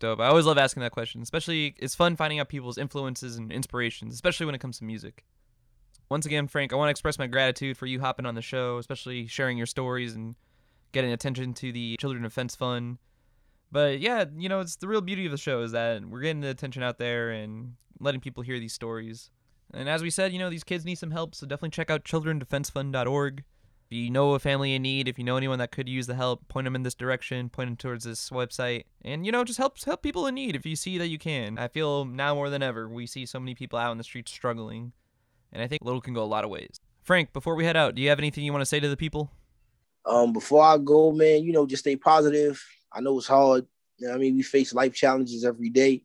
Dope. 0.00 0.20
I 0.20 0.26
always 0.26 0.44
love 0.44 0.58
asking 0.58 0.82
that 0.82 0.90
question. 0.92 1.22
Especially, 1.22 1.74
it's 1.78 1.94
fun 1.94 2.16
finding 2.16 2.40
out 2.40 2.48
people's 2.48 2.78
influences 2.78 3.36
and 3.36 3.52
inspirations, 3.52 4.12
especially 4.14 4.46
when 4.46 4.54
it 4.54 4.60
comes 4.60 4.78
to 4.78 4.84
music. 4.84 5.24
Once 6.10 6.26
again, 6.26 6.46
Frank, 6.48 6.72
I 6.72 6.76
want 6.76 6.88
to 6.88 6.90
express 6.90 7.18
my 7.18 7.26
gratitude 7.26 7.76
for 7.76 7.86
you 7.86 8.00
hopping 8.00 8.26
on 8.26 8.34
the 8.34 8.42
show, 8.42 8.78
especially 8.78 9.26
sharing 9.26 9.56
your 9.56 9.66
stories 9.66 10.14
and 10.14 10.34
getting 10.92 11.12
attention 11.12 11.54
to 11.54 11.72
the 11.72 11.96
Children 11.98 12.22
Defense 12.24 12.54
Fund. 12.56 12.98
But 13.70 14.00
yeah, 14.00 14.24
you 14.36 14.48
know, 14.48 14.60
it's 14.60 14.76
the 14.76 14.88
real 14.88 15.00
beauty 15.00 15.26
of 15.26 15.32
the 15.32 15.38
show 15.38 15.62
is 15.62 15.72
that 15.72 16.04
we're 16.04 16.20
getting 16.20 16.40
the 16.40 16.50
attention 16.50 16.82
out 16.82 16.98
there 16.98 17.30
and 17.30 17.74
letting 18.00 18.20
people 18.20 18.42
hear 18.42 18.58
these 18.58 18.72
stories. 18.72 19.30
And 19.74 19.88
as 19.88 20.02
we 20.02 20.10
said, 20.10 20.32
you 20.32 20.38
know, 20.38 20.50
these 20.50 20.64
kids 20.64 20.84
need 20.84 20.96
some 20.96 21.10
help, 21.10 21.34
so 21.34 21.46
definitely 21.46 21.70
check 21.70 21.90
out 21.90 22.04
childrendefensefund.org. 22.04 23.44
If 23.88 23.96
you 23.96 24.10
know 24.10 24.34
a 24.34 24.40
family 24.40 24.74
in 24.74 24.82
need, 24.82 25.06
if 25.06 25.16
you 25.16 25.24
know 25.24 25.36
anyone 25.36 25.60
that 25.60 25.70
could 25.70 25.88
use 25.88 26.08
the 26.08 26.16
help, 26.16 26.48
point 26.48 26.64
them 26.64 26.74
in 26.74 26.82
this 26.82 26.94
direction, 26.94 27.48
point 27.48 27.68
them 27.68 27.76
towards 27.76 28.04
this 28.04 28.30
website, 28.30 28.84
and 29.02 29.24
you 29.24 29.30
know, 29.30 29.44
just 29.44 29.58
help 29.58 29.82
help 29.84 30.02
people 30.02 30.26
in 30.26 30.34
need 30.34 30.56
if 30.56 30.66
you 30.66 30.74
see 30.74 30.98
that 30.98 31.06
you 31.06 31.18
can. 31.18 31.56
I 31.56 31.68
feel 31.68 32.04
now 32.04 32.34
more 32.34 32.50
than 32.50 32.64
ever 32.64 32.88
we 32.88 33.06
see 33.06 33.26
so 33.26 33.38
many 33.38 33.54
people 33.54 33.78
out 33.78 33.92
in 33.92 33.98
the 33.98 34.04
streets 34.04 34.32
struggling, 34.32 34.92
and 35.52 35.62
I 35.62 35.68
think 35.68 35.82
little 35.84 36.00
can 36.00 36.14
go 36.14 36.22
a 36.22 36.24
lot 36.24 36.42
of 36.42 36.50
ways. 36.50 36.80
Frank, 37.04 37.32
before 37.32 37.54
we 37.54 37.64
head 37.64 37.76
out, 37.76 37.94
do 37.94 38.02
you 38.02 38.08
have 38.08 38.18
anything 38.18 38.42
you 38.42 38.52
want 38.52 38.62
to 38.62 38.66
say 38.66 38.80
to 38.80 38.88
the 38.88 38.96
people? 38.96 39.30
Um, 40.04 40.32
before 40.32 40.64
I 40.64 40.78
go, 40.78 41.12
man, 41.12 41.44
you 41.44 41.52
know, 41.52 41.66
just 41.66 41.84
stay 41.84 41.94
positive. 41.94 42.60
I 42.96 43.00
know 43.00 43.18
it's 43.18 43.26
hard. 43.26 43.66
You 43.98 44.06
know 44.06 44.12
what 44.12 44.18
I 44.18 44.20
mean, 44.20 44.36
we 44.36 44.42
face 44.42 44.72
life 44.72 44.94
challenges 44.94 45.44
every 45.44 45.68
day, 45.68 46.02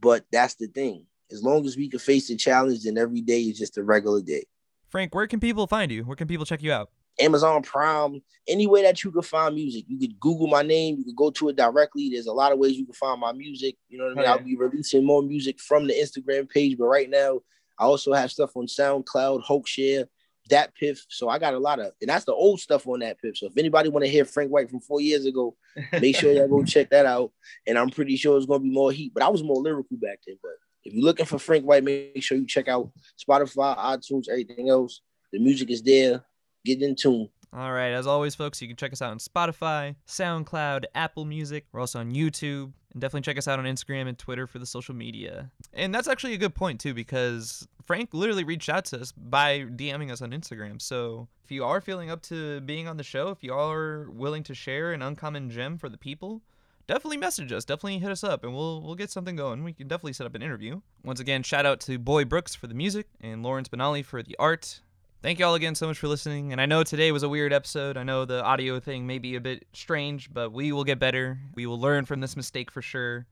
but 0.00 0.24
that's 0.32 0.54
the 0.54 0.66
thing. 0.66 1.06
As 1.30 1.42
long 1.42 1.66
as 1.66 1.76
we 1.76 1.88
can 1.88 1.98
face 1.98 2.28
the 2.28 2.36
challenge, 2.36 2.84
then 2.84 2.98
every 2.98 3.20
day 3.20 3.42
is 3.42 3.58
just 3.58 3.78
a 3.78 3.82
regular 3.82 4.22
day. 4.22 4.44
Frank, 4.88 5.14
where 5.14 5.26
can 5.26 5.40
people 5.40 5.66
find 5.66 5.90
you? 5.90 6.04
Where 6.04 6.16
can 6.16 6.28
people 6.28 6.44
check 6.44 6.62
you 6.62 6.72
out? 6.72 6.90
Amazon 7.20 7.62
Prime, 7.62 8.22
any 8.48 8.66
way 8.66 8.82
that 8.82 9.04
you 9.04 9.10
can 9.10 9.22
find 9.22 9.54
music. 9.54 9.84
You 9.86 9.98
could 9.98 10.18
Google 10.18 10.46
my 10.46 10.62
name, 10.62 10.96
you 10.98 11.04
could 11.04 11.16
go 11.16 11.30
to 11.30 11.48
it 11.50 11.56
directly. 11.56 12.08
There's 12.08 12.26
a 12.26 12.32
lot 12.32 12.52
of 12.52 12.58
ways 12.58 12.76
you 12.76 12.84
can 12.84 12.94
find 12.94 13.20
my 13.20 13.32
music. 13.32 13.76
You 13.88 13.98
know 13.98 14.04
what 14.04 14.12
I 14.12 14.14
mean? 14.14 14.24
Oh, 14.24 14.28
yeah. 14.28 14.32
I'll 14.32 14.44
be 14.44 14.56
releasing 14.56 15.04
more 15.04 15.22
music 15.22 15.60
from 15.60 15.86
the 15.86 15.94
Instagram 15.94 16.48
page, 16.48 16.76
but 16.78 16.86
right 16.86 17.08
now 17.08 17.40
I 17.78 17.84
also 17.84 18.12
have 18.12 18.30
stuff 18.30 18.56
on 18.56 18.66
SoundCloud, 18.66 19.44
Hoaxshare, 19.44 20.06
DatPiff. 20.48 20.98
So 21.08 21.28
I 21.28 21.38
got 21.38 21.54
a 21.54 21.58
lot 21.58 21.78
of, 21.78 21.92
and 22.00 22.08
that's 22.08 22.24
the 22.24 22.34
old 22.34 22.60
stuff 22.60 22.86
on 22.86 23.00
DatPiff. 23.00 23.36
So 23.36 23.46
if 23.46 23.56
anybody 23.56 23.88
want 23.88 24.04
to 24.04 24.10
hear 24.10 24.24
Frank 24.24 24.50
White 24.50 24.70
from 24.70 24.80
four 24.80 25.00
years 25.00 25.24
ago, 25.24 25.56
make 25.92 26.16
sure 26.16 26.32
y'all 26.32 26.48
go 26.48 26.64
check 26.64 26.90
that 26.90 27.06
out. 27.06 27.32
And 27.66 27.78
I'm 27.78 27.90
pretty 27.90 28.16
sure 28.16 28.36
it's 28.36 28.46
gonna 28.46 28.60
be 28.60 28.70
more 28.70 28.92
heat. 28.92 29.12
But 29.14 29.22
I 29.22 29.28
was 29.28 29.42
more 29.42 29.60
lyrical 29.62 29.96
back 29.96 30.20
then. 30.26 30.36
But 30.42 30.52
if 30.84 30.94
you're 30.94 31.04
looking 31.04 31.26
for 31.26 31.38
Frank 31.38 31.64
White, 31.64 31.84
make 31.84 32.22
sure 32.22 32.36
you 32.36 32.46
check 32.46 32.68
out 32.68 32.90
Spotify, 33.18 33.76
iTunes, 33.76 34.28
everything 34.28 34.68
else. 34.68 35.00
The 35.32 35.38
music 35.38 35.70
is 35.70 35.82
there. 35.82 36.24
Get 36.64 36.82
in 36.82 36.94
tune. 36.94 37.28
All 37.54 37.72
right, 37.72 37.90
as 37.90 38.06
always, 38.06 38.34
folks, 38.34 38.62
you 38.62 38.68
can 38.68 38.78
check 38.78 38.92
us 38.92 39.02
out 39.02 39.10
on 39.10 39.18
Spotify, 39.18 39.94
SoundCloud, 40.08 40.84
Apple 40.94 41.26
Music. 41.26 41.66
We're 41.70 41.80
also 41.80 42.00
on 42.00 42.14
YouTube. 42.14 42.72
And 42.92 43.00
definitely 43.00 43.22
check 43.22 43.38
us 43.38 43.48
out 43.48 43.58
on 43.58 43.66
Instagram 43.66 44.08
and 44.08 44.18
Twitter 44.18 44.46
for 44.46 44.58
the 44.58 44.66
social 44.66 44.94
media. 44.94 45.50
And 45.72 45.94
that's 45.94 46.08
actually 46.08 46.34
a 46.34 46.38
good 46.38 46.54
point, 46.54 46.80
too, 46.80 46.94
because 46.94 47.66
Frank 47.84 48.10
literally 48.12 48.44
reached 48.44 48.68
out 48.68 48.84
to 48.86 49.00
us 49.00 49.12
by 49.12 49.60
DMing 49.60 50.10
us 50.10 50.22
on 50.22 50.30
Instagram. 50.30 50.80
So 50.80 51.28
if 51.44 51.50
you 51.50 51.64
are 51.64 51.80
feeling 51.80 52.10
up 52.10 52.22
to 52.22 52.60
being 52.60 52.88
on 52.88 52.96
the 52.96 53.02
show, 53.02 53.28
if 53.28 53.42
you 53.42 53.52
are 53.52 54.08
willing 54.10 54.42
to 54.44 54.54
share 54.54 54.92
an 54.92 55.02
uncommon 55.02 55.50
gem 55.50 55.78
for 55.78 55.88
the 55.88 55.98
people, 55.98 56.42
definitely 56.86 57.16
message 57.16 57.52
us. 57.52 57.64
Definitely 57.64 57.98
hit 57.98 58.10
us 58.10 58.24
up 58.24 58.44
and 58.44 58.54
we'll 58.54 58.82
we'll 58.82 58.94
get 58.94 59.10
something 59.10 59.36
going. 59.36 59.64
We 59.64 59.72
can 59.72 59.88
definitely 59.88 60.12
set 60.14 60.26
up 60.26 60.34
an 60.34 60.42
interview. 60.42 60.80
Once 61.04 61.20
again, 61.20 61.42
shout 61.42 61.66
out 61.66 61.80
to 61.80 61.98
Boy 61.98 62.24
Brooks 62.24 62.54
for 62.54 62.66
the 62.66 62.74
music 62.74 63.08
and 63.20 63.42
Lawrence 63.42 63.68
Benally 63.68 64.04
for 64.04 64.22
the 64.22 64.36
art. 64.38 64.80
Thank 65.22 65.38
you 65.38 65.46
all 65.46 65.54
again 65.54 65.76
so 65.76 65.86
much 65.86 65.98
for 65.98 66.08
listening. 66.08 66.50
And 66.50 66.60
I 66.60 66.66
know 66.66 66.82
today 66.82 67.12
was 67.12 67.22
a 67.22 67.28
weird 67.28 67.52
episode. 67.52 67.96
I 67.96 68.02
know 68.02 68.24
the 68.24 68.42
audio 68.42 68.80
thing 68.80 69.06
may 69.06 69.18
be 69.18 69.36
a 69.36 69.40
bit 69.40 69.66
strange, 69.72 70.32
but 70.34 70.50
we 70.52 70.72
will 70.72 70.82
get 70.82 70.98
better. 70.98 71.38
We 71.54 71.64
will 71.64 71.78
learn 71.78 72.06
from 72.06 72.20
this 72.20 72.36
mistake 72.36 72.72
for 72.72 72.82
sure. 72.82 73.26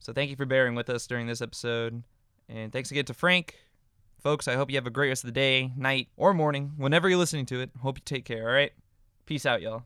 So 0.00 0.12
thank 0.12 0.28
you 0.30 0.36
for 0.36 0.44
bearing 0.44 0.74
with 0.74 0.90
us 0.90 1.06
during 1.06 1.28
this 1.28 1.40
episode. 1.40 2.02
And 2.48 2.72
thanks 2.72 2.90
again 2.90 3.04
to 3.06 3.14
Frank. 3.14 3.54
Folks, 4.26 4.48
I 4.48 4.56
hope 4.56 4.70
you 4.70 4.76
have 4.76 4.88
a 4.88 4.90
great 4.90 5.10
rest 5.10 5.22
of 5.22 5.28
the 5.28 5.32
day, 5.32 5.70
night, 5.76 6.08
or 6.16 6.34
morning, 6.34 6.72
whenever 6.76 7.08
you're 7.08 7.16
listening 7.16 7.46
to 7.46 7.60
it. 7.60 7.70
Hope 7.80 7.98
you 7.98 8.02
take 8.04 8.24
care, 8.24 8.48
all 8.48 8.54
right? 8.54 8.72
Peace 9.24 9.46
out, 9.46 9.62
y'all. 9.62 9.84